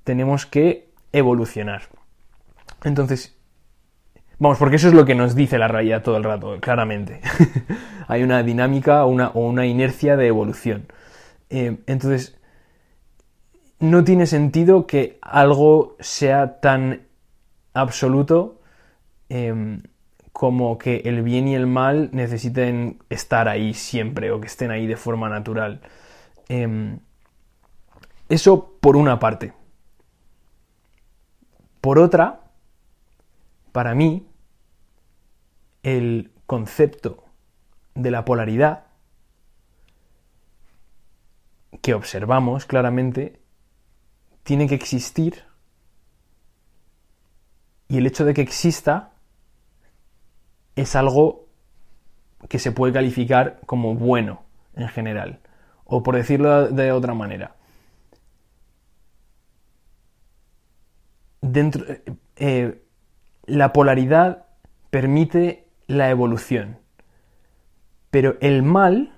tenemos 0.05 0.45
que 0.45 0.87
evolucionar. 1.11 1.81
Entonces, 2.85 3.37
vamos, 4.39 4.57
porque 4.57 4.77
eso 4.77 4.87
es 4.87 4.93
lo 4.93 5.03
que 5.03 5.13
nos 5.13 5.35
dice 5.35 5.57
la 5.57 5.67
realidad 5.67 6.03
todo 6.03 6.15
el 6.15 6.23
rato, 6.23 6.57
claramente. 6.61 7.19
Hay 8.07 8.23
una 8.23 8.41
dinámica 8.41 9.03
o 9.03 9.09
una, 9.09 9.65
inercia 9.65 10.15
de 10.15 10.27
evolución. 10.27 10.87
Eh, 11.49 11.79
entonces, 11.85 12.39
no 13.79 14.05
tiene 14.05 14.25
sentido 14.25 14.87
que 14.87 15.19
algo 15.21 15.97
sea 15.99 16.61
tan 16.61 17.01
absoluto 17.73 18.61
em, 19.27 19.83
como 20.39 20.77
que 20.77 21.01
el 21.03 21.21
bien 21.21 21.49
y 21.49 21.55
el 21.55 21.67
mal 21.67 22.11
necesiten 22.13 23.03
estar 23.09 23.49
ahí 23.49 23.73
siempre 23.73 24.31
o 24.31 24.39
que 24.39 24.47
estén 24.47 24.71
ahí 24.71 24.87
de 24.87 24.95
forma 24.95 25.27
natural. 25.27 25.81
Em, 26.47 26.99
eso 28.29 28.77
por 28.79 28.95
una 28.95 29.19
parte. 29.19 29.51
Por 31.81 31.99
otra, 31.99 32.39
para 33.73 33.93
mí, 33.93 34.29
el 35.83 36.31
concepto 36.45 37.25
de 37.93 38.09
la 38.09 38.23
polaridad 38.23 38.85
que 41.81 41.93
observamos 41.93 42.65
claramente 42.65 43.41
tiene 44.43 44.69
que 44.69 44.75
existir 44.75 45.43
y 47.89 47.97
el 47.97 48.07
hecho 48.07 48.23
de 48.23 48.33
que 48.33 48.41
exista 48.41 49.18
es 50.79 50.95
algo 50.95 51.47
que 52.47 52.59
se 52.59 52.71
puede 52.71 52.93
calificar 52.93 53.59
como 53.65 53.95
bueno 53.95 54.43
en 54.75 54.87
general. 54.87 55.39
O 55.83 56.03
por 56.03 56.15
decirlo 56.15 56.69
de 56.69 56.91
otra 56.91 57.13
manera. 57.13 57.55
Dentro, 61.41 61.85
eh, 61.87 62.03
eh, 62.37 62.81
la 63.45 63.73
polaridad 63.73 64.45
permite 64.89 65.67
la 65.87 66.09
evolución. 66.09 66.77
Pero 68.11 68.37
el 68.41 68.63
mal 68.63 69.13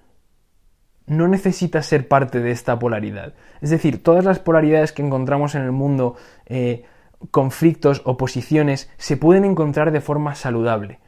no 1.05 1.27
necesita 1.27 1.81
ser 1.81 2.07
parte 2.07 2.39
de 2.39 2.51
esta 2.51 2.79
polaridad. 2.79 3.33
Es 3.59 3.69
decir, 3.69 4.01
todas 4.01 4.23
las 4.23 4.39
polaridades 4.39 4.93
que 4.93 5.01
encontramos 5.01 5.55
en 5.55 5.63
el 5.63 5.71
mundo, 5.71 6.15
eh, 6.45 6.85
conflictos, 7.31 8.01
oposiciones, 8.05 8.89
se 8.97 9.17
pueden 9.17 9.45
encontrar 9.45 9.91
de 9.91 10.01
forma 10.01 10.35
saludable 10.35 10.99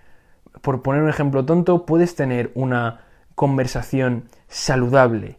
por 0.64 0.82
poner 0.82 1.04
un 1.04 1.10
ejemplo 1.10 1.44
tonto, 1.44 1.86
puedes 1.86 2.16
tener 2.16 2.50
una 2.56 3.02
conversación 3.36 4.30
saludable, 4.48 5.38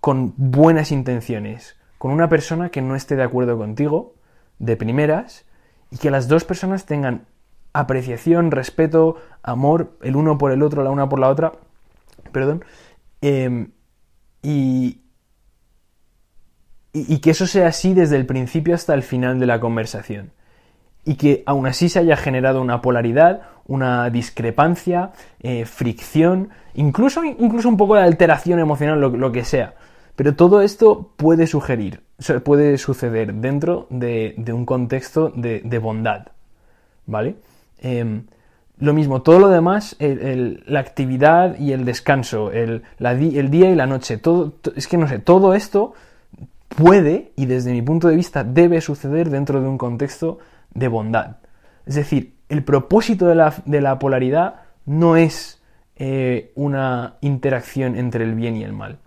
con 0.00 0.32
buenas 0.38 0.90
intenciones, 0.90 1.76
con 1.98 2.12
una 2.12 2.30
persona 2.30 2.70
que 2.70 2.80
no 2.80 2.96
esté 2.96 3.14
de 3.14 3.24
acuerdo 3.24 3.58
contigo 3.58 4.14
de 4.58 4.74
primeras 4.78 5.44
y 5.90 5.98
que 5.98 6.10
las 6.10 6.28
dos 6.28 6.44
personas 6.44 6.86
tengan 6.86 7.26
apreciación, 7.74 8.50
respeto, 8.50 9.16
amor, 9.42 9.98
el 10.00 10.16
uno 10.16 10.38
por 10.38 10.50
el 10.50 10.62
otro, 10.62 10.82
la 10.82 10.88
una 10.90 11.10
por 11.10 11.18
la 11.18 11.28
otra, 11.28 11.52
perdón, 12.32 12.64
em, 13.20 13.72
y, 14.42 15.02
y, 16.94 17.18
que 17.18 17.32
eso 17.32 17.46
sea 17.46 17.68
así 17.68 17.92
desde 17.92 18.16
el 18.16 18.24
principio 18.24 18.74
hasta 18.74 18.94
el 18.94 19.02
final 19.02 19.38
de 19.40 19.46
la 19.46 19.60
conversación. 19.60 20.32
Y 21.04 21.16
que 21.16 21.42
aún 21.44 21.66
así 21.66 21.90
se 21.90 21.98
haya 21.98 22.16
generado 22.16 22.62
una 22.62 22.80
polaridad, 22.80 23.42
una 23.68 24.10
discrepancia, 24.10 25.12
eh, 25.40 25.64
fricción, 25.66 26.48
incluso, 26.74 27.22
incluso 27.22 27.68
un 27.68 27.76
poco 27.76 27.94
de 27.94 28.02
alteración 28.02 28.58
emocional, 28.58 28.98
lo, 29.00 29.32
que 29.32 29.44
sea. 29.44 29.74
Pero 30.16 30.34
todo 30.34 30.62
esto 30.62 31.12
puede 31.16 31.46
sugerir, 31.46 32.02
puede 32.42 32.76
suceder 32.78 33.34
dentro 33.34 33.86
de, 33.90 34.34
un 34.52 34.66
contexto 34.66 35.30
de, 35.36 35.78
bondad. 35.78 36.28
¿Vale? 37.06 37.36
Em, 37.80 38.24
lo 38.78 38.94
mismo, 38.94 39.22
todo 39.22 39.38
lo 39.38 39.48
demás, 39.48 39.96
la 40.00 40.80
actividad 40.80 41.58
y 41.58 41.72
el 41.72 41.84
descanso, 41.84 42.50
el, 42.50 42.82
día 42.98 43.70
y 43.70 43.74
la 43.74 43.86
noche, 43.86 44.16
todo, 44.16 44.54
es 44.76 44.88
que 44.88 44.96
no 44.96 45.08
sé, 45.08 45.18
todo 45.18 45.54
esto 45.54 45.92
puede, 46.68 47.32
y 47.36 47.46
desde 47.46 47.72
mi 47.72 47.82
punto 47.82 48.08
de 48.08 48.16
vista 48.16 48.44
debe 48.44 48.80
suceder 48.80 49.30
dentro 49.30 49.60
de 49.60 49.68
un 49.68 49.78
contexto 49.78 50.38
de 50.72 50.88
bondad. 50.88 51.36
Es 51.86 51.96
decir, 51.96 52.37
el 52.48 52.64
propósito 52.64 53.26
de 53.26 53.80
la, 53.80 53.98
polaridad 53.98 54.62
no 54.86 55.16
es 55.16 55.62
eh, 55.96 56.52
una 56.54 57.16
interacción 57.20 57.96
entre 57.96 58.24
el 58.24 58.34
bien 58.34 58.56
y 58.56 58.64
el 58.64 58.72
mal. 58.72 58.98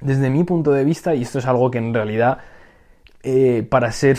Desde 0.00 0.30
mi 0.30 0.44
punto 0.44 0.72
de 0.72 0.84
vista, 0.84 1.14
y 1.14 1.22
esto 1.22 1.38
es 1.38 1.46
algo 1.46 1.70
que 1.70 1.78
en 1.78 1.92
realidad 1.94 2.38
eh, 3.22 3.66
para 3.68 3.92
ser 3.92 4.18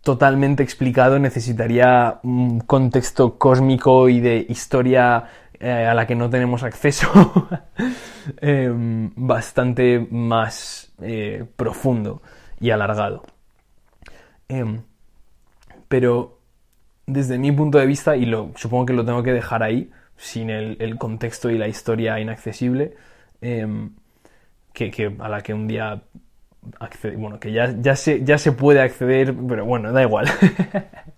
totalmente 0.00 0.62
explicado 0.62 1.18
necesitaría 1.18 2.20
un 2.22 2.60
contexto 2.60 3.38
cósmico 3.38 4.08
y 4.08 4.20
de 4.20 4.44
historia 4.48 5.24
eh, 5.60 5.86
a 5.86 5.94
la 5.94 6.06
que 6.06 6.14
no 6.14 6.28
tenemos 6.28 6.62
acceso 6.62 7.48
em, 8.40 9.10
bastante 9.14 10.06
más 10.10 10.92
profundo 11.56 12.22
y 12.60 12.70
alargado. 12.70 13.24
Em, 14.48 14.82
pero 15.88 16.33
desde 17.06 17.38
mi 17.38 17.52
punto 17.52 17.78
de 17.78 17.86
vista, 17.86 18.16
y 18.16 18.26
lo, 18.26 18.52
supongo 18.56 18.86
que 18.86 18.92
lo 18.92 19.04
tengo 19.04 19.22
que 19.22 19.32
dejar 19.32 19.62
ahí, 19.62 19.90
sin 20.16 20.50
el, 20.50 20.96
contexto 20.96 21.50
y 21.50 21.58
la 21.58 21.68
historia 21.68 22.20
inaccesible, 22.20 22.94
em, 23.40 23.90
que, 24.72 25.14
a 25.18 25.28
la 25.28 25.40
que 25.42 25.54
un 25.54 25.68
día 25.68 26.02
bueno, 27.16 27.38
que 27.38 27.52
ya, 27.52 27.74
ya, 27.78 27.96
se, 27.96 28.24
ya 28.24 28.38
se 28.38 28.52
puede 28.52 28.80
acceder, 28.80 29.34
pero 29.48 29.64
bueno, 29.64 29.92
da 29.92 30.02
igual. 30.02 30.26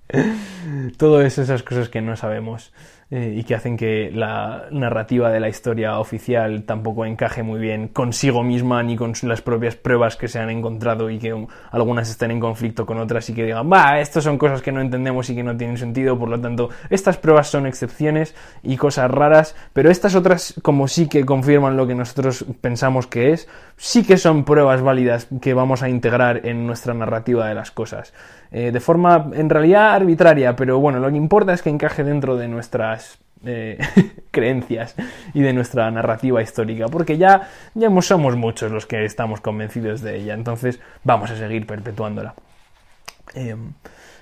Todo 0.99 1.23
eso, 1.23 1.43
esas 1.43 1.63
cosas 1.63 1.89
que 1.89 2.01
no 2.01 2.17
sabemos. 2.17 2.73
Eh, 3.09 3.35
y 3.37 3.45
que 3.45 3.55
hacen 3.55 3.77
que 3.77 4.11
la 4.13 4.65
narrativa 4.73 5.31
de 5.31 5.39
la 5.39 5.49
historia 5.49 6.01
oficial 6.01 6.65
tampoco 6.65 7.07
encaje 7.07 7.45
muy 7.45 7.61
bien 7.61 7.87
consigo 7.87 8.43
misma 8.43 8.83
ni 8.83 8.97
con 8.97 9.13
las 9.23 9.43
propias 9.43 9.77
pruebas 9.77 10.17
que 10.17 10.27
se 10.27 10.41
han 10.41 10.51
encontrado 10.51 11.09
y 11.09 11.21
que 11.21 11.47
algunas 11.71 12.11
estén 12.11 12.33
en 12.33 12.41
conflicto 12.41 12.85
con 12.85 12.99
otras 12.99 13.31
y 13.31 13.35
que 13.35 13.45
digan, 13.45 13.73
va, 13.73 14.01
estas 14.01 14.25
son 14.25 14.39
cosas 14.39 14.61
que 14.61 14.73
no 14.73 14.81
entendemos 14.81 15.31
y 15.31 15.37
que 15.37 15.45
no 15.45 15.57
tienen 15.57 15.79
sentido, 15.79 16.19
por 16.19 16.29
lo 16.29 16.41
tanto, 16.41 16.69
estas 16.91 17.17
pruebas 17.17 17.47
son 17.47 17.69
excepciones 17.69 18.35
y 18.65 18.77
cosas 18.77 19.09
raras, 19.09 19.55
pero 19.73 19.89
estas 19.89 20.17
otras, 20.17 20.55
como 20.63 20.89
sí 20.89 21.09
que 21.09 21.25
confirman 21.25 21.77
lo 21.77 21.87
que 21.87 21.95
nosotros 21.95 22.45
pensamos 22.61 23.07
que 23.07 23.31
es, 23.31 23.49
sí 23.77 24.05
que 24.05 24.17
son 24.17 24.45
pruebas 24.45 24.83
válidas 24.83 25.29
que 25.41 25.55
vamos 25.55 25.85
a 25.85 25.89
integrar 25.89 26.45
en 26.45 26.67
nuestra 26.67 26.93
narrativa 26.93 27.47
de 27.47 27.55
las 27.55 27.71
cosas. 27.71 28.13
Eh, 28.53 28.71
de 28.71 28.81
forma 28.81 29.31
en 29.35 29.51
realidad 29.51 29.95
arbitraria, 29.95 30.55
pero 30.55 30.79
bueno, 30.79 31.01
lo 31.01 31.11
que 31.11 31.17
importa 31.17 31.53
es 31.53 31.63
que 31.63 31.71
encaje 31.71 32.05
dentro 32.05 32.37
de 32.37 32.49
nuestras 32.49 33.19
eh, 33.45 33.79
creencias 34.31 34.95
y 35.35 35.43
de 35.43 35.53
nuestra 35.53 35.91
narrativa 35.91 36.43
histórica, 36.43 36.87
porque 36.87 37.19
ya, 37.19 37.49
ya 37.75 37.91
somos 38.01 38.37
muchos 38.37 38.71
los 38.71 38.87
que 38.87 39.05
estamos 39.05 39.41
convencidos 39.41 40.01
de 40.01 40.17
ella, 40.17 40.35
entonces 40.35 40.81
vamos 41.05 41.31
a 41.31 41.37
seguir 41.37 41.67
perpetuándola. 41.67 42.35
Em, 43.35 43.73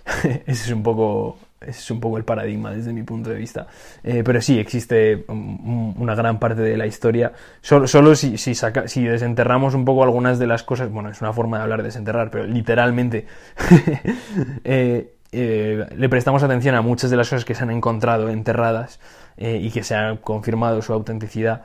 ese 0.25 0.43
es 0.47 0.71
un 0.71 0.83
poco 0.83 1.39
ese 1.69 1.81
es 1.81 1.91
un 1.91 2.01
poco 2.01 2.17
el 2.17 2.25
paradigma 2.25 2.71
desde 2.71 2.93
mi 2.93 3.03
punto 3.03 3.31
de 3.31 3.37
vista. 3.37 3.67
Eh, 4.03 4.23
pero 4.25 4.41
sí, 4.41 4.59
existe 4.59 5.25
una 5.29 6.15
gran 6.15 6.39
parte 6.39 6.63
de 6.63 6.77
la 6.77 6.87
historia. 6.87 7.33
Solo, 7.61 7.87
solo 7.87 8.15
si, 8.15 8.39
si, 8.39 8.55
si, 8.55 9.05
desenterramos 9.05 9.75
un 9.75 9.85
poco 9.85 10.03
algunas 10.03 10.39
de 10.39 10.47
las 10.47 10.63
cosas, 10.63 10.91
bueno, 10.91 11.11
es 11.11 11.21
una 11.21 11.33
forma 11.33 11.59
de 11.59 11.63
hablar 11.65 11.81
de 11.81 11.87
desenterrar, 11.87 12.31
pero 12.31 12.47
literalmente 12.47 13.27
eh, 14.65 15.15
eh, 15.33 15.87
le 15.97 16.09
prestamos 16.09 16.43
atención 16.43 16.75
a 16.75 16.83
muchas 16.83 17.11
de 17.11 17.17
las 17.17 17.29
cosas 17.29 17.45
que 17.45 17.55
se 17.55 17.63
han 17.63 17.71
encontrado 17.71 18.29
enterradas 18.29 19.01
y 19.37 19.69
que 19.73 19.83
se 19.83 19.97
ha 19.97 20.17
confirmado 20.21 20.81
su 20.81 20.93
autenticidad. 20.93 21.65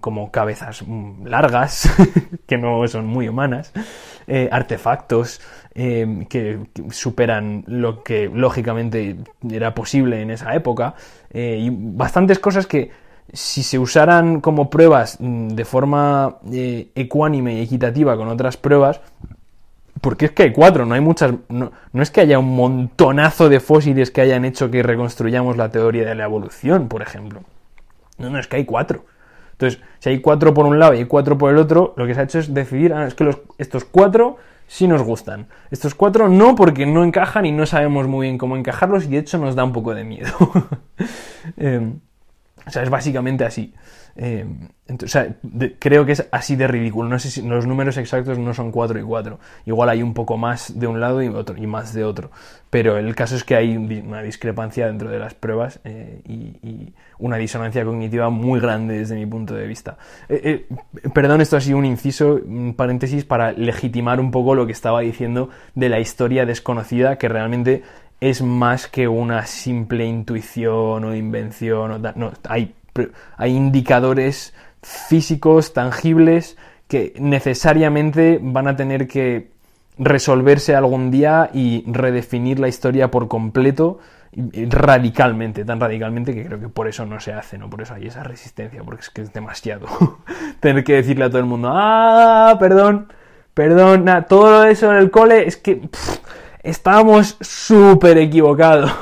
como 0.00 0.30
cabezas 0.30 0.82
mm, 0.86 1.26
largas, 1.26 1.90
que 2.46 2.56
no 2.56 2.88
son 2.88 3.06
muy 3.06 3.28
humanas, 3.28 3.74
artefactos, 4.50 5.40
Em, 5.74 6.24
que, 6.24 6.58
superan 6.90 7.62
lo 7.68 8.02
que 8.02 8.28
lógicamente 8.32 9.16
era 9.48 9.74
posible 9.74 10.22
en 10.22 10.30
esa 10.30 10.54
época 10.54 10.94
eh, 11.30 11.58
y 11.60 11.70
bastantes 11.70 12.38
cosas 12.38 12.66
que 12.66 12.90
si 13.32 13.62
se 13.62 13.78
usaran 13.78 14.40
como 14.40 14.70
pruebas 14.70 15.18
mm, 15.20 15.48
de 15.48 15.64
forma 15.64 16.38
eh, 16.50 16.88
ecuánime 16.94 17.54
y 17.54 17.60
equitativa 17.60 18.16
con 18.16 18.28
otras 18.28 18.56
pruebas, 18.56 19.00
porque 20.00 20.26
es 20.26 20.30
que 20.32 20.44
hay 20.44 20.52
cuatro, 20.52 20.86
no 20.86 20.94
hay 20.94 21.00
muchas, 21.00 21.34
no, 21.48 21.70
no, 21.92 22.02
es 22.02 22.10
que 22.10 22.22
haya 22.22 22.38
un 22.38 22.56
montonazo 22.56 23.48
de 23.48 23.60
fósiles 23.60 24.10
que 24.10 24.22
hayan 24.22 24.44
hecho 24.44 24.70
que 24.70 24.82
reconstruyamos 24.82 25.56
la 25.56 25.70
teoría 25.70 26.06
de 26.06 26.14
la 26.14 26.24
evolución, 26.24 26.88
por 26.88 27.02
ejemplo. 27.02 27.42
No, 28.16 28.30
no, 28.30 28.38
es 28.38 28.46
que 28.46 28.56
hay 28.56 28.64
cuatro. 28.64 29.04
Entonces, 29.52 29.80
si 29.98 30.08
hay 30.08 30.20
cuatro 30.20 30.54
por 30.54 30.66
un 30.66 30.78
lado 30.78 30.94
y 30.94 30.98
hay 30.98 31.04
cuatro 31.04 31.36
por 31.36 31.52
el 31.52 31.58
otro, 31.58 31.94
lo 31.96 32.06
que 32.06 32.14
se 32.14 32.20
ha 32.20 32.24
hecho 32.24 32.38
es 32.38 32.54
decidir, 32.54 32.94
ah, 32.94 33.06
es 33.06 33.14
que 33.14 33.30
estos 33.58 33.84
cuatro 33.84 34.38
sí 34.68 34.86
nos 34.86 35.02
gustan. 35.02 35.48
Estos 35.72 35.96
cuatro 35.96 36.28
no 36.28 36.54
porque 36.54 36.86
no 36.86 37.02
encajan 37.02 37.46
y 37.46 37.52
no 37.52 37.66
sabemos 37.66 38.06
muy 38.06 38.26
bien 38.28 38.38
cómo 38.38 38.56
encajarlos 38.56 39.06
y 39.06 39.08
de 39.08 39.18
hecho 39.18 39.38
nos 39.38 39.56
da 39.56 39.64
un 39.64 39.72
poco 39.72 39.94
de 39.94 40.04
miedo. 40.04 40.32
Em, 41.56 42.00
o 42.68 42.70
sea, 42.70 42.82
es 42.82 42.90
básicamente 42.90 43.44
así. 43.44 43.72
Eh, 44.14 44.46
creo 45.78 46.04
que 46.04 46.12
es 46.12 46.28
así 46.30 46.54
de 46.54 46.66
ridículo. 46.66 47.08
No 47.08 47.18
sé 47.18 47.30
si 47.30 47.40
los 47.40 47.66
números 47.66 47.96
exactos 47.96 48.38
no 48.38 48.52
son 48.52 48.70
4 48.70 48.98
y 48.98 49.02
4. 49.02 49.38
Igual 49.64 49.88
hay 49.88 50.02
un 50.02 50.12
poco 50.12 50.36
más 50.36 50.78
de 50.78 50.86
un 50.86 51.00
lado 51.00 51.22
y, 51.22 51.28
otro, 51.28 51.56
y 51.56 51.66
más 51.66 51.94
de 51.94 52.04
otro. 52.04 52.30
Pero 52.68 52.98
el 52.98 53.14
caso 53.14 53.36
es 53.36 53.44
que 53.44 53.56
hay 53.56 53.76
una 53.76 54.20
discrepancia 54.20 54.86
dentro 54.86 55.10
de 55.10 55.18
las 55.18 55.34
pruebas 55.34 55.80
eh, 55.84 56.20
y, 56.26 56.92
una 57.18 57.36
disonancia 57.36 57.84
cognitiva 57.84 58.30
muy 58.30 58.60
grande 58.60 58.98
desde 58.98 59.16
mi 59.16 59.26
punto 59.26 59.54
de 59.54 59.66
vista. 59.66 59.98
Eh, 60.28 60.68
perdón, 61.12 61.40
esto 61.40 61.56
ha 61.56 61.60
sido 61.60 61.78
un 61.78 61.84
inciso, 61.84 62.34
un 62.34 62.74
paréntesis, 62.74 63.24
para 63.24 63.50
legitimar 63.52 64.20
un 64.20 64.30
poco 64.30 64.54
lo 64.54 64.66
que 64.66 64.72
estaba 64.72 65.00
diciendo 65.00 65.48
de 65.74 65.88
la 65.88 65.98
historia 65.98 66.46
desconocida, 66.46 67.16
que 67.16 67.28
realmente 67.28 67.82
es 68.20 68.42
más 68.42 68.86
que 68.88 69.08
una 69.08 69.46
simple 69.46 70.04
intuición 70.06 71.04
o 71.04 71.14
invención. 71.14 72.02
no, 72.16 72.32
hay 72.48 72.74
hay 73.36 73.54
indicadores 73.54 74.54
físicos, 74.82 75.72
tangibles, 75.72 76.56
que 76.88 77.14
necesariamente 77.18 78.38
van 78.42 78.68
a 78.68 78.76
tener 78.76 79.06
que 79.06 79.50
resolverse 79.98 80.74
algún 80.74 81.10
día 81.10 81.50
y 81.52 81.84
redefinir 81.86 82.58
la 82.58 82.68
historia 82.68 83.10
por 83.10 83.28
completo 83.28 83.98
radicalmente, 84.32 85.64
tan 85.64 85.80
radicalmente 85.80 86.34
que 86.34 86.44
creo 86.44 86.60
que 86.60 86.68
por 86.68 86.86
eso 86.86 87.04
no 87.06 87.18
se 87.18 87.32
hace, 87.32 87.58
¿no? 87.58 87.68
Por 87.68 87.82
eso 87.82 87.94
hay 87.94 88.06
esa 88.06 88.22
resistencia, 88.22 88.82
porque 88.84 89.00
es 89.00 89.10
que 89.10 89.22
es 89.22 89.32
demasiado 89.32 89.86
tener 90.60 90.84
que 90.84 90.94
decirle 90.94 91.24
a 91.24 91.28
todo 91.28 91.40
el 91.40 91.46
mundo, 91.46 91.70
ah, 91.72 92.56
perdón, 92.60 93.12
perdón, 93.54 94.06
todo 94.28 94.64
eso 94.64 94.92
en 94.92 94.98
el 94.98 95.10
cole 95.10 95.46
es 95.46 95.56
que 95.56 95.88
estábamos 96.68 97.36
súper 97.40 98.18
equivocados. 98.18 98.92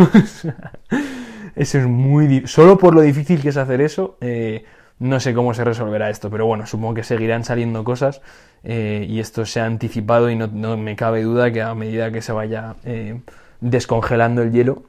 Eso 1.56 1.78
es 1.78 1.86
muy... 1.86 2.46
Solo 2.46 2.78
por 2.78 2.94
lo 2.94 3.00
difícil 3.00 3.40
que 3.40 3.48
es 3.48 3.56
hacer 3.56 3.80
eso, 3.80 4.18
eh, 4.20 4.64
no 4.98 5.20
sé 5.20 5.32
cómo 5.32 5.54
se 5.54 5.64
resolverá 5.64 6.10
esto, 6.10 6.28
pero 6.30 6.44
bueno, 6.44 6.66
supongo 6.66 6.94
que 6.94 7.02
seguirán 7.02 7.44
saliendo 7.44 7.82
cosas 7.82 8.20
eh, 8.62 9.06
y 9.08 9.20
esto 9.20 9.46
se 9.46 9.60
ha 9.60 9.64
anticipado 9.64 10.28
y 10.28 10.36
no, 10.36 10.76
me 10.76 10.96
cabe 10.96 11.22
duda 11.22 11.50
que 11.50 11.62
a 11.62 11.74
medida 11.74 12.12
que 12.12 12.20
se 12.20 12.32
vaya 12.32 12.76
eh, 12.84 13.20
descongelando 13.62 14.42
el 14.42 14.52
hielo 14.52 14.82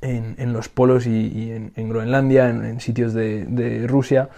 en, 0.00 0.52
los 0.52 0.68
polos 0.68 1.06
y, 1.06 1.52
en, 1.52 1.88
Groenlandia, 1.88 2.50
en, 2.50 2.80
sitios 2.80 3.14
de, 3.14 3.84
Rusia 3.86 4.28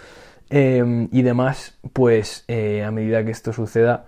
y 0.51 1.23
demás, 1.23 1.79
pues 1.95 2.45
a 2.49 2.91
medida 2.91 3.25
que 3.25 3.31
esto 3.31 3.55
suceda 3.55 4.05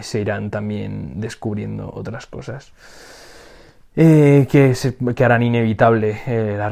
se 0.00 0.20
irán 0.20 0.50
también 0.50 1.20
descubriendo 1.20 1.90
otras 1.92 2.26
cosas. 2.26 2.72
Eh, 3.98 4.46
que, 4.50 5.24
harán 5.24 5.42
inevitable 5.42 6.20
eh, 6.26 6.54
la, 6.58 6.68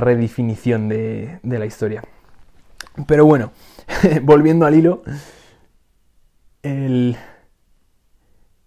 redefinición 0.00 0.88
de, 0.88 1.40
la 1.42 1.66
historia. 1.66 2.04
Pero 3.08 3.26
bueno, 3.26 3.50
volviendo 4.22 4.66
al 4.66 4.76
hilo, 4.76 5.02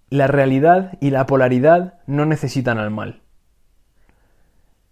la 0.09 0.27
realidad 0.27 0.97
y 0.99 1.11
la 1.11 1.25
polaridad 1.25 2.01
no 2.05 2.25
necesitan 2.25 2.77
al 2.77 2.91
mal. 2.91 3.21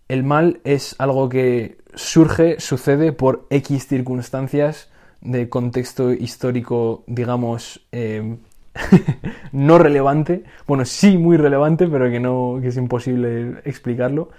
El 0.07 0.23
mal 0.23 0.61
es 0.63 0.95
algo 0.97 1.27
que 1.27 1.79
surge, 1.95 2.61
sucede 2.61 3.11
por 3.11 3.45
X 3.49 3.87
circunstancias 3.87 4.89
de 5.19 5.49
contexto 5.49 6.13
histórico, 6.13 7.03
digamos, 7.07 7.85
eh, 7.91 8.37
no 9.51 9.77
relevante. 9.77 10.43
Bueno, 10.67 10.85
sí 10.85 11.17
muy 11.17 11.37
relevante, 11.37 11.87
pero 11.87 12.09
que 12.09 12.19
no, 12.19 12.59
que 12.61 12.69
es 12.69 12.77
imposible 12.77 13.61
explicarlo. 13.65 14.29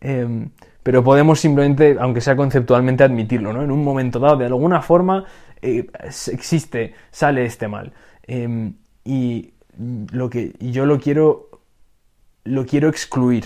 Eh, 0.00 0.48
pero 0.82 1.04
podemos 1.04 1.40
simplemente, 1.40 1.96
aunque 2.00 2.20
sea 2.20 2.36
conceptualmente, 2.36 3.04
admitirlo, 3.04 3.52
¿no? 3.52 3.62
En 3.62 3.70
un 3.70 3.84
momento 3.84 4.18
dado, 4.18 4.38
de 4.38 4.46
alguna 4.46 4.80
forma, 4.80 5.24
eh, 5.60 5.86
existe, 6.32 6.94
sale 7.10 7.44
este 7.44 7.68
mal. 7.68 7.92
y 9.04 9.52
lo 10.12 10.28
que 10.30 10.52
yo 10.60 10.86
lo 10.86 10.98
quiero, 10.98 11.50
lo 12.44 12.66
quiero 12.66 12.88
excluir 12.88 13.44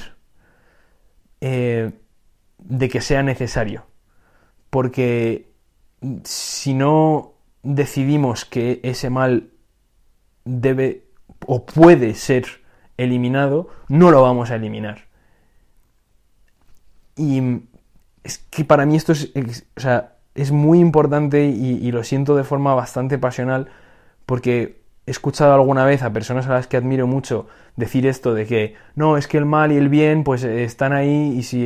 de 1.40 2.88
que 2.88 3.00
sea 3.00 3.22
necesario. 3.22 3.86
Porque 4.70 5.52
si 6.24 6.74
no 6.74 7.34
decidimos 7.62 8.44
que 8.44 8.80
ese 8.82 9.10
mal 9.10 9.53
debe 10.44 11.04
o 11.46 11.66
puede 11.66 12.14
ser 12.14 12.46
eliminado, 12.96 13.68
no 13.88 14.10
lo 14.10 14.22
vamos 14.22 14.50
a 14.50 14.56
eliminar. 14.56 15.06
Y 17.16 17.62
es 18.22 18.38
que 18.50 18.64
para 18.64 18.86
mí 18.86 18.96
esto 18.96 19.12
es, 19.12 19.32
es 20.34 20.52
muy 20.52 20.80
importante 20.80 21.44
y, 21.44 21.90
lo 21.92 22.02
siento 22.02 22.36
de 22.36 22.44
forma 22.44 22.74
bastante 22.74 23.18
pasional 23.18 23.68
porque 24.26 24.82
he 25.06 25.10
escuchado 25.10 25.52
alguna 25.52 25.84
vez 25.84 26.02
a 26.02 26.12
personas 26.12 26.46
a 26.46 26.54
las 26.54 26.66
que 26.66 26.76
admiro 26.76 27.06
mucho 27.06 27.46
decir 27.76 28.06
esto 28.06 28.32
de 28.34 28.46
que 28.46 28.74
no, 28.94 29.16
es 29.16 29.28
que 29.28 29.36
el 29.36 29.44
mal 29.44 29.70
y 29.70 29.76
el 29.76 29.88
bien 29.88 30.24
pues 30.24 30.42
están 30.44 30.92
ahí 30.92 31.34
y, 31.36 31.42
si, 31.42 31.58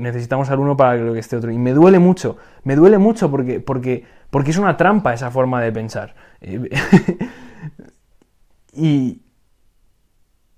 necesitamos 0.00 0.50
al 0.50 0.58
uno 0.58 0.76
para 0.76 0.96
que 0.96 1.18
esté 1.18 1.36
otro. 1.36 1.52
Y 1.52 1.58
me 1.58 1.72
duele 1.72 1.98
mucho, 1.98 2.36
me 2.64 2.74
duele 2.74 2.98
mucho 2.98 3.30
porque, 3.30 3.60
porque, 3.60 4.04
porque 4.30 4.50
es 4.50 4.58
una 4.58 4.76
trampa 4.76 5.14
esa 5.14 5.30
forma 5.30 5.60
de 5.60 5.72
pensar. 5.72 6.14
y 8.76 9.22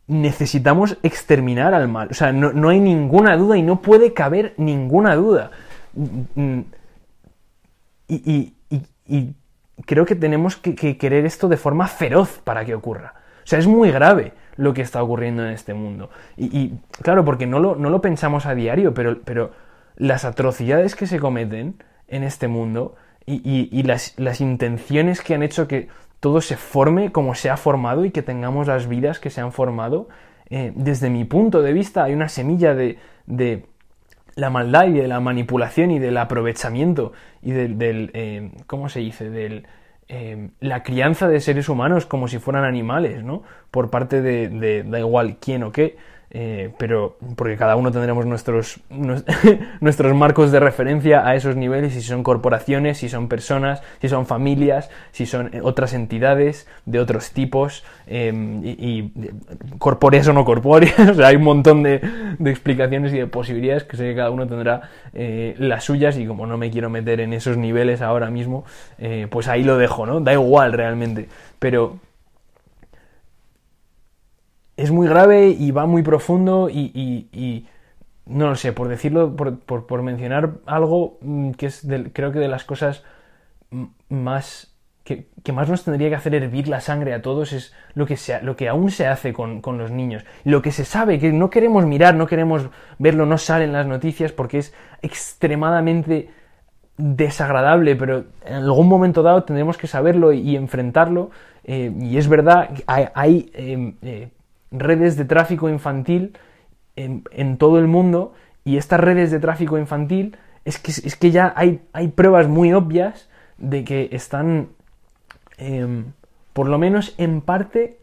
necesitamos 0.06 0.98
exterminar 1.02 1.74
al 1.74 1.88
mal. 1.88 2.08
O 2.10 2.14
sea, 2.14 2.32
no, 2.32 2.68
hay 2.68 2.80
ninguna 2.80 3.36
duda 3.36 3.56
y 3.56 3.62
no 3.62 3.80
puede 3.80 4.12
caber 4.12 4.54
ninguna 4.56 5.14
duda. 5.14 5.50
Y, 8.08 8.54
y 9.06 9.34
creo 9.86 10.04
que 10.04 10.14
tenemos 10.14 10.56
que, 10.56 10.74
querer 10.96 11.26
esto 11.26 11.48
de 11.48 11.56
forma 11.56 11.86
feroz 11.86 12.40
para 12.44 12.64
que 12.64 12.74
ocurra. 12.74 13.14
O 13.44 13.46
sea, 13.46 13.58
es 13.58 13.66
muy 13.66 13.90
grave 13.90 14.32
lo 14.56 14.74
que 14.74 14.82
está 14.82 15.02
ocurriendo 15.02 15.44
en 15.44 15.52
este 15.52 15.74
mundo. 15.74 16.10
Y, 16.36 16.74
claro, 17.02 17.24
porque 17.24 17.46
no 17.46 17.60
lo, 17.60 17.76
no 17.76 17.90
lo, 17.90 18.00
pensamos 18.00 18.46
a 18.46 18.54
diario, 18.54 18.92
pero, 18.92 19.20
pero, 19.24 19.52
las 19.96 20.24
atrocidades 20.24 20.94
que 20.94 21.06
se 21.06 21.18
cometen 21.18 21.82
en 22.06 22.22
este 22.22 22.48
mundo 22.48 22.94
y, 23.26 23.82
las, 23.82 24.14
las, 24.16 24.40
intenciones 24.40 25.20
que 25.20 25.34
han 25.34 25.42
hecho 25.42 25.68
que 25.68 25.88
todo 26.20 26.40
se 26.40 26.56
forme 26.56 27.12
como 27.12 27.34
se 27.34 27.50
ha 27.50 27.56
formado 27.56 28.04
y 28.04 28.10
que 28.10 28.22
tengamos 28.22 28.66
las 28.66 28.88
vidas 28.88 29.20
que 29.20 29.30
se 29.30 29.40
han 29.40 29.52
formado, 29.52 30.08
eh, 30.50 30.72
desde 30.74 31.10
mi 31.10 31.24
punto 31.24 31.62
de 31.62 31.72
vista 31.72 32.04
hay 32.04 32.14
una 32.14 32.28
semilla 32.28 32.74
de 32.74 32.98
la 34.38 34.50
maldad 34.50 34.86
y 34.86 34.92
de 34.92 35.08
la 35.08 35.20
manipulación 35.20 35.90
y 35.90 35.98
del 35.98 36.16
aprovechamiento 36.16 37.12
y 37.42 37.50
del, 37.50 38.10
eh, 38.14 38.50
¿cómo 38.66 38.88
se 38.88 39.00
dice? 39.00 39.30
Del, 39.30 39.66
eh, 40.08 40.50
la 40.60 40.82
crianza 40.82 41.28
de 41.28 41.40
seres 41.40 41.68
humanos 41.68 42.06
como 42.06 42.28
si 42.28 42.38
fueran 42.38 42.64
animales, 42.64 43.24
¿no? 43.24 43.42
Por 43.70 43.90
parte 43.90 44.22
de 44.22 44.84
da 44.84 44.98
igual 45.00 45.36
quién 45.40 45.64
o 45.64 45.72
qué, 45.72 45.96
eh, 46.30 46.72
pero 46.76 47.16
porque 47.36 47.56
cada 47.56 47.76
uno 47.76 47.90
tendremos 47.90 48.26
nuestros, 48.26 48.80
nuestros 49.80 50.14
marcos 50.14 50.52
de 50.52 50.60
referencia 50.60 51.26
a 51.26 51.34
esos 51.34 51.56
niveles, 51.56 51.94
si 51.94 52.02
son 52.02 52.22
corporaciones, 52.22 52.98
si 52.98 53.08
son 53.08 53.28
personas, 53.28 53.82
si 54.00 54.10
son 54.10 54.26
familias, 54.26 54.90
si 55.10 55.24
son 55.24 55.54
eh, 55.54 55.60
otras 55.62 55.94
entidades 55.94 56.68
de 56.84 57.00
otros 57.00 57.30
tipos, 57.30 57.82
em, 58.06 58.60
y, 58.64 59.10
corpóreas 59.78 60.28
o 60.28 60.34
no 60.34 60.44
corpóreas, 60.44 60.98
o 61.10 61.14
sea, 61.14 61.28
hay 61.28 61.36
un 61.36 61.44
montón 61.44 61.82
de, 61.82 62.00
explicaciones 62.44 63.12
y 63.14 63.18
de 63.18 63.26
posibilidades 63.26 63.84
que 63.84 63.96
sé 63.96 64.04
que 64.04 64.16
cada 64.16 64.30
uno 64.30 64.46
tendrá 64.46 64.82
eh, 65.14 65.54
las 65.58 65.84
suyas 65.84 66.18
y 66.18 66.26
como 66.26 66.46
no 66.46 66.58
me 66.58 66.70
quiero 66.70 66.90
meter 66.90 67.20
en 67.20 67.32
esos 67.32 67.56
niveles 67.56 68.02
ahora 68.02 68.30
mismo, 68.30 68.64
pues 69.30 69.48
ahí 69.48 69.64
lo 69.64 69.78
dejo, 69.78 70.06
¿no? 70.06 70.20
Da 70.20 70.32
igual 70.32 70.72
realmente, 70.72 71.28
pero 71.58 71.98
es 74.78 74.92
muy 74.92 75.08
grave 75.08 75.48
y 75.48 75.72
va 75.72 75.86
muy 75.86 76.02
profundo 76.02 76.70
y, 76.70 77.66
no 78.26 78.48
lo 78.48 78.54
sé, 78.54 78.72
por 78.72 78.88
decirlo, 78.88 79.34
por, 79.34 80.02
mencionar 80.02 80.52
algo 80.66 81.18
mm, 81.20 81.50
que 81.52 81.66
es 81.66 81.86
creo 82.12 82.30
que 82.30 82.38
de 82.38 82.48
las 82.48 82.64
cosas 82.64 83.02
más 84.08 84.72
que, 85.02 85.52
más 85.52 85.68
nos 85.68 85.84
tendría 85.84 86.10
que 86.10 86.14
hacer 86.14 86.34
hervir 86.34 86.68
la 86.68 86.80
sangre 86.80 87.14
a 87.14 87.22
todos 87.22 87.52
es 87.52 87.74
lo 87.94 88.06
que, 88.06 88.16
sea, 88.16 88.40
lo 88.42 88.54
que 88.54 88.68
aún 88.68 88.90
se 88.90 89.06
hace 89.06 89.32
con, 89.32 89.62
los 89.78 89.90
niños. 89.90 90.24
Lo 90.44 90.62
que 90.62 90.70
se 90.70 90.84
sabe, 90.84 91.18
que 91.18 91.32
no 91.32 91.50
queremos 91.50 91.84
mirar, 91.86 92.14
no 92.14 92.26
queremos 92.26 92.68
verlo, 92.98 93.26
no 93.26 93.38
sale 93.38 93.64
en 93.64 93.72
las 93.72 93.86
noticias 93.86 94.32
porque 94.32 94.58
es 94.58 94.74
extremadamente 95.02 96.28
desagradable, 96.98 97.96
pero 97.96 98.26
en 98.44 98.54
algún 98.54 98.86
momento 98.86 99.22
dado 99.22 99.44
tendremos 99.44 99.78
que 99.78 99.86
saberlo 99.86 100.32
y, 100.32 100.56
enfrentarlo. 100.56 101.30
Eh, 101.64 101.90
y 102.00 102.18
es 102.18 102.28
verdad, 102.28 102.70
hay, 102.86 103.08
hay 103.14 103.50
em, 103.54 103.96
eh, 104.02 104.28
redes 104.70 105.16
de 105.16 105.24
tráfico 105.24 105.68
infantil 105.68 106.36
en, 106.96 107.56
todo 107.58 107.78
el 107.78 107.86
mundo 107.86 108.34
y 108.64 108.76
estas 108.76 109.00
redes 109.00 109.30
de 109.30 109.38
tráfico 109.38 109.78
infantil 109.78 110.36
es 110.64 110.78
que, 110.78 110.90
es 110.90 111.16
que 111.16 111.30
ya 111.30 111.52
hay, 111.56 111.80
hay, 111.92 112.08
pruebas 112.08 112.48
muy 112.48 112.72
obvias 112.72 113.28
de 113.56 113.84
que 113.84 114.08
están, 114.12 114.70
em, 115.56 116.12
por 116.52 116.68
lo 116.68 116.78
menos 116.78 117.14
en 117.18 117.40
parte, 117.40 117.98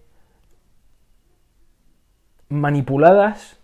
manipuladas 2.50 3.60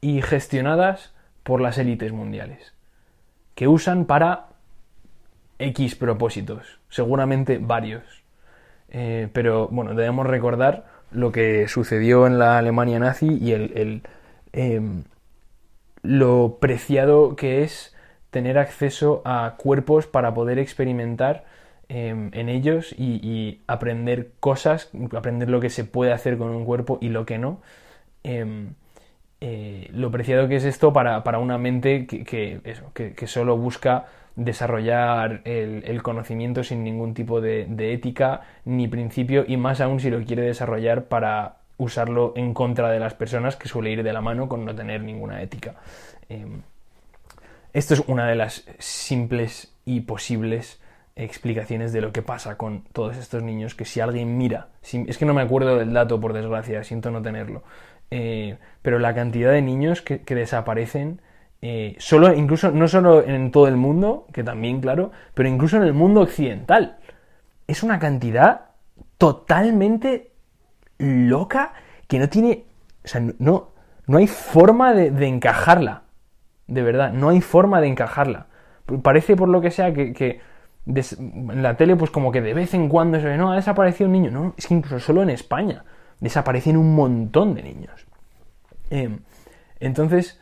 y 0.00 0.22
gestionadas 0.22 1.14
por 1.42 1.60
las 1.60 1.78
élites 1.78 2.12
mundiales, 2.12 2.74
que 3.54 3.68
usan 3.68 4.04
para 4.04 4.48
X 5.58 5.94
propósitos, 5.94 6.80
seguramente 6.88 7.58
varios. 7.58 8.02
Eh, 8.88 9.28
pero 9.32 9.68
bueno, 9.68 9.94
debemos 9.94 10.26
recordar 10.26 10.86
lo 11.14 11.32
que 11.32 11.68
sucedió 11.68 12.26
en 12.26 12.38
la 12.38 12.58
Alemania 12.58 12.98
nazi 12.98 13.38
y 13.40 13.52
el, 13.52 14.02
em, 14.52 15.04
lo 16.02 16.58
preciado 16.60 17.36
que 17.36 17.62
es 17.62 17.94
tener 18.30 18.58
acceso 18.58 19.22
a 19.24 19.54
cuerpos 19.56 20.06
para 20.06 20.34
poder 20.34 20.58
experimentar 20.58 21.44
em, 21.88 22.30
en 22.32 22.48
ellos 22.48 22.94
y, 22.98 23.60
aprender 23.66 24.32
cosas, 24.40 24.90
aprender 25.16 25.50
lo 25.50 25.60
que 25.60 25.70
se 25.70 25.84
puede 25.84 26.12
hacer 26.12 26.38
con 26.38 26.48
un 26.48 26.64
cuerpo 26.64 26.98
y 27.00 27.08
lo 27.10 27.26
que 27.26 27.38
no. 27.38 27.60
Em, 28.24 28.74
eh, 29.40 29.88
lo 29.92 30.10
preciado 30.10 30.48
que 30.48 30.56
es 30.56 30.64
esto 30.64 30.92
para, 30.92 31.38
una 31.38 31.58
mente 31.58 32.06
que, 32.06 32.62
que 33.16 33.26
solo 33.26 33.56
busca 33.56 34.06
desarrollar 34.36 35.42
el, 35.44 36.02
conocimiento 36.02 36.64
sin 36.64 36.82
ningún 36.82 37.14
tipo 37.14 37.40
de, 37.40 37.66
ética 37.92 38.42
ni 38.64 38.88
principio 38.88 39.44
y 39.46 39.56
más 39.56 39.80
aún 39.80 40.00
si 40.00 40.10
lo 40.10 40.22
quiere 40.24 40.42
desarrollar 40.42 41.04
para 41.04 41.58
usarlo 41.76 42.32
en 42.36 42.54
contra 42.54 42.90
de 42.90 42.98
las 42.98 43.14
personas 43.14 43.56
que 43.56 43.68
suele 43.68 43.90
ir 43.90 44.02
de 44.02 44.12
la 44.12 44.20
mano 44.20 44.48
con 44.48 44.64
no 44.64 44.74
tener 44.74 45.02
ninguna 45.02 45.42
ética. 45.42 45.74
Em, 46.28 46.62
esto 47.72 47.94
es 47.94 48.00
una 48.06 48.28
de 48.28 48.36
las 48.36 48.64
simples 48.78 49.72
y 49.84 50.00
posibles 50.00 50.80
explicaciones 51.16 51.92
de 51.92 52.00
lo 52.00 52.12
que 52.12 52.22
pasa 52.22 52.56
con 52.56 52.82
todos 52.92 53.16
estos 53.16 53.42
niños 53.42 53.74
que 53.74 53.84
si 53.84 54.00
alguien 54.00 54.36
mira, 54.36 54.68
es 54.82 55.16
que 55.16 55.24
no 55.24 55.34
me 55.34 55.42
acuerdo 55.42 55.78
del 55.78 55.92
dato 55.92 56.20
por 56.20 56.32
desgracia, 56.32 56.82
siento 56.82 57.12
no 57.12 57.22
tenerlo, 57.22 57.62
eh, 58.10 58.56
pero 58.82 58.98
la 58.98 59.14
cantidad 59.14 59.52
de 59.52 59.62
niños 59.62 60.02
que 60.02 60.34
desaparecen 60.34 61.20
eh, 61.66 61.96
solo, 61.98 62.30
incluso, 62.34 62.72
no 62.72 62.86
solo 62.88 63.26
en 63.26 63.50
todo 63.50 63.68
el 63.68 63.78
mundo, 63.78 64.26
que 64.34 64.44
también, 64.44 64.82
claro, 64.82 65.12
pero 65.32 65.48
incluso 65.48 65.78
en 65.78 65.84
el 65.84 65.94
mundo 65.94 66.20
occidental. 66.20 66.98
Es 67.66 67.82
una 67.82 67.98
cantidad 67.98 68.66
totalmente 69.16 70.32
loca 70.98 71.72
que 72.06 72.18
no 72.18 72.28
tiene. 72.28 72.66
O 73.02 73.08
sea, 73.08 73.22
no, 73.38 73.70
no 74.06 74.18
hay 74.18 74.26
forma 74.26 74.92
de, 74.92 75.26
encajarla. 75.26 76.02
De 76.66 76.82
verdad, 76.82 77.14
no 77.14 77.30
hay 77.30 77.40
forma 77.40 77.80
de 77.80 77.86
encajarla. 77.86 78.48
Parece 79.02 79.34
por 79.34 79.48
lo 79.48 79.62
que 79.62 79.70
sea 79.70 79.94
que, 79.94 80.42
en 80.84 81.62
la 81.62 81.78
tele, 81.78 81.96
pues 81.96 82.10
como 82.10 82.30
que 82.30 82.42
de 82.42 82.52
vez 82.52 82.74
en 82.74 82.90
cuando 82.90 83.18
se 83.20 83.24
ve, 83.24 83.38
no, 83.38 83.52
ha 83.52 83.56
desaparecido 83.56 84.08
un 84.08 84.12
niño. 84.12 84.30
No, 84.30 84.54
es 84.58 84.66
que 84.66 84.74
incluso 84.74 85.00
solo 85.00 85.22
en 85.22 85.30
España 85.30 85.86
desaparecen 86.20 86.76
un 86.76 86.94
montón 86.94 87.54
de 87.54 87.62
niños. 87.62 88.06
Em, 88.90 89.20
entonces, 89.80 90.38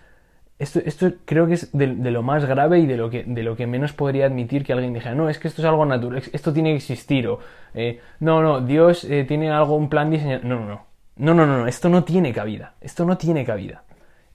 esto, 0.63 1.13
creo 1.25 1.49
que 1.49 1.55
es 1.55 1.73
de, 1.73 1.87
lo 1.87 2.23
más 2.23 2.45
grave 2.45 2.79
y 2.79 2.87
de 2.87 2.97
lo, 2.97 3.11
que, 3.11 3.25
de 3.25 3.43
lo 3.43 3.57
que 3.57 3.67
menos 3.67 3.93
podría 3.93 4.27
admitir 4.27 4.65
que 4.65 4.73
alguien 4.73 4.93
dijera, 4.93 5.15
no, 5.15 5.29
es 5.29 5.39
que 5.39 5.49
esto 5.49 5.61
es 5.61 5.67
algo 5.67 5.85
natural, 5.85 6.23
esto 6.33 6.53
tiene 6.53 6.71
que 6.71 6.77
existir, 6.77 7.27
o 7.27 7.41
eh, 7.75 8.01
no, 8.21 8.43
no, 8.43 8.61
Dios 8.61 9.05
eh, 9.05 9.25
tiene 9.27 9.51
algo, 9.51 9.75
un 9.75 9.89
plan 9.89 10.11
diseñado. 10.11 10.45
No, 10.45 10.61
no, 10.61 10.67
no. 10.67 10.87
no, 11.17 11.35
no, 11.35 11.59
no, 11.59 11.67
esto 11.67 11.89
no 11.89 12.05
tiene 12.05 12.33
cabida, 12.33 12.75
esto 12.81 13.05
no 13.05 13.19
tiene 13.19 13.45
cabida. 13.45 13.83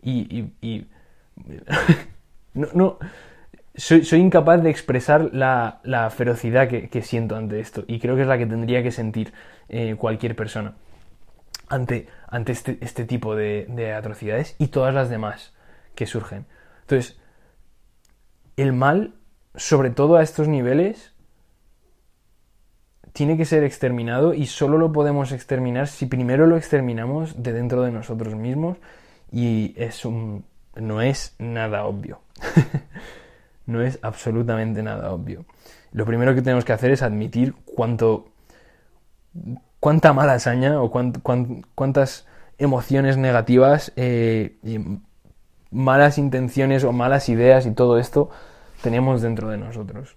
Y, 0.02 0.52
y, 0.62 0.88
no, 2.54 2.68
no, 2.74 2.98
soy, 3.76 4.04
soy, 4.04 4.20
incapaz 4.20 4.62
de 4.62 4.70
expresar 4.70 5.30
la, 5.34 5.80
la 5.84 6.10
ferocidad 6.10 6.68
que, 6.68 7.02
siento 7.04 7.36
ante 7.36 7.60
esto 7.60 7.86
y 7.88 8.00
creo 8.00 8.16
que 8.16 8.24
es 8.24 8.28
la 8.28 8.38
que 8.38 8.48
tendría 8.48 8.84
que 8.84 8.92
sentir 8.92 9.34
eh, 9.70 9.96
cualquier 9.98 10.36
persona 10.36 10.74
ante, 11.70 12.08
ante 12.28 12.52
este, 12.54 12.78
este 12.82 13.06
tipo 13.06 13.36
de 13.36 13.94
atrocidades 13.96 14.56
y 14.58 14.68
todas 14.68 14.94
las 14.96 15.10
demás 15.10 15.54
que 15.98 16.06
surgen. 16.06 16.46
Entonces, 16.82 17.18
el 18.56 18.72
mal, 18.72 19.16
sobre 19.56 19.90
todo 19.90 20.16
a 20.16 20.24
estos 20.24 20.48
niveles, 20.48 21.12
tiene 23.14 23.36
que 23.36 23.46
ser 23.46 23.64
exterminado 23.64 24.36
y 24.36 24.46
solo 24.46 24.78
lo 24.78 24.92
podemos 24.92 25.32
exterminar 25.32 25.88
si 25.88 26.06
primero 26.06 26.46
lo 26.46 26.56
exterminamos 26.56 27.42
de 27.42 27.52
dentro 27.52 27.82
de 27.82 27.92
nosotros 27.92 28.36
mismos 28.36 28.78
y 29.32 29.74
es 29.76 30.06
un 30.06 30.46
no 30.76 31.02
es 31.02 31.36
nada 31.40 31.86
obvio. 31.86 32.22
no 33.66 33.82
es 33.82 33.98
absolutamente 34.04 34.84
nada 34.84 35.12
obvio. 35.12 35.46
Lo 35.94 36.06
primero 36.06 36.36
que 36.36 36.44
tenemos 36.44 36.64
que 36.64 36.74
hacer 36.74 36.92
es 36.92 37.02
admitir 37.02 37.56
cuánto 37.66 38.30
cuánta 39.80 40.14
mala 40.14 40.34
hazaña 40.34 40.80
o 40.80 40.92
cuántas 40.92 42.28
emociones 42.60 43.18
negativas 43.18 43.94
eh, 43.96 44.58
malas 45.72 46.18
intenciones 46.18 46.84
o 46.84 46.92
malas 46.92 47.30
ideas 47.30 47.66
y 47.66 47.72
todo 47.72 47.98
esto 47.98 48.30
tenemos 48.82 49.22
dentro 49.22 49.50
de 49.50 49.58
nosotros. 49.58 50.16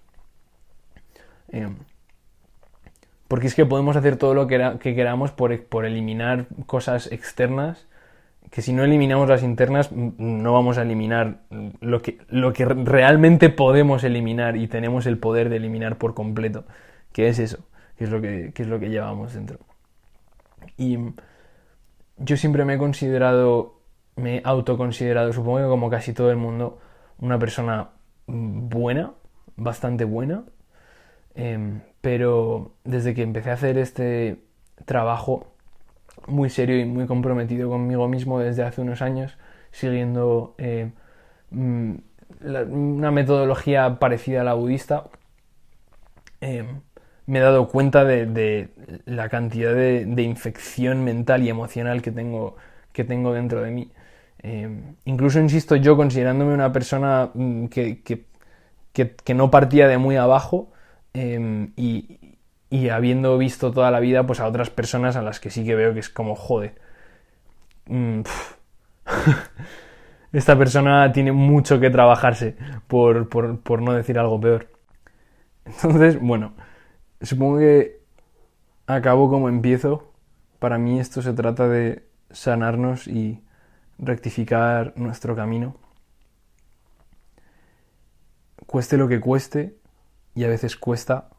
Eh, 1.49 1.69
porque 3.31 3.47
es 3.47 3.55
que 3.55 3.65
podemos 3.65 3.95
hacer 3.95 4.17
todo 4.17 4.33
lo 4.33 4.45
que, 4.45 4.77
queramos 4.81 5.31
por, 5.31 5.85
eliminar 5.85 6.47
cosas 6.65 7.09
externas, 7.13 7.87
que 8.49 8.61
si 8.61 8.73
no 8.73 8.83
eliminamos 8.83 9.29
las 9.29 9.41
internas, 9.41 9.89
no 9.93 10.51
vamos 10.51 10.77
a 10.77 10.81
eliminar 10.81 11.37
lo 11.79 12.01
que, 12.01 12.17
lo 12.27 12.51
que 12.51 12.65
realmente 12.65 13.49
podemos 13.49 14.03
eliminar 14.03 14.57
y 14.57 14.67
tenemos 14.67 15.05
el 15.05 15.17
poder 15.17 15.47
de 15.47 15.55
eliminar 15.55 15.97
por 15.97 16.13
completo, 16.13 16.65
que 17.13 17.29
es 17.29 17.39
eso, 17.39 17.59
que 17.97 18.03
es 18.03 18.09
lo 18.09 18.19
que, 18.19 18.51
es 18.53 18.67
lo 18.67 18.81
que 18.81 18.89
llevamos 18.89 19.33
dentro. 19.33 19.59
Y 20.75 20.97
yo 22.17 22.35
siempre 22.35 22.65
me 22.65 22.73
he 22.73 22.77
considerado, 22.77 23.80
me 24.15 24.37
he 24.37 24.41
autoconsiderado, 24.43 25.33
supongo 25.33 25.59
que 25.59 25.65
como 25.65 25.89
casi 25.89 26.13
todo 26.13 26.31
el 26.31 26.37
mundo, 26.37 26.79
una 27.19 27.39
persona 27.39 27.89
buena, 28.27 29.13
bastante 29.57 30.05
buena, 30.05 30.43
em, 31.35 31.81
pero 32.01 32.73
desde 32.83 33.13
que 33.13 33.23
empecé 33.23 33.51
a 33.51 33.53
hacer 33.53 33.77
este 33.77 34.43
trabajo 34.85 35.53
muy 36.27 36.49
serio 36.49 36.79
y 36.79 36.85
muy 36.85 37.07
comprometido 37.07 37.69
conmigo 37.69 38.07
mismo 38.07 38.39
desde 38.39 38.63
hace 38.63 38.81
unos 38.81 39.01
años, 39.01 39.37
siguiendo 39.71 40.55
eh, 40.57 40.91
mm, 41.51 41.95
una 42.43 43.11
metodología 43.11 43.99
parecida 43.99 44.41
a 44.41 44.43
la 44.43 44.53
budista, 44.53 45.05
eh, 46.41 46.65
me 47.27 47.39
he 47.39 47.41
dado 47.41 47.67
cuenta 47.69 48.03
de, 48.03 48.69
la 49.05 49.29
cantidad 49.29 49.73
de, 49.73 50.23
infección 50.23 51.03
mental 51.03 51.43
y 51.43 51.49
emocional 51.49 52.01
que 52.01 52.11
tengo, 52.11 52.55
que 52.93 53.03
tengo 53.03 53.33
dentro 53.33 53.61
de 53.61 53.71
mí. 53.71 53.91
Eh, 54.43 54.95
incluso, 55.05 55.39
insisto, 55.39 55.75
yo 55.75 55.95
considerándome 55.95 56.53
una 56.53 56.71
persona 56.71 57.31
mm, 57.33 57.65
que, 57.67 58.01
que 58.03 59.33
no 59.33 59.51
partía 59.51 59.87
de 59.87 59.97
muy 59.97 60.17
abajo, 60.17 60.71
Em, 61.13 61.73
y, 61.75 62.19
habiendo 62.89 63.37
visto 63.37 63.71
toda 63.71 63.91
la 63.91 63.99
vida 63.99 64.25
pues 64.25 64.39
a 64.39 64.47
otras 64.47 64.69
personas 64.69 65.17
a 65.17 65.21
las 65.21 65.41
que 65.41 65.49
sí 65.49 65.65
que 65.65 65.75
veo 65.75 65.93
que 65.93 65.99
es 65.99 66.09
como 66.09 66.35
joder. 66.35 66.75
Mm, 67.87 68.21
esta 70.33 70.57
persona 70.57 71.11
tiene 71.11 71.31
mucho 71.33 71.79
que 71.79 71.89
trabajarse, 71.89 72.55
por, 72.87 73.29
por, 73.29 73.81
no 73.81 73.93
decir 73.93 74.17
algo 74.19 74.39
peor. 74.39 74.69
Entonces, 75.65 76.19
bueno, 76.19 76.53
supongo 77.21 77.59
que 77.59 77.99
acabo 78.87 79.29
como 79.29 79.49
empiezo. 79.49 80.13
Para 80.59 80.77
mí 80.77 80.99
esto 80.99 81.21
se 81.21 81.33
trata 81.33 81.67
de 81.67 82.05
sanarnos 82.31 83.07
y 83.07 83.41
rectificar 84.01 84.93
nuestro 84.97 85.35
camino. 85.35 85.77
Cueste 88.65 88.97
lo 88.97 89.07
que 89.07 89.21
cueste, 89.21 89.77
y 90.35 90.43
a 90.43 90.47
veces 90.47 90.75
cuesta, 90.75 91.29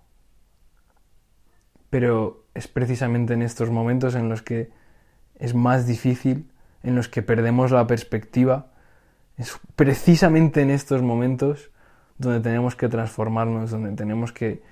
pero 1.90 2.44
es 2.54 2.68
precisamente 2.68 3.34
en 3.34 3.42
estos 3.42 3.70
momentos 3.70 4.14
en 4.14 4.28
los 4.28 4.42
que 4.42 4.70
es 5.38 5.54
más 5.54 5.86
difícil, 5.86 6.50
en 6.82 6.94
los 6.94 7.08
que 7.08 7.22
perdemos 7.22 7.70
la 7.70 7.86
perspectiva, 7.86 8.72
es 9.36 9.58
precisamente 9.76 10.62
en 10.62 10.70
estos 10.70 11.02
momentos 11.02 11.70
donde 12.18 12.40
tenemos 12.40 12.76
que 12.76 12.88
transformarnos, 12.88 13.70
donde 13.70 13.92
tenemos 13.92 14.32
que, 14.32 14.62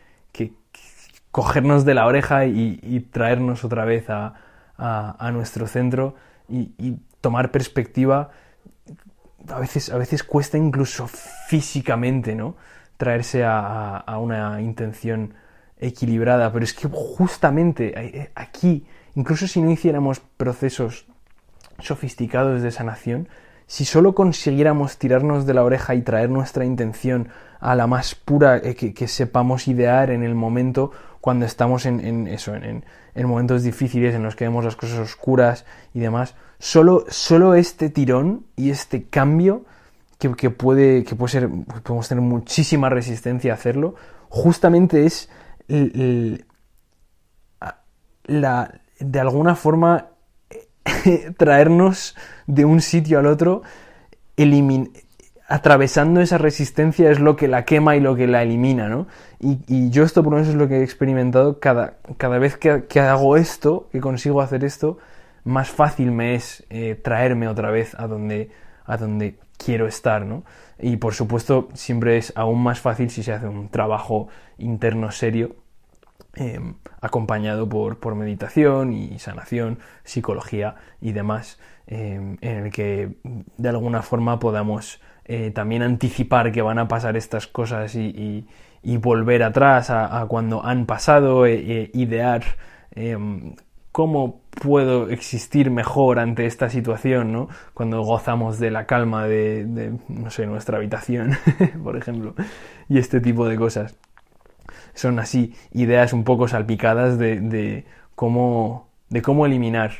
cogernos 1.31 1.85
de 1.85 1.95
la 1.95 2.07
oreja 2.07 2.47
y, 2.47 3.09
traernos 3.11 3.65
otra 3.65 3.85
vez 3.85 4.07
a, 4.09 5.31
nuestro 5.33 5.67
centro 5.67 6.15
y, 6.49 6.97
tomar 7.21 7.51
perspectiva. 7.51 8.31
A 9.49 9.59
veces, 9.59 9.91
a 9.91 9.99
veces 9.99 10.23
cuesta 10.23 10.59
incluso 10.59 11.09
físicamente, 11.09 12.35
¿no? 12.35 12.57
traerse 13.01 13.45
a, 13.47 14.19
una 14.21 14.61
intención 14.61 15.33
equilibrada, 15.79 16.53
pero 16.53 16.65
es 16.65 16.75
que 16.75 16.87
justamente 16.87 17.95
eh, 17.97 18.31
aquí, 18.35 18.85
incluso 19.15 19.49
si 19.49 19.63
no 19.63 19.71
hiciéramos 19.71 20.21
procesos 20.21 21.07
sofisticados 21.79 22.61
de 22.61 22.71
sanación, 22.71 23.29
si 23.67 23.87
solo 23.87 24.15
consiguiéramos 24.15 24.99
tirarnos 24.99 25.47
de 25.47 25.55
la 25.55 25.65
oreja 25.65 25.95
y 25.95 26.03
traer 26.03 26.29
nuestra 26.29 26.67
intención 26.67 27.31
a 27.59 27.75
la 27.75 27.87
más 27.87 28.15
pura 28.15 28.59
eh, 28.59 28.75
que, 28.75 29.09
sepamos 29.09 29.67
idear 29.67 30.11
en 30.11 30.23
el 30.23 30.35
momento 30.35 30.91
cuando 31.23 31.47
estamos 31.47 31.87
en, 31.87 32.27
eso, 32.27 32.55
en, 32.55 32.85
momentos 33.15 33.63
difíciles 33.63 34.15
en 34.15 34.25
los 34.25 34.37
que 34.37 34.45
vemos 34.45 34.65
las 34.65 34.77
cosas 34.77 34.99
oscuras 34.99 35.65
y 35.95 36.01
demás, 36.01 36.35
solo, 36.61 37.05
solo 37.09 37.55
este 37.55 37.91
tirón 37.91 38.47
y 38.55 38.71
este 38.71 39.09
cambio 39.09 39.65
que, 40.19 40.51
puede, 40.51 41.03
que 41.03 41.17
puede 41.17 41.33
ser, 41.33 41.49
podemos 41.83 42.09
tener 42.09 42.23
muchísima 42.23 42.91
resistencia 42.91 43.53
a 43.53 43.55
hacerlo, 43.55 43.97
justamente 44.29 45.07
es 45.07 45.31
la, 48.25 48.81
de 49.01 49.21
alguna 49.21 49.57
forma 49.57 50.11
traernos 51.37 52.15
de 52.47 52.65
un 52.65 52.81
sitio 52.81 53.19
al 53.19 53.27
otro, 53.27 53.63
atravesando 55.49 56.21
esa 56.21 56.39
resistencia 56.39 57.11
es 57.11 57.19
lo 57.19 57.35
que 57.37 57.49
la 57.49 57.65
quema 57.65 57.97
y 57.97 58.01
lo 58.01 58.15
que 58.15 58.27
la 58.27 58.43
elimina, 58.43 58.89
¿no? 58.89 59.09
Y, 59.41 59.91
yo 59.91 60.05
esto 60.05 60.23
por 60.23 60.33
lo 60.33 60.39
menos 60.39 60.51
es 60.51 60.55
lo 60.55 60.69
que 60.69 60.79
he 60.79 60.85
experimentado 60.85 61.59
cada, 61.59 61.95
cada 62.19 62.39
vez 62.39 62.57
que, 62.57 63.01
hago 63.01 63.37
esto, 63.37 63.89
que 63.91 64.01
consigo 64.01 64.41
hacer 64.41 64.65
esto, 64.65 64.99
más 65.45 65.71
fácil 65.71 66.13
me 66.13 66.35
es 66.35 66.67
eh, 66.71 66.95
traerme 66.95 67.49
otra 67.49 67.71
vez 67.71 67.95
a 67.99 68.07
donde, 68.07 68.51
a 68.85 68.97
donde 68.97 69.39
quiero 69.57 69.87
estar, 69.87 70.25
¿no? 70.25 70.45
Y 70.79 70.97
por 70.97 71.15
supuesto 71.15 71.69
siempre 71.75 72.17
es 72.17 72.33
aún 72.37 72.63
más 72.63 72.81
fácil 72.81 73.11
si 73.11 73.23
se 73.23 73.33
hace 73.33 73.47
un 73.47 73.69
trabajo 73.69 74.29
interno 74.59 75.11
serio, 75.11 75.57
em, 76.35 76.75
acompañado 77.01 77.69
por, 77.69 77.99
por, 77.99 78.15
meditación 78.15 78.93
y 78.93 79.19
sanación, 79.19 79.79
psicología 80.05 80.77
y 81.01 81.13
demás, 81.13 81.59
em, 81.87 82.39
en 82.41 82.67
el 82.67 82.73
que 82.73 83.17
de 83.57 83.69
alguna 83.69 84.03
forma 84.03 84.39
podamos 84.39 85.01
eh, 85.25 85.51
también 85.53 85.83
anticipar 85.83 86.51
que 86.51 86.63
van 86.63 86.79
a 86.79 86.89
pasar 86.89 87.17
estas 87.17 87.47
cosas 87.47 87.95
y, 87.95 88.47
volver 88.83 89.43
atrás 89.43 89.91
a, 89.91 90.27
cuando 90.29 90.65
han 90.65 90.87
pasado, 90.87 91.47
e, 91.47 91.55
e 91.55 91.91
idear 91.95 92.43
em, 92.93 93.55
cómo 93.93 94.41
puedo 94.51 95.09
existir 95.11 95.71
mejor 95.71 96.19
ante 96.19 96.47
esta 96.47 96.71
situación, 96.71 97.33
¿no? 97.33 97.49
Cuando 97.75 98.03
gozamos 98.03 98.59
de 98.59 98.71
la 98.71 98.87
calma 98.87 99.27
de, 99.27 99.99
no 100.09 100.31
sé, 100.31 100.47
nuestra 100.47 100.79
habitación, 100.79 101.37
por 101.83 101.97
ejemplo, 101.97 102.35
y 102.89 102.99
este 102.99 103.21
tipo 103.21 103.49
de 103.49 103.57
cosas. 103.57 103.97
Son 104.95 105.19
así 105.19 105.55
ideas 105.73 106.13
un 106.13 106.25
poco 106.25 106.49
salpicadas 106.49 107.19
de, 107.19 107.85
cómo, 108.15 108.89
de 109.09 109.23
cómo 109.23 109.47
eliminar 109.47 109.93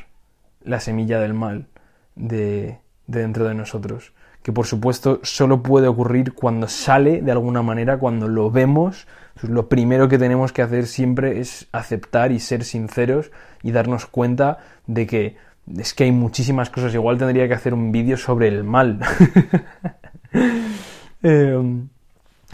la 0.63 0.79
semilla 0.79 1.19
del 1.19 1.33
mal 1.33 1.67
de, 2.15 2.79
de 3.07 3.21
dentro 3.21 3.45
de 3.47 3.55
nosotros. 3.55 4.13
Que 4.43 4.51
por 4.51 4.65
supuesto 4.65 5.19
solo 5.23 5.61
puede 5.61 5.87
ocurrir 5.87 6.33
cuando 6.33 6.67
sale 6.67 7.21
de 7.21 7.31
alguna 7.31 7.61
manera, 7.61 7.99
cuando 7.99 8.27
lo 8.27 8.49
vemos, 8.49 9.07
lo 9.41 9.67
primero 9.69 10.07
que 10.09 10.17
tenemos 10.17 10.51
que 10.51 10.61
hacer 10.61 10.87
siempre 10.87 11.39
es 11.39 11.67
aceptar 11.71 12.31
y 12.31 12.39
ser 12.39 12.63
sinceros 12.63 13.31
y 13.63 13.71
darnos 13.71 14.05
cuenta 14.05 14.59
de 14.87 15.07
que 15.07 15.35
es 15.77 15.93
que 15.93 16.05
hay 16.05 16.11
muchísimas 16.11 16.69
cosas. 16.69 16.93
Igual 16.93 17.17
tendría 17.17 17.47
que 17.47 17.53
hacer 17.53 17.73
un 17.73 17.91
vídeo 17.91 18.17
sobre 18.17 18.47
el 18.47 18.63
mal. 18.63 18.99
Em, 21.23 21.89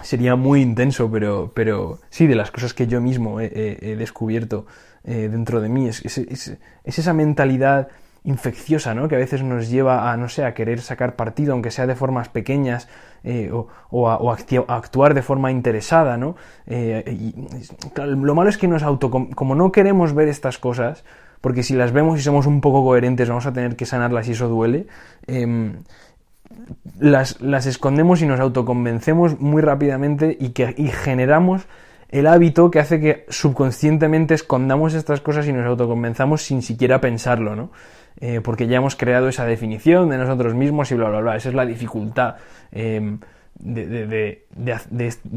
sería 0.04 0.36
muy 0.36 0.62
intenso, 0.62 1.10
pero, 1.10 1.54
pero 1.56 2.00
sí, 2.10 2.28
de 2.28 2.36
las 2.36 2.52
cosas 2.52 2.74
que 2.74 2.86
yo 2.86 3.00
mismo 3.00 3.40
he, 3.40 3.96
descubierto 3.98 4.66
eh, 5.06 5.30
dentro 5.32 5.62
de 5.62 5.70
mí, 5.70 5.88
es, 5.88 6.06
es, 6.06 6.58
esa 6.84 7.14
mentalidad 7.14 7.88
infecciosa, 8.28 8.94
¿no? 8.94 9.08
Que 9.08 9.16
a 9.16 9.20
veces 9.20 9.42
nos 9.42 9.70
lleva 9.70 10.12
a, 10.12 10.18
no 10.18 10.28
sé, 10.28 10.44
a 10.44 10.54
querer 10.54 10.82
sacar 10.82 11.16
partido, 11.16 11.54
aunque 11.54 11.72
sea 11.72 11.88
de 11.88 11.96
formas 11.96 12.28
pequeñas, 12.28 12.90
eh, 13.24 13.50
o, 13.52 14.10
a, 14.10 14.36
actuar 14.68 15.14
de 15.14 15.22
forma 15.22 15.50
interesada, 15.50 16.18
¿no? 16.18 16.36
Eh, 16.68 17.34
lo 17.96 18.36
malo 18.36 18.50
es 18.50 18.58
que 18.58 18.68
nos 18.68 18.84
auto... 18.84 19.10
Como 19.10 19.56
no 19.56 19.72
queremos 19.72 20.14
ver 20.14 20.28
estas 20.28 20.58
cosas, 20.58 21.06
porque 21.40 21.64
si 21.64 21.74
las 21.74 21.94
vemos 21.94 22.20
y 22.20 22.22
somos 22.22 22.46
un 22.46 22.60
poco 22.60 22.84
coherentes 22.84 23.30
vamos 23.30 23.46
a 23.46 23.54
tener 23.54 23.78
que 23.78 23.86
sanarlas 23.86 24.28
y 24.28 24.32
eso 24.34 24.50
duele, 24.50 24.88
las, 27.00 27.40
las, 27.40 27.66
escondemos 27.66 28.22
y 28.22 28.26
nos 28.26 28.42
autoconvencemos 28.42 29.40
muy 29.40 29.62
rápidamente 29.62 30.36
y, 30.38 30.50
que, 30.50 30.76
y 30.78 30.88
generamos 30.88 31.66
el 32.10 32.28
hábito 32.28 32.72
que 32.72 32.80
hace 32.80 33.00
que 33.00 33.26
subconscientemente 33.30 34.34
escondamos 34.34 34.94
estas 34.94 35.22
cosas 35.22 35.48
y 35.48 35.54
nos 35.54 35.66
autoconvenzamos 35.66 36.42
sin 36.42 36.62
siquiera 36.62 37.00
pensarlo, 37.00 37.56
¿no? 37.56 37.70
Eh, 38.20 38.42
porque 38.42 38.68
ya 38.68 38.78
hemos 38.78 38.96
creado 38.96 39.28
esa 39.28 39.46
definición 39.46 40.10
de 40.10 40.18
nosotros 40.18 40.56
mismos 40.56 40.92
y 40.92 40.96
bla, 40.96 41.10
bla, 41.10 41.22
bla. 41.22 41.36
Esa 41.36 41.50
es 41.50 41.56
la 41.56 41.66
dificultad 41.66 42.36
em, 42.72 43.20
de, 43.60 44.46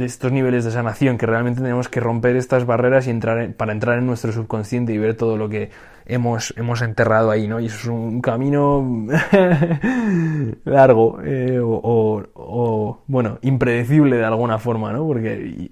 estos 0.01 0.33
niveles 0.33 0.65
de 0.65 0.71
sanación, 0.71 1.19
que 1.19 1.27
realmente 1.27 1.61
tenemos 1.61 1.89
que 1.89 2.01
romper 2.01 2.37
estas 2.37 2.67
barreras 2.67 3.07
y 3.07 3.11
entrar 3.11 3.55
para 3.55 3.73
entrar 3.73 3.99
en 3.99 4.07
nuestro 4.07 4.33
subconsciente 4.33 4.93
y 4.93 4.99
ver 4.99 5.15
todo 5.15 5.37
lo 5.37 5.49
que 5.49 5.71
hemos, 6.07 6.55
hemos 6.57 6.83
enterrado 6.83 7.31
ahí, 7.31 7.49
¿no? 7.49 7.61
Y 7.61 7.67
eso 7.67 7.77
es 7.77 7.87
un 7.87 8.21
camino 8.21 9.07
largo 10.65 11.21
eh, 11.25 11.61
o, 11.63 13.03
bueno, 13.07 13.39
impredecible 13.43 14.17
de 14.17 14.25
alguna 14.25 14.59
forma, 14.59 14.93
¿no? 14.93 15.07
Porque, 15.07 15.71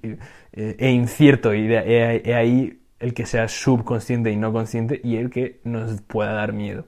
eh, 0.52 0.76
e 0.78 0.90
incierto 0.90 1.54
y 1.54 1.66
de, 1.66 2.34
ahí 2.34 2.80
el 2.98 3.14
que 3.14 3.26
sea 3.26 3.48
subconsciente 3.48 4.30
y 4.30 4.36
no 4.36 4.52
consciente 4.52 5.00
y 5.02 5.16
el 5.16 5.30
que 5.30 5.61
nos 5.64 6.02
pueda 6.02 6.32
dar 6.32 6.52
miedo 6.52 6.86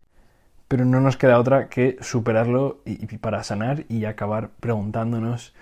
pero 0.70 0.84
no 0.84 1.00
nos 1.00 1.16
queda 1.16 1.40
otra 1.40 1.68
que 1.68 1.96
superarlo 2.00 2.80
y, 2.84 3.04
para 3.16 3.42
sanar 3.42 3.86
y 3.88 4.04
acabar 4.04 4.50
preguntándonos 4.60 5.52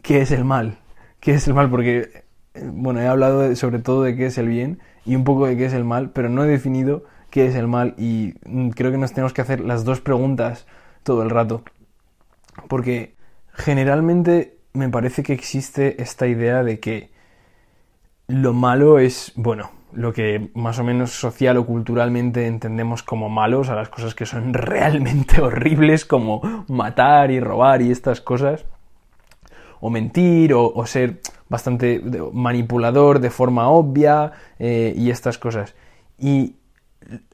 qué 0.00 0.22
es 0.22 0.30
el 0.30 0.46
mal, 0.46 0.78
qué 1.20 1.34
es 1.34 1.46
el 1.46 1.52
mal, 1.52 1.68
porque, 1.68 2.24
eh, 2.54 2.70
bueno, 2.72 3.02
he 3.02 3.06
hablado 3.06 3.54
sobre 3.54 3.80
todo 3.80 4.02
de 4.02 4.16
qué 4.16 4.24
es 4.24 4.38
el 4.38 4.48
bien 4.48 4.78
y 5.04 5.14
un 5.14 5.24
poco 5.24 5.46
de 5.46 5.58
qué 5.58 5.66
es 5.66 5.74
el 5.74 5.84
mal, 5.84 6.08
pero 6.08 6.30
no 6.30 6.42
he 6.42 6.46
definido 6.46 7.04
qué 7.28 7.46
es 7.46 7.54
el 7.54 7.68
mal 7.68 7.92
y 7.98 8.32
mm, 8.46 8.70
creo 8.70 8.90
que 8.90 8.96
nos 8.96 9.12
tenemos 9.12 9.34
que 9.34 9.42
hacer 9.42 9.60
las 9.60 9.84
dos 9.84 10.00
preguntas 10.00 10.66
todo 11.02 11.22
el 11.22 11.28
rato, 11.28 11.62
porque 12.66 13.14
generalmente 13.52 14.56
me 14.72 14.88
parece 14.88 15.22
que 15.22 15.34
existe 15.34 16.00
esta 16.02 16.28
idea 16.28 16.62
de 16.62 16.80
que 16.80 17.10
lo 18.26 18.54
malo 18.54 18.98
es, 19.00 19.32
bueno, 19.36 19.75
lo 19.92 20.12
que 20.12 20.50
más 20.54 20.78
o 20.78 20.84
menos 20.84 21.12
social 21.12 21.56
o 21.56 21.66
culturalmente 21.66 22.46
entendemos 22.46 23.02
como 23.02 23.28
malos, 23.28 23.68
a 23.68 23.74
las 23.74 23.88
cosas 23.88 24.14
que 24.14 24.26
son 24.26 24.52
realmente 24.54 25.40
horribles, 25.40 26.04
como 26.04 26.64
matar 26.68 27.30
y 27.30 27.40
robar 27.40 27.82
y 27.82 27.90
estas 27.90 28.20
cosas, 28.20 28.64
o 29.80 29.90
mentir, 29.90 30.54
o, 30.54 30.86
ser 30.86 31.20
bastante 31.48 32.02
manipulador 32.32 33.20
de 33.20 33.30
forma 33.30 33.68
obvia 33.68 34.32
eh, 34.58 34.94
y 34.96 35.10
estas 35.10 35.38
cosas. 35.38 35.74
Y 36.18 36.56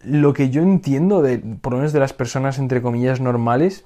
lo 0.04 0.32
que 0.32 0.50
yo 0.50 0.62
entiendo, 0.62 1.22
de, 1.22 1.38
por 1.38 1.72
lo 1.72 1.78
menos 1.78 1.92
de 1.92 2.00
las 2.00 2.12
personas 2.12 2.58
entre 2.58 2.82
comillas 2.82 3.20
normales 3.20 3.84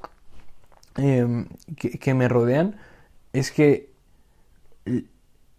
em, 0.97 1.47
que 1.77 2.15
me 2.15 2.29
rodean, 2.29 2.77
es 3.33 3.53
que 3.53 3.91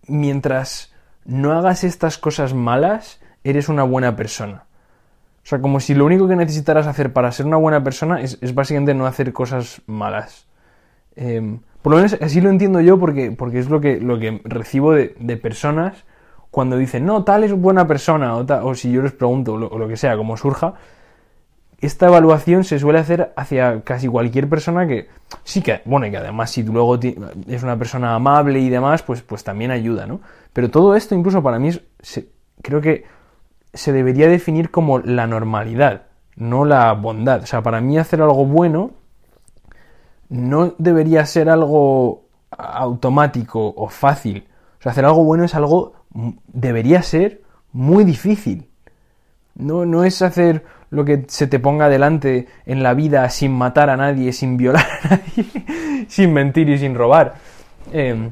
mientras 0.08 0.91
no 1.28 1.51
hagas 1.51 1.84
estas 1.84 2.17
cosas 2.17 2.53
malas, 2.53 3.19
eres 3.43 3.69
una 3.69 3.84
buena 3.84 4.15
persona. 4.15 4.63
O 5.43 5.49
sea, 5.49 5.61
como 5.61 5.80
si 5.80 5.93
lo 5.93 6.05
único 6.05 6.28
que 6.28 6.36
necesitaras 6.36 6.88
hacer 6.88 7.13
para 7.13 7.32
ser 7.32 7.45
una 7.45 7.57
buena 7.57 7.84
persona 7.84 8.21
es, 8.21 8.53
básicamente 8.53 8.93
no 8.93 9.05
hacer 9.05 9.32
cosas 9.32 9.82
malas. 9.86 10.47
Em, 11.15 11.59
por 11.82 11.91
lo 11.91 11.97
menos 11.97 12.17
así 12.21 12.41
lo 12.41 12.49
entiendo 12.49 12.82
yo 12.82 12.99
porque, 12.99 13.32
porque 13.32 13.59
es 13.59 13.69
lo 13.69 13.80
que, 13.80 13.99
lo 13.99 14.19
que 14.19 14.41
recibo 14.43 14.93
de, 14.93 15.38
personas 15.38 16.05
cuando 16.51 16.78
dicen, 16.78 17.05
no, 17.05 17.23
tal 17.23 17.43
es 17.43 17.53
buena 17.53 17.88
persona, 17.88 18.36
o, 18.36 18.45
o 18.63 18.75
si 18.75 18.91
yo 18.91 19.01
les 19.01 19.11
pregunto, 19.11 19.53
o 19.53 19.78
lo, 19.78 19.88
que 19.88 19.97
sea, 19.97 20.17
como 20.17 20.38
surja, 20.38 20.73
esta 21.80 22.07
evaluación 22.07 22.63
se 22.63 22.80
suele 22.80 22.99
hacer 22.99 23.34
hacia 23.36 23.82
casi 23.82 24.07
cualquier 24.07 24.49
persona 24.49 24.88
que 24.88 25.07
sí 25.43 25.61
que, 25.61 25.82
bueno, 25.86 26.07
y 26.07 26.11
que 26.11 26.17
además 26.17 26.49
si 26.49 26.63
luego 26.63 26.95
es 26.95 27.63
una 27.63 27.78
persona 27.78 28.15
amable 28.15 28.59
y 28.59 28.69
demás, 28.69 29.03
pues, 29.03 29.21
pues 29.21 29.43
también 29.43 29.69
ayuda, 29.69 30.07
¿no? 30.07 30.21
Pero 30.53 30.71
todo 30.71 30.95
esto 30.95 31.13
incluso 31.13 31.43
para 31.43 31.59
mí 31.59 31.69
creo 32.63 32.82
que 32.82 33.05
se 33.73 33.91
debería 33.91 34.28
definir 34.28 34.71
como 34.71 34.99
la 34.99 35.28
normalidad, 35.28 36.03
no 36.36 36.65
la 36.65 36.93
bondad. 36.93 37.43
O 37.43 37.45
sea, 37.45 37.61
para 37.61 37.80
mí 37.80 37.97
hacer 37.99 38.21
algo 38.21 38.45
bueno 38.45 38.91
no 40.30 40.73
debería 40.80 41.25
ser 41.25 41.49
algo 41.49 42.25
automático 42.49 43.73
o 43.78 43.88
fácil. 43.88 44.47
O 44.80 44.82
sea, 44.82 44.93
hacer 44.93 45.05
algo 45.05 45.23
bueno 45.23 45.43
es 45.43 45.53
algo, 45.53 45.93
debería 46.47 47.03
ser 47.03 47.43
muy 47.71 48.03
difícil. 48.03 48.69
No, 49.55 49.86
no 49.86 50.03
es 50.03 50.21
hacer 50.21 50.65
lo 50.90 51.04
que 51.06 51.26
se 51.28 51.48
te 51.48 51.60
ponga 51.60 51.90
delante 51.90 52.48
en 52.66 52.84
la 52.84 52.94
vida 52.94 53.30
sin 53.30 53.52
matar 53.52 53.90
a 53.90 53.98
nadie, 53.98 54.32
sin 54.32 54.58
violar 54.58 54.86
a 55.04 55.10
nadie, 55.10 56.06
sin 56.08 56.34
mentir 56.34 56.70
y 56.70 56.78
sin 56.78 56.96
robar. 56.96 57.36
Em, 57.92 58.32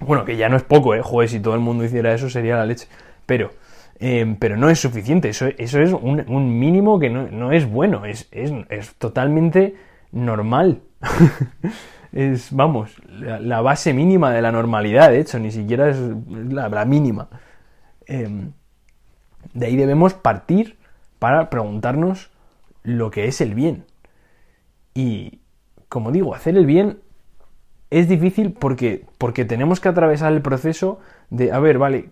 bueno, 0.00 0.24
que 0.24 0.36
ya 0.36 0.48
no 0.48 0.56
es 0.56 0.62
poco, 0.62 0.94
¿eh? 0.94 1.02
Joder, 1.02 1.28
si 1.28 1.40
todo 1.40 1.54
el 1.54 1.60
mundo 1.60 1.84
hiciera 1.84 2.12
eso 2.14 2.30
sería 2.30 2.56
la 2.56 2.66
leche. 2.66 2.88
Pero, 3.24 3.50
em, 3.98 4.36
pero 4.36 4.56
no 4.56 4.70
es 4.70 4.78
suficiente, 4.78 5.28
eso, 5.28 5.46
eso 5.58 5.80
es 5.80 5.92
un, 5.92 6.58
mínimo 6.58 6.98
que 6.98 7.10
no, 7.10 7.52
es 7.52 7.68
bueno, 7.68 8.04
es, 8.04 8.28
es, 8.30 8.94
totalmente 8.96 9.74
normal. 10.12 10.82
es, 12.12 12.52
vamos, 12.52 12.94
la, 13.08 13.60
base 13.60 13.92
mínima 13.92 14.32
de 14.32 14.42
la 14.42 14.52
normalidad, 14.52 15.10
de 15.10 15.20
hecho, 15.20 15.38
ni 15.38 15.50
siquiera 15.50 15.90
es 15.90 15.98
la, 16.28 16.84
mínima. 16.84 17.28
Em, 18.06 18.52
de 19.52 19.66
ahí 19.66 19.76
debemos 19.76 20.14
partir 20.14 20.76
para 21.18 21.50
preguntarnos 21.50 22.30
lo 22.82 23.10
que 23.10 23.26
es 23.26 23.40
el 23.40 23.54
bien. 23.54 23.84
Y, 24.94 25.40
como 25.88 26.12
digo, 26.12 26.34
hacer 26.34 26.56
el 26.56 26.66
bien 26.66 27.00
es 27.90 28.08
difícil 28.08 28.52
porque, 28.52 29.06
porque 29.18 29.44
tenemos 29.44 29.80
que 29.80 29.88
atravesar 29.88 30.32
el 30.32 30.42
proceso 30.42 30.98
de, 31.30 31.52
a 31.52 31.58
ver, 31.58 31.78
vale, 31.78 32.10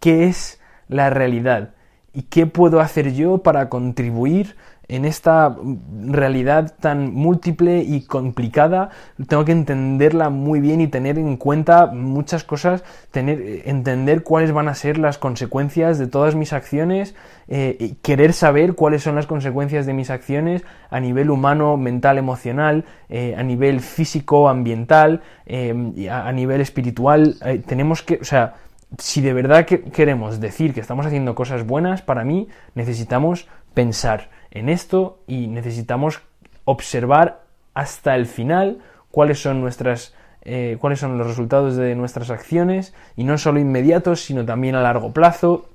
¿qué 0.00 0.24
es 0.24 0.60
la 0.88 1.10
realidad? 1.10 1.74
¿Y 2.12 2.22
qué 2.22 2.46
puedo 2.46 2.80
hacer 2.80 3.14
yo 3.14 3.38
para 3.38 3.68
contribuir 3.68 4.56
en 4.92 5.06
esta 5.06 5.56
realidad 6.04 6.74
tan 6.78 7.14
múltiple 7.14 7.80
y 7.80 8.04
complicada, 8.04 8.90
tengo 9.26 9.46
que 9.46 9.52
entenderla 9.52 10.28
muy 10.28 10.60
bien 10.60 10.82
y 10.82 10.86
tener 10.86 11.18
en 11.18 11.38
cuenta 11.38 11.86
muchas 11.86 12.44
cosas, 12.44 12.84
tener, 13.10 13.62
entender 13.64 14.22
cuáles 14.22 14.52
van 14.52 14.68
a 14.68 14.74
ser 14.74 14.98
las 14.98 15.16
consecuencias 15.16 15.98
de 15.98 16.08
todas 16.08 16.34
mis 16.34 16.52
acciones, 16.52 17.14
eh, 17.48 17.94
querer 18.02 18.34
saber 18.34 18.74
cuáles 18.74 19.02
son 19.02 19.14
las 19.14 19.26
consecuencias 19.26 19.86
de 19.86 19.94
mis 19.94 20.10
acciones 20.10 20.62
a 20.90 21.00
nivel 21.00 21.30
humano, 21.30 21.78
mental, 21.78 22.18
emocional, 22.18 22.84
eh, 23.08 23.34
a 23.34 23.42
nivel 23.42 23.80
físico, 23.80 24.50
ambiental, 24.50 25.22
eh, 25.46 26.08
a, 26.10 26.28
a, 26.28 26.32
nivel 26.32 26.60
espiritual. 26.60 27.36
tenemos 27.66 28.02
que, 28.02 28.18
o 28.20 28.24
sea, 28.24 28.56
si 28.98 29.22
de 29.22 29.32
verdad 29.32 29.64
que 29.64 29.84
queremos 29.84 30.38
decir 30.38 30.74
que 30.74 30.80
estamos 30.80 31.06
haciendo 31.06 31.34
cosas 31.34 31.66
buenas, 31.66 32.02
para 32.02 32.24
mí 32.24 32.48
necesitamos 32.74 33.48
pensar 33.72 34.28
en 34.52 34.68
esto 34.68 35.18
y 35.26 35.48
necesitamos 35.48 36.20
observar 36.64 37.42
hasta 37.74 38.14
el 38.14 38.26
final 38.26 38.78
cuáles 39.10 39.40
son 39.40 39.60
nuestras 39.60 40.14
eh, 40.44 40.76
cuáles 40.80 40.98
son 40.98 41.18
los 41.18 41.26
resultados 41.26 41.76
de 41.76 41.94
nuestras 41.94 42.30
acciones 42.30 42.94
y 43.16 43.24
no 43.24 43.38
solo 43.38 43.60
inmediatos 43.60 44.24
sino 44.24 44.44
también 44.44 44.74
a 44.74 44.82
largo 44.82 45.12
plazo 45.12 45.66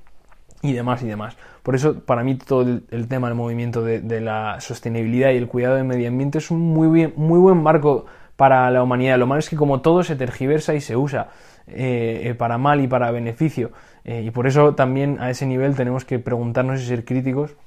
y 0.62 0.74
demás 0.74 1.04
y 1.04 1.08
demás. 1.08 1.38
Por 1.64 1.76
eso 1.76 2.02
para 2.02 2.24
mí 2.24 2.36
todo 2.36 2.62
el, 2.62 3.08
tema 3.08 3.28
del 3.28 3.36
movimiento 3.36 3.82
de, 3.82 4.22
la 4.22 4.60
sostenibilidad 4.60 5.32
y 5.32 5.38
el 5.38 5.48
cuidado 5.48 5.76
del 5.76 5.86
medio 5.86 6.08
ambiente 6.08 6.38
es 6.40 6.52
un 6.52 6.60
muy 6.60 6.88
bien 6.88 7.14
muy 7.16 7.40
buen 7.40 7.62
marco 7.62 8.06
para 8.36 8.70
la 8.70 8.84
humanidad. 8.84 9.18
Lo 9.18 9.28
malo 9.28 9.40
es 9.40 9.50
que 9.50 9.56
como 9.56 9.82
todo 9.82 10.04
se 10.04 10.16
tergiversa 10.16 10.76
y 10.76 10.82
se 10.82 10.96
usa 10.96 11.30
eh, 11.68 12.22
eh, 12.26 12.34
para 12.34 12.58
mal 12.58 12.82
y 12.82 12.88
para 12.88 13.12
beneficio 13.12 13.72
y 14.10 14.32
por 14.32 14.48
eso 14.48 14.74
también 14.74 15.18
a 15.20 15.30
ese 15.30 15.46
nivel 15.46 15.76
tenemos 15.76 16.06
que 16.06 16.18
preguntarnos 16.18 16.82
y 16.82 16.86
ser 16.86 17.04
críticos 17.04 17.58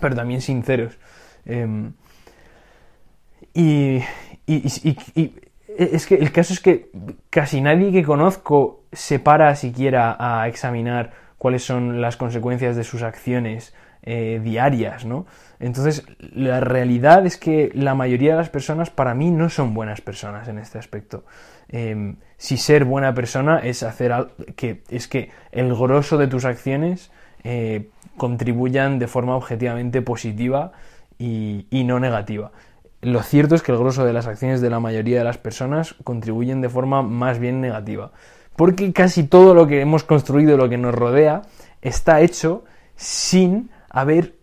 pero 0.00 0.14
también 0.14 0.40
sinceros. 0.40 0.98
Em, 1.46 1.92
y, 3.52 4.02
es 4.46 6.06
que 6.06 6.14
el 6.16 6.32
caso 6.32 6.52
es 6.52 6.60
que 6.60 6.90
casi 7.30 7.60
nadie 7.60 7.92
que 7.92 8.02
conozco 8.02 8.84
se 8.92 9.18
para 9.18 9.54
siquiera 9.56 10.16
a 10.18 10.46
examinar 10.48 11.12
cuáles 11.38 11.64
son 11.64 12.00
las 12.00 12.16
consecuencias 12.16 12.76
de 12.76 12.84
sus 12.84 13.02
acciones 13.02 13.74
eh, 14.02 14.40
diarias, 14.42 15.04
¿no? 15.04 15.26
Entonces, 15.60 16.04
la 16.18 16.60
realidad 16.60 17.26
es 17.26 17.38
que 17.38 17.70
la 17.74 17.94
mayoría 17.94 18.32
de 18.32 18.36
las 18.36 18.50
personas 18.50 18.90
para 18.90 19.14
mí 19.14 19.30
no 19.30 19.48
son 19.48 19.72
buenas 19.72 20.00
personas 20.00 20.48
en 20.48 20.58
este 20.58 20.78
aspecto. 20.78 21.24
em, 21.68 22.16
si 22.36 22.58
ser 22.58 22.84
buena 22.84 23.14
persona 23.14 23.58
es 23.60 23.82
hacer 23.82 24.12
algo 24.12 24.30
que 24.56 24.82
es 24.90 25.08
que 25.08 25.30
el 25.52 25.74
grosso 25.74 26.18
de 26.18 26.26
tus 26.26 26.44
acciones 26.44 27.10
eh, 27.42 27.88
contribuyan 28.16 28.98
de 28.98 29.06
forma 29.06 29.36
objetivamente 29.36 30.02
positiva 30.02 30.72
y, 31.18 31.66
y, 31.70 31.84
no 31.84 32.00
negativa. 32.00 32.52
Lo 33.02 33.22
cierto 33.22 33.54
es 33.54 33.62
que 33.62 33.72
el 33.72 33.78
grosso 33.78 34.04
de 34.04 34.12
las 34.12 34.26
acciones 34.26 34.60
de 34.60 34.70
la 34.70 34.80
mayoría 34.80 35.18
de 35.18 35.24
las 35.24 35.38
personas 35.38 35.94
contribuyen 36.04 36.60
de 36.60 36.68
forma 36.68 37.02
más 37.02 37.38
bien 37.38 37.60
negativa. 37.60 38.12
Porque 38.56 38.92
casi 38.92 39.24
todo 39.24 39.54
lo 39.54 39.66
que 39.66 39.80
hemos 39.80 40.04
construido, 40.04 40.56
lo 40.56 40.68
que 40.68 40.78
nos 40.78 40.94
rodea, 40.94 41.42
está 41.82 42.20
hecho 42.20 42.64
sin 42.96 43.70
haber 43.90 44.34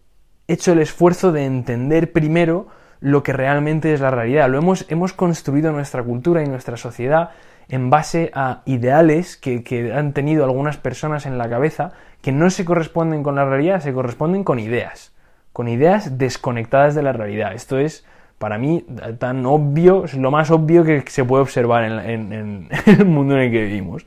hecho 0.47 0.73
el 0.73 0.79
esfuerzo 0.79 1.31
de 1.31 1.45
entender 1.45 2.11
primero 2.11 2.67
lo 2.99 3.23
que 3.23 3.33
realmente 3.33 3.93
es 3.93 4.01
la 4.01 4.11
realidad. 4.11 4.49
Lo 4.49 4.57
hemos, 4.57 4.85
hemos 4.89 5.13
construido 5.13 5.71
nuestra 5.71 6.03
cultura 6.03 6.43
y 6.43 6.47
nuestra 6.47 6.77
sociedad 6.77 7.31
en 7.71 7.89
base 7.89 8.31
a 8.35 8.61
ideales 8.65 9.37
que, 9.37 9.93
han 9.95 10.11
tenido 10.11 10.43
algunas 10.43 10.75
personas 10.75 11.25
en 11.25 11.37
la 11.37 11.49
cabeza 11.49 11.93
que 12.21 12.33
no 12.33 12.49
se 12.49 12.65
corresponden 12.65 13.23
con 13.23 13.35
la 13.35 13.45
realidad, 13.45 13.79
se 13.79 13.93
corresponden 13.93 14.43
con 14.43 14.59
ideas, 14.59 15.13
con 15.53 15.69
ideas 15.69 16.17
desconectadas 16.17 16.95
de 16.95 17.01
la 17.01 17.13
realidad. 17.13 17.53
Esto 17.53 17.79
es, 17.79 18.05
para 18.37 18.57
mí, 18.57 18.85
tan 19.19 19.45
obvio, 19.45 20.03
lo 20.17 20.31
más 20.31 20.51
obvio 20.51 20.83
que 20.83 21.05
se 21.07 21.23
puede 21.23 21.43
observar 21.43 21.85
en, 21.85 22.67
el 22.85 23.05
mundo 23.05 23.35
en 23.35 23.43
el 23.43 23.51
que 23.51 23.63
vivimos, 23.63 24.03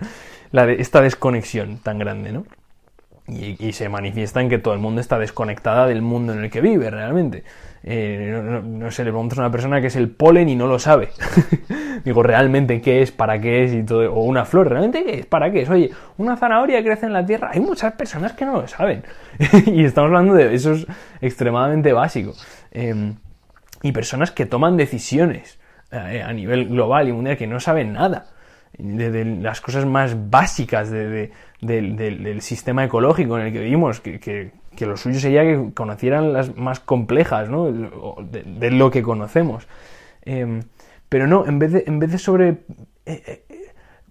esta 0.53 1.01
desconexión 1.01 1.79
tan 1.79 1.99
grande, 1.99 2.33
¿no? 2.33 2.45
Y, 3.27 3.57
y, 3.67 3.73
se 3.73 3.89
manifiesta 3.89 4.43
en 4.43 4.51
que 4.51 4.59
todo 4.59 4.75
el 4.75 4.81
mundo 4.81 5.01
está 5.01 5.19
desconectada 5.19 5.87
del 5.87 6.03
mundo 6.03 6.35
en 6.35 6.45
el 6.45 6.51
que 6.51 6.61
vive 6.61 6.91
realmente. 6.91 7.43
Eh, 7.87 8.31
no, 8.33 8.43
no, 8.43 8.63
no, 8.63 8.91
sé, 8.91 9.05
le 9.05 9.11
preguntas 9.11 9.39
a 9.39 9.43
una 9.43 9.51
persona 9.51 9.79
que 9.79 9.89
es 9.89 9.97
el 9.97 10.09
polen 10.09 10.49
y 10.49 10.57
no 10.57 10.67
lo 10.67 10.79
sabe. 10.79 11.11
Digo, 12.05 12.23
¿realmente 12.23 12.81
qué 12.81 13.03
es? 13.03 13.13
¿Para 13.13 13.39
qué 13.39 13.65
es? 13.65 13.75
Y 13.75 13.83
todo, 13.83 14.11
o 14.11 14.25
una 14.25 14.47
flor, 14.47 14.71
¿realmente 14.71 15.05
qué 15.05 15.21
es? 15.21 15.27
¿Para 15.27 15.51
qué 15.51 15.63
es? 15.63 15.71
Oye, 15.71 15.91
una 16.17 16.37
zanahoria 16.37 16.83
crece 16.83 17.05
en 17.05 17.13
la 17.13 17.27
tierra. 17.27 17.51
Hay 17.53 17.61
muchas 17.61 17.93
personas 17.93 18.33
que 18.33 18.47
no 18.47 18.63
lo 18.63 18.67
saben. 18.67 19.05
y 19.67 19.85
estamos 19.85 20.09
hablando 20.09 20.33
de 20.33 20.55
eso 20.55 20.73
es 20.73 20.87
extremadamente 21.21 21.93
básico. 21.93 22.33
Eh, 22.73 23.13
y 23.83 23.93
personas 23.93 24.31
que 24.31 24.47
toman 24.47 24.79
decisiones 24.79 25.59
eh, 25.93 26.23
a 26.23 26.33
nivel 26.33 26.69
global 26.69 27.09
y 27.09 27.13
mundial 27.13 27.37
que 27.37 27.47
no 27.47 27.61
saben 27.61 27.93
nada 27.93 28.27
de, 28.79 29.25
las 29.25 29.61
cosas 29.61 29.87
más 29.87 30.31
básicas 30.31 30.91
de, 30.91 31.31
de, 31.61 31.83
del, 31.93 32.41
sistema 32.41 32.85
ecológico 32.85 33.39
en 33.39 33.47
el 33.47 33.53
que 33.53 33.61
vivimos, 33.61 34.01
que, 34.01 34.51
que, 34.77 34.87
lo 34.87 34.97
suyo 34.97 35.21
sería 35.21 35.43
que 35.43 35.73
conocieran 35.75 36.33
las 36.33 36.57
más 36.57 36.81
complejas 36.81 37.49
¿no? 37.49 37.71
de, 37.73 38.71
lo 38.71 38.91
que 38.91 39.03
conocemos. 39.03 39.67
Eh, 40.23 40.63
pero 41.09 41.27
no, 41.27 41.47
en 41.47 41.59
vez 41.59 41.73
de, 41.73 41.85
en 41.87 41.99
vez 41.99 42.11
de 42.13 42.19
sobre 42.19 42.49
eh, 42.49 42.63
eh, 43.07 43.45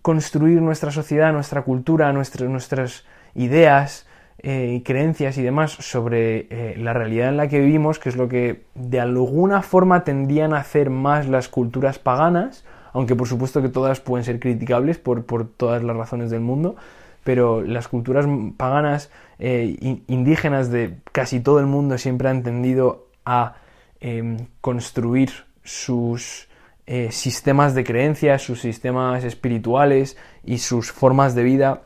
construir 0.02 0.62
nuestra 0.62 0.92
sociedad, 0.92 1.34
nuestra 1.34 1.64
cultura, 1.64 2.14
nuestra, 2.14 2.48
nuestras 2.48 3.06
ideas, 3.36 4.08
y 4.44 4.82
creencias 4.82 5.38
y 5.38 5.42
demás 5.42 5.72
sobre 5.72 6.48
eh, 6.50 6.76
la 6.78 6.92
realidad 6.92 7.30
en 7.30 7.38
la 7.38 7.48
que 7.48 7.62
vivimos, 7.62 7.98
que 7.98 8.10
es 8.10 8.18
lo 8.18 8.28
que 8.28 8.66
de 8.76 9.00
alguna 9.00 9.62
forma 9.62 10.04
tendían 10.04 10.54
a 10.54 10.58
hacer 10.58 10.90
más 10.90 11.30
las 11.30 11.48
culturas 11.48 11.98
paganas, 11.98 12.66
aunque 12.92 13.16
por 13.16 13.30
supuesto 13.30 13.62
que 13.62 13.70
todas 13.70 14.02
pueden 14.02 14.26
ser 14.26 14.42
criticables 14.42 14.98
por, 14.98 15.26
por 15.26 15.48
todas 15.48 15.82
las 15.82 15.96
razones 15.96 16.30
del 16.30 16.42
mundo, 16.42 16.76
pero 17.24 17.62
las 17.62 17.88
culturas 17.88 18.26
paganas 18.58 19.10
eh, 19.40 20.02
indígenas 20.08 20.72
de 20.72 20.98
casi 21.12 21.40
todo 21.40 21.60
el 21.60 21.66
mundo 21.66 21.98
siempre 21.98 22.30
han 22.30 22.44
tendido 22.44 23.08
a 23.26 23.56
eh, 24.02 24.38
construir 24.62 25.32
sus 25.64 26.48
eh, 26.86 27.12
sistemas 27.12 27.76
de 27.76 27.86
creencias, 27.86 28.42
sus 28.42 28.60
sistemas 28.60 29.24
espirituales 29.24 30.18
y 30.44 30.58
sus 30.58 30.92
formas 30.92 31.34
de 31.36 31.44
vida 31.44 31.84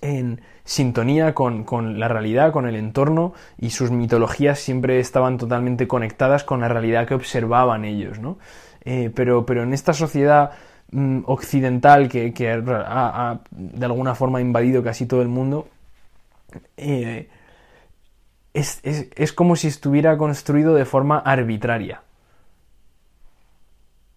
en 0.00 0.40
sintonía 0.64 1.32
con, 1.32 1.62
con, 1.62 2.00
la 2.00 2.08
realidad, 2.08 2.52
con 2.52 2.66
el 2.66 2.74
entorno 2.74 3.34
y 3.56 3.70
sus 3.70 3.92
mitologías 3.92 4.58
siempre 4.58 4.98
estaban 4.98 5.38
totalmente 5.38 5.86
conectadas 5.86 6.42
con 6.42 6.60
la 6.60 6.68
realidad 6.68 7.06
que 7.06 7.14
observaban 7.14 7.84
ellos, 7.84 8.18
¿no? 8.18 8.38
Eh, 8.84 9.10
pero, 9.14 9.46
pero 9.46 9.62
en 9.62 9.72
esta 9.72 9.92
sociedad 9.92 10.50
occidental 11.26 12.08
que, 12.08 12.32
que 12.32 12.50
ha, 12.50 13.40
de 13.50 13.86
alguna 13.86 14.14
forma 14.14 14.40
invadido 14.40 14.82
casi 14.82 15.06
todo 15.06 15.22
el 15.22 15.28
mundo, 15.28 15.68
eh, 16.76 17.28
es, 18.54 18.80
es, 18.82 19.08
es 19.14 19.32
como 19.32 19.56
si 19.56 19.68
estuviera 19.68 20.16
construido 20.16 20.74
de 20.74 20.84
forma 20.84 21.18
arbitraria. 21.18 22.02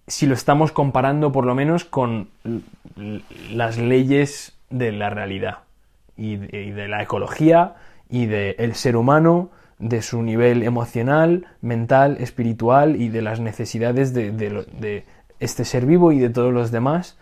Si 0.08 0.26
lo 0.26 0.34
estamos 0.34 0.72
comparando 0.72 1.32
por 1.32 1.46
lo 1.46 1.54
menos 1.54 1.86
con 1.86 2.30
las 3.52 3.78
leyes 3.78 4.58
de 4.70 4.92
la 4.92 5.10
realidad 5.10 5.60
y 6.18 6.38
de, 6.38 6.88
la 6.88 7.04
ecología 7.04 7.76
y 8.10 8.26
del 8.26 8.56
de 8.58 8.74
ser 8.74 8.96
humano 8.96 9.52
de 9.78 10.02
su 10.02 10.22
nivel 10.22 10.64
emocional, 10.64 11.48
mental, 11.62 12.18
espiritual 12.20 12.96
y 12.96 13.10
de 13.10 13.22
las 13.22 13.40
necesidades 13.40 14.14
de, 14.14 14.32
de, 14.32 14.66
de 14.80 15.06
este 15.40 15.66
ser 15.66 15.86
vivo 15.86 16.12
y 16.12 16.20
de 16.20 16.30
todos 16.30 16.54
los 16.54 16.72
demás, 16.72 17.18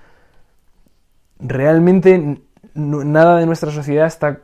realmente 1.40 2.42
nada 2.74 3.38
de 3.38 3.46
nuestra 3.46 3.72
sociedad 3.72 4.08
está 4.08 4.40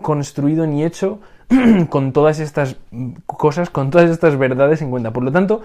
construido 0.00 0.66
ni 0.66 0.84
hecho 0.84 1.20
con 1.88 2.12
todas 2.12 2.40
estas 2.40 2.76
cosas, 3.26 3.70
con 3.70 3.90
todas 3.90 4.10
estas 4.10 4.38
verdades 4.38 4.82
en 4.82 4.90
cuenta. 4.90 5.12
Por 5.12 5.24
lo 5.24 5.32
tanto, 5.32 5.62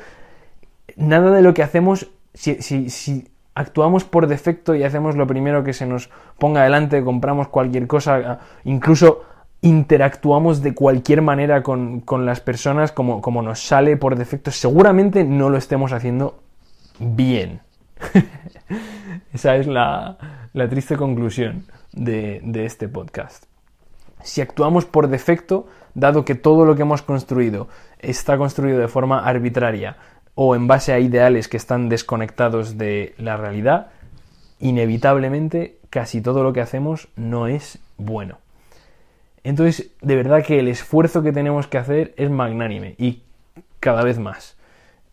nada 0.96 1.32
de 1.32 1.42
lo 1.42 1.54
que 1.54 1.64
hacemos, 1.64 2.10
si, 2.34 2.62
si, 2.62 2.90
si 2.90 3.28
actuamos 3.54 4.04
por 4.04 4.28
defecto 4.28 4.76
y 4.76 4.84
hacemos 4.84 5.16
lo 5.16 5.28
primero 5.28 5.64
que 5.64 5.74
se 5.74 5.86
nos 5.86 6.10
ponga 6.38 6.62
adelante, 6.62 7.04
compramos 7.04 7.48
cualquier 7.48 7.88
cosa, 7.88 8.40
incluso 8.64 9.24
interactuamos 9.62 10.62
de 10.62 10.76
cualquier 10.76 11.22
manera 11.22 11.64
con, 11.64 12.02
con 12.02 12.26
las 12.26 12.40
personas 12.40 12.92
como, 12.92 13.22
como, 13.22 13.42
nos 13.42 13.66
sale 13.66 13.98
por 13.98 14.16
defecto, 14.16 14.52
seguramente 14.52 15.24
no 15.24 15.50
lo 15.50 15.58
estemos 15.58 15.92
haciendo 15.92 16.44
bien. 17.00 17.62
Esa 19.34 19.56
es 19.56 19.68
la, 19.68 20.18
la 20.54 20.70
triste 20.70 20.98
conclusión 20.98 21.66
de, 21.94 22.42
de, 22.44 22.66
este 22.66 22.88
podcast. 22.88 23.46
Si 24.24 24.42
actuamos 24.42 24.86
por 24.86 25.08
defecto, 25.08 25.68
dado 25.94 26.26
que 26.26 26.36
todo 26.36 26.66
lo 26.66 26.76
que 26.76 26.82
hemos 26.82 27.02
construido 27.02 27.68
está 28.00 28.38
construido 28.38 28.80
de 28.80 28.88
forma 28.88 29.26
arbitraria 29.26 29.98
o 30.34 30.56
en 30.56 30.68
base 30.68 30.94
a 30.94 31.00
ideales 31.00 31.48
que 31.48 31.58
están 31.58 31.90
desconectados 31.90 32.78
de 32.78 33.16
la 33.18 33.38
realidad, 33.38 33.88
inevitablemente 34.60 35.78
casi 35.90 36.22
todo 36.22 36.44
lo 36.44 36.54
que 36.54 36.62
hacemos 36.62 37.08
no 37.16 37.48
es 37.48 37.80
bueno. 37.98 38.40
Entonces, 39.44 39.92
de 40.02 40.16
verdad 40.16 40.44
que 40.44 40.60
el 40.60 40.68
esfuerzo 40.68 41.22
que 41.22 41.32
tenemos 41.32 41.68
que 41.68 41.78
hacer 41.78 42.14
es 42.18 42.30
magnánime 42.32 42.96
y 42.98 43.22
cada 43.80 44.04
vez 44.04 44.18
más. 44.18 44.58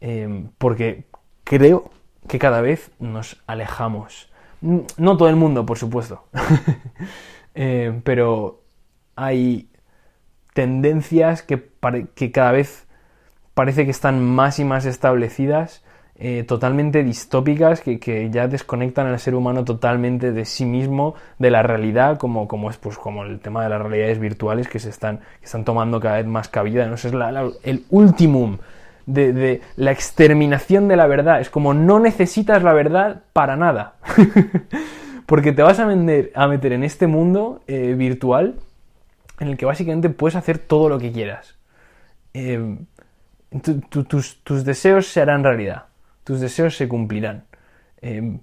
Eh, 0.01 0.47
porque 0.59 1.05
creo 1.45 1.91
que 2.29 2.39
cada 2.39 2.61
vez 2.61 2.91
nos 2.99 3.43
alejamos. 3.47 4.31
No 4.61 5.17
todo 5.17 5.29
el 5.29 5.37
mundo, 5.37 5.67
por 5.67 5.79
supuesto. 5.79 6.25
eh, 7.55 8.01
pero 8.05 8.61
hay 9.17 9.69
tendencias 10.55 11.43
que, 11.43 11.71
que 12.15 12.31
cada 12.31 12.53
vez 12.53 12.87
parece 13.55 13.85
que 13.85 13.91
están 13.91 14.23
más 14.25 14.59
y 14.59 14.65
más 14.65 14.87
establecidas 14.87 15.83
eh, 16.25 16.45
totalmente 16.45 17.03
distópicas 17.03 17.81
que, 17.81 17.99
que, 17.99 18.31
ya 18.31 18.47
desconectan 18.47 19.09
al 19.09 19.19
ser 19.19 19.35
humano 19.35 19.65
totalmente 19.65 20.31
de 20.31 20.45
sí 20.45 20.65
mismo, 20.65 21.15
de 21.39 21.51
la 21.51 21.65
realidad, 21.65 22.19
como, 22.19 22.47
como 22.47 22.71
es 22.71 22.77
pues 22.77 22.97
como 22.97 23.25
el 23.25 23.41
tema 23.41 23.65
de 23.65 23.71
las 23.71 23.81
realidades 23.83 24.21
virtuales 24.21 24.69
que 24.69 24.79
se 24.79 24.91
están, 24.91 25.19
que 25.41 25.47
están 25.47 25.65
tomando 25.65 25.99
cada 25.99 26.19
vez 26.19 26.27
más 26.27 26.49
cabida. 26.49 26.87
¿no? 26.87 26.95
Eso 26.95 27.09
es 27.09 27.15
la, 27.15 27.33
la, 27.33 27.51
el 27.65 27.87
ultimum 27.91 28.59
de, 29.07 29.61
la 29.77 29.93
exterminación 29.93 30.89
de 30.89 30.97
la 30.97 31.07
verdad. 31.07 31.41
Es 31.41 31.51
como 31.51 31.75
no 31.75 31.99
necesitas 32.01 32.63
la 32.63 32.73
verdad 32.73 33.23
para 33.33 33.57
nada. 33.57 33.95
Porque 35.27 35.53
te 35.53 35.63
vas 35.63 35.79
a, 35.79 35.85
a 35.85 36.49
meter 36.49 36.73
en 36.73 36.85
este 36.85 37.07
mundo 37.07 37.63
eh, 37.67 37.95
virtual 37.97 38.57
en 39.41 39.49
el 39.49 39.57
que 39.57 39.67
básicamente 39.67 40.11
puedes 40.11 40.37
hacer 40.37 40.59
todo 40.59 40.89
lo 40.89 40.99
que 40.99 41.13
quieras. 41.13 41.57
Tu, 43.91 44.05
tus, 44.05 44.65
deseos 44.65 45.07
se 45.09 45.21
harán 45.21 45.45
realidad 45.45 45.85
tus 46.25 46.41
deseos 46.41 46.77
se 46.77 46.89
cumplirán. 46.89 47.45
Eh, 48.01 48.21
o 48.21 48.41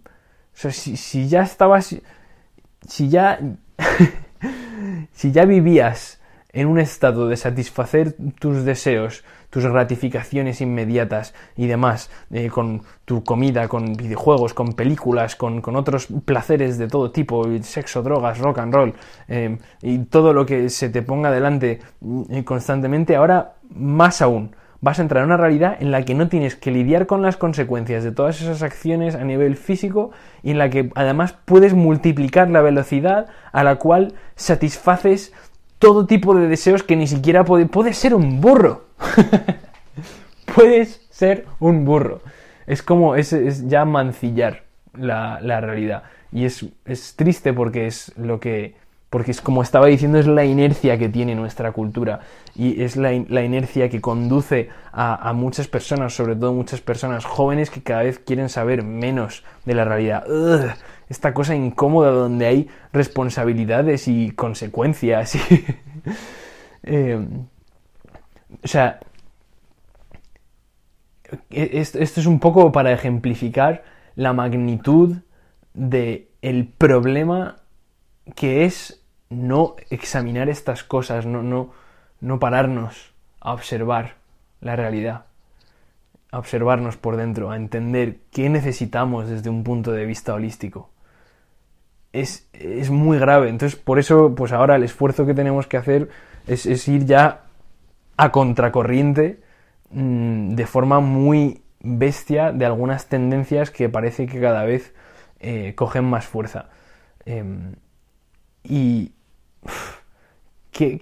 sea, 0.54 0.72
si, 0.72 0.98
si, 0.98 1.28
ya 1.28 1.44
estabas, 1.44 1.96
si 2.88 3.10
ya, 3.10 3.40
si 5.14 5.32
ya 5.32 5.46
vivías 5.46 6.19
en 6.52 6.68
un 6.68 6.80
estado 6.80 7.28
de 7.28 7.38
satisfacer 7.38 8.16
tus 8.40 8.64
deseos, 8.64 9.24
tus 9.50 9.66
gratificaciones 9.66 10.62
inmediatas 10.62 11.34
y 11.56 11.68
demás, 11.68 12.10
eh, 12.32 12.50
con 12.50 12.82
tu 13.06 13.24
comida, 13.24 13.68
con 13.68 13.94
videojuegos, 13.94 14.54
con 14.54 14.74
películas, 14.74 15.36
con, 15.36 15.62
con, 15.62 15.76
otros 15.76 16.08
placeres 16.26 16.78
de 16.78 16.88
todo 16.88 17.12
tipo, 17.12 17.46
sexo, 17.62 18.02
drogas, 18.02 18.40
rock 18.40 18.60
and 18.60 18.74
roll, 18.74 18.94
eh, 19.28 19.58
y 19.82 20.00
todo 20.06 20.34
lo 20.34 20.46
que 20.46 20.70
se 20.70 20.90
te 20.90 21.02
ponga 21.02 21.32
delante 21.32 21.80
eh, 22.30 22.44
constantemente, 22.44 23.16
ahora 23.16 23.54
más 23.70 24.22
aún, 24.22 24.56
vas 24.82 25.00
a 25.00 25.02
entrar 25.02 25.24
en 25.24 25.28
una 25.28 25.38
realidad 25.38 25.78
en 25.80 25.92
la 25.92 26.04
que 26.04 26.16
no 26.16 26.30
tienes 26.30 26.56
que 26.56 26.72
lidiar 26.72 27.06
con 27.06 27.22
las 27.22 27.38
consecuencias 27.38 28.04
de 28.04 28.12
todas 28.12 28.42
esas 28.42 28.64
acciones 28.64 29.16
a 29.16 29.24
nivel 29.24 29.58
físico 29.58 30.12
y 30.42 30.52
en 30.52 30.58
la 30.58 30.70
que 30.70 30.90
además 30.96 31.36
puedes 31.46 31.74
multiplicar 31.74 32.50
la 32.50 32.62
velocidad 32.62 33.28
a 33.52 33.64
la 33.64 33.76
cual 33.76 34.14
satisfaces 34.36 35.34
todo 35.80 36.06
tipo 36.06 36.36
de 36.36 36.48
deseos 36.48 36.84
que 36.84 36.96
ni 36.96 37.08
siquiera 37.08 37.44
puede... 37.44 37.66
Puedes 37.66 37.98
ser 37.98 38.14
un 38.14 38.42
burro. 38.42 38.86
puedes 40.56 41.08
ser 41.10 41.46
un 41.60 41.86
burro. 41.86 42.22
Es 42.68 42.84
como, 42.84 43.16
es, 43.16 43.34
ya 43.68 43.86
mancillar 43.86 44.64
la, 44.94 45.40
la 45.42 45.62
realidad. 45.62 46.04
Y 46.32 46.46
es, 46.46 46.66
es 46.86 47.16
triste 47.16 47.54
porque 47.54 47.88
es 47.88 48.14
lo 48.18 48.40
que 48.40 48.76
porque 49.10 49.32
es 49.32 49.42
como 49.42 49.64
estaba 49.64 49.88
diciendo, 49.88 50.20
es 50.20 50.28
la 50.28 50.46
inercia 50.46 50.98
que 50.98 51.10
tiene 51.10 51.34
nuestra 51.34 51.72
cultura 51.72 52.20
y 52.56 52.84
es 52.84 52.96
la, 52.96 53.14
inercia 53.14 53.90
que 53.90 54.02
conduce 54.02 54.70
a, 54.92 55.34
muchas 55.34 55.68
personas, 55.68 56.14
sobre 56.14 56.36
todo 56.36 56.54
muchas 56.54 56.82
personas 56.82 57.26
jóvenes 57.26 57.70
que 57.70 57.82
cada 57.82 58.04
vez 58.04 58.20
quieren 58.20 58.50
saber 58.50 58.84
menos 58.84 59.44
de 59.66 59.74
la 59.74 59.86
realidad. 59.86 60.26
Esta 61.10 61.34
cosa 61.34 61.56
incómoda 61.56 62.12
donde 62.12 62.46
hay 62.46 62.70
responsabilidades 62.94 64.08
y 64.08 64.32
consecuencias. 64.32 65.38
Eh, 66.82 67.20
o 68.64 68.68
sea, 68.68 69.02
e, 71.50 71.70
esto 71.74 72.00
es 72.00 72.26
un 72.26 72.40
poco 72.40 72.72
para 72.72 72.94
ejemplificar 72.94 73.84
la 74.16 74.32
magnitud 74.32 75.18
de 75.74 76.30
el 76.42 76.68
problema 76.68 77.58
que 78.36 78.64
es 78.64 79.04
no 79.30 79.76
examinar 79.90 80.48
estas 80.50 80.84
cosas, 80.84 81.26
no, 81.26 81.44
no, 81.44 81.72
no 82.22 82.40
pararnos 82.40 83.14
a 83.42 83.54
observar 83.54 84.16
la 84.62 84.76
realidad, 84.76 85.26
a 86.32 86.40
observarnos 86.40 86.98
por 86.98 87.18
dentro, 87.18 87.52
a 87.52 87.58
entender 87.58 88.20
qué 88.32 88.50
necesitamos 88.50 89.30
desde 89.30 89.50
un 89.50 89.64
punto 89.64 89.92
de 89.92 90.06
vista 90.06 90.34
holístico. 90.34 90.90
Es, 92.12 92.48
es 92.54 92.90
muy 92.90 93.20
grave. 93.20 93.50
Entonces, 93.50 93.80
por 93.80 94.00
eso, 94.00 94.34
pues 94.36 94.52
ahora 94.52 94.76
el 94.76 94.84
esfuerzo 94.84 95.26
que 95.26 95.34
tenemos 95.34 95.68
que 95.68 95.78
hacer 95.78 96.10
es, 96.48 96.66
es 96.66 96.88
ir 96.88 97.06
ya 97.06 97.44
a 98.18 98.32
contracorriente 98.32 99.40
mm, 99.92 100.56
de 100.56 100.66
forma 100.66 101.00
muy 101.00 101.62
bestia 101.82 102.52
de 102.52 102.66
algunas 102.66 103.08
tendencias 103.08 103.72
que 103.72 103.90
parece 103.90 104.28
que 104.28 104.42
cada 104.42 104.64
vez 104.64 104.94
eh, 105.40 105.74
cogen 105.76 106.06
más 106.06 106.26
fuerza. 106.26 106.70
Em, 107.26 107.76
y 108.64 109.14
¿qué, 110.72 111.02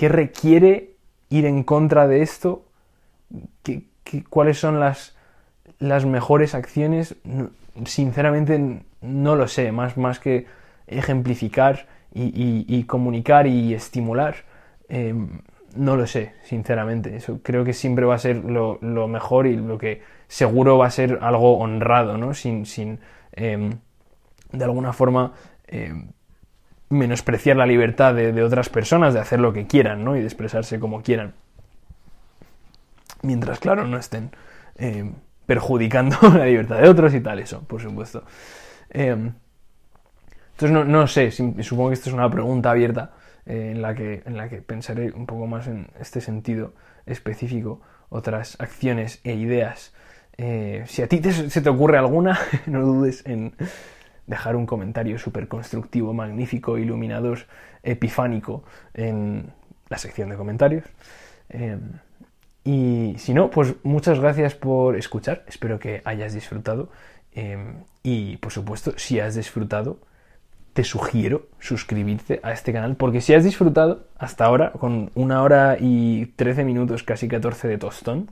requiere 0.00 0.96
ir 1.30 1.46
en 1.46 1.62
contra 1.62 2.06
de 2.06 2.22
esto? 2.22 2.66
¿Qué, 3.62 3.84
cuáles 4.28 4.58
son 4.58 4.80
las, 4.80 5.16
las 5.78 6.04
mejores 6.04 6.54
acciones? 6.54 7.16
Sinceramente 7.86 8.82
no 9.00 9.36
lo 9.36 9.48
sé, 9.48 9.72
más, 9.72 9.96
más 9.96 10.18
que 10.18 10.46
ejemplificar 10.86 11.86
y, 12.12 12.84
comunicar 12.84 13.46
y 13.46 13.74
estimular. 13.74 14.36
Em, 14.88 15.40
no 15.76 15.96
lo 15.96 16.06
sé, 16.06 16.32
sinceramente. 16.44 17.16
Eso 17.16 17.40
creo 17.42 17.64
que 17.64 17.72
siempre 17.72 18.04
va 18.04 18.14
a 18.14 18.18
ser 18.18 18.36
lo, 18.44 18.78
mejor 19.08 19.46
y 19.46 19.56
lo 19.56 19.78
que 19.78 20.02
seguro 20.26 20.78
va 20.78 20.86
a 20.86 20.90
ser 20.90 21.18
algo 21.22 21.58
honrado, 21.58 22.16
¿no? 22.16 22.34
Sin, 22.34 22.66
sin 22.66 22.98
em, 23.32 23.78
de 24.50 24.64
alguna 24.64 24.92
forma, 24.92 25.34
em, 25.66 26.08
menospreciar 26.88 27.56
la 27.56 27.66
libertad 27.66 28.14
de, 28.14 28.42
otras 28.42 28.70
personas 28.70 29.14
de 29.14 29.20
hacer 29.20 29.40
lo 29.40 29.52
que 29.52 29.66
quieran, 29.66 30.04
¿no? 30.04 30.16
Y 30.16 30.20
de 30.20 30.26
expresarse 30.26 30.80
como 30.80 31.02
quieran. 31.02 31.34
Mientras, 33.22 33.58
claro, 33.58 33.86
no 33.86 33.98
estén 33.98 34.30
perjudicando 35.48 36.18
la 36.36 36.44
libertad 36.44 36.78
de 36.82 36.88
otros 36.90 37.14
y 37.14 37.20
tal, 37.20 37.38
eso, 37.38 37.62
por 37.62 37.80
supuesto. 37.80 38.22
entonces, 38.90 39.40
no, 40.70 40.84
no 40.84 41.06
sé, 41.06 41.30
supongo 41.30 41.88
que 41.88 41.94
esto 41.94 42.10
es 42.10 42.14
una 42.14 42.28
pregunta 42.30 42.70
abierta 42.70 43.12
eh, 43.46 43.72
en, 43.74 43.80
la 43.80 43.94
que, 43.94 44.22
en 44.26 44.36
la 44.36 44.50
que 44.50 44.60
pensaré 44.60 45.10
un 45.10 45.24
poco 45.24 45.46
más 45.46 45.66
en 45.66 45.88
este 45.98 46.20
sentido 46.20 46.74
específico, 47.06 47.80
otras 48.10 48.60
acciones 48.60 49.22
e 49.24 49.36
ideas. 49.36 49.94
Eh, 50.36 50.84
si 50.86 51.00
a 51.00 51.08
ti 51.08 51.22
se 51.32 51.62
te 51.62 51.68
ocurre 51.70 51.96
alguna, 51.96 52.38
no 52.66 52.82
dudes 52.82 53.24
en 53.24 53.54
dejar 54.26 54.54
un 54.54 54.66
comentario 54.66 55.18
súper 55.18 55.48
constructivo, 55.48 56.12
magnífico, 56.12 56.76
iluminador, 56.76 57.38
epifánico 57.82 58.64
en 58.92 59.50
la 59.88 59.96
sección 59.96 60.28
de 60.28 60.36
comentarios. 60.36 60.84
Eh, 61.48 61.78
y 62.64 63.14
si 63.18 63.34
no, 63.34 63.50
pues 63.50 63.74
muchas 63.82 64.20
gracias 64.20 64.54
por 64.54 64.96
escuchar, 64.96 65.44
espero 65.48 65.78
que 65.78 66.02
hayas 66.04 66.34
disfrutado. 66.34 66.90
y 68.02 68.36
por 68.38 68.52
supuesto, 68.52 68.92
si 68.96 69.20
has 69.20 69.34
disfrutado, 69.34 69.98
te 70.78 70.84
sugiero 70.84 71.46
suscribirte 71.58 72.40
a 72.44 72.52
este 72.52 72.72
canal 72.72 72.94
porque 72.94 73.20
si 73.20 73.34
has 73.34 73.42
disfrutado 73.42 74.06
hasta 74.16 74.44
ahora 74.44 74.70
con 74.72 75.10
una 75.16 75.42
hora 75.42 75.76
y 75.80 76.26
13 76.36 76.64
minutos, 76.64 77.02
casi 77.02 77.26
14 77.26 77.66
de 77.68 77.78
tostón, 77.78 78.28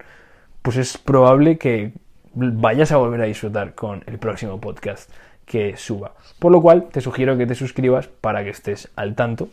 pues 0.62 0.76
es 0.76 0.96
probable 0.96 1.58
que 1.58 1.92
vayas 2.34 2.92
a 2.92 2.98
volver 2.98 3.22
a 3.22 3.24
disfrutar 3.24 3.74
con 3.74 4.04
el 4.06 4.18
próximo 4.18 4.60
podcast 4.60 5.10
que 5.44 5.76
suba. 5.76 6.14
Por 6.38 6.52
lo 6.52 6.60
cual 6.60 6.88
te 6.92 7.00
sugiero 7.00 7.36
que 7.36 7.46
te 7.46 7.54
suscribas 7.54 8.08
para 8.08 8.44
que 8.44 8.50
estés 8.50 8.90
al 8.94 9.14
tanto 9.14 9.48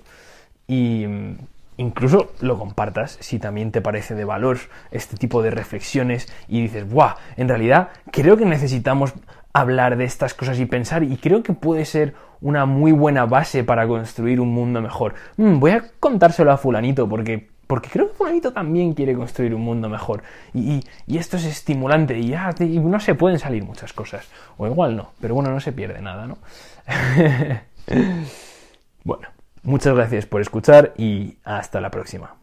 y 0.68 1.06
incluso 1.78 2.32
lo 2.42 2.58
compartas 2.58 3.18
si 3.20 3.40
también 3.40 3.72
te 3.72 3.82
parece 3.82 4.16
de 4.16 4.26
valor 4.26 4.58
este 4.92 5.18
tipo 5.18 5.42
de 5.42 5.52
reflexiones 5.52 6.32
y 6.48 6.62
dices, 6.62 6.90
¡buah! 6.90 7.16
En 7.38 7.48
realidad 7.48 7.90
creo 8.12 8.38
que 8.38 8.46
necesitamos 8.46 9.14
hablar 9.54 9.98
de 9.98 10.06
estas 10.06 10.34
cosas 10.34 10.60
y 10.60 10.66
pensar 10.66 11.04
y 11.04 11.18
creo 11.18 11.44
que 11.44 11.54
puede 11.54 11.86
ser 11.86 12.16
una 12.42 12.66
muy 12.66 12.92
buena 12.92 13.26
base 13.26 13.64
para 13.64 13.88
construir 13.88 14.42
un 14.42 14.54
mundo 14.54 14.82
mejor. 14.82 15.14
Mm, 15.38 15.60
voy 15.60 15.72
a 15.72 15.86
contárselo 16.00 16.52
a 16.52 16.58
fulanito 16.58 17.08
porque, 17.08 17.48
porque 17.68 17.90
creo 17.90 18.10
que 18.10 18.16
fulanito 18.16 18.52
también 18.52 18.94
quiere 18.94 19.16
construir 19.16 19.56
un 19.56 19.62
mundo 19.62 19.88
mejor. 19.90 20.24
Y, 20.54 20.84
esto 21.08 21.38
es 21.38 21.46
estimulante 21.46 22.18
y, 22.18 22.28
ya, 22.30 22.54
y 22.60 22.80
no 22.80 23.00
se 23.00 23.16
pueden 23.16 23.40
salir 23.40 23.64
muchas 23.64 23.94
cosas. 23.94 24.28
O 24.58 24.68
igual 24.68 24.98
no, 24.98 25.12
pero 25.22 25.36
bueno, 25.36 25.52
no 25.52 25.60
se 25.60 25.72
pierde 25.72 26.02
nada, 26.02 26.28
¿no? 26.28 26.38
bueno, 29.06 29.28
muchas 29.64 29.96
gracias 29.96 30.26
por 30.26 30.42
escuchar 30.42 30.94
y 30.98 31.38
hasta 31.44 31.82
la 31.82 31.90
próxima. 31.90 32.36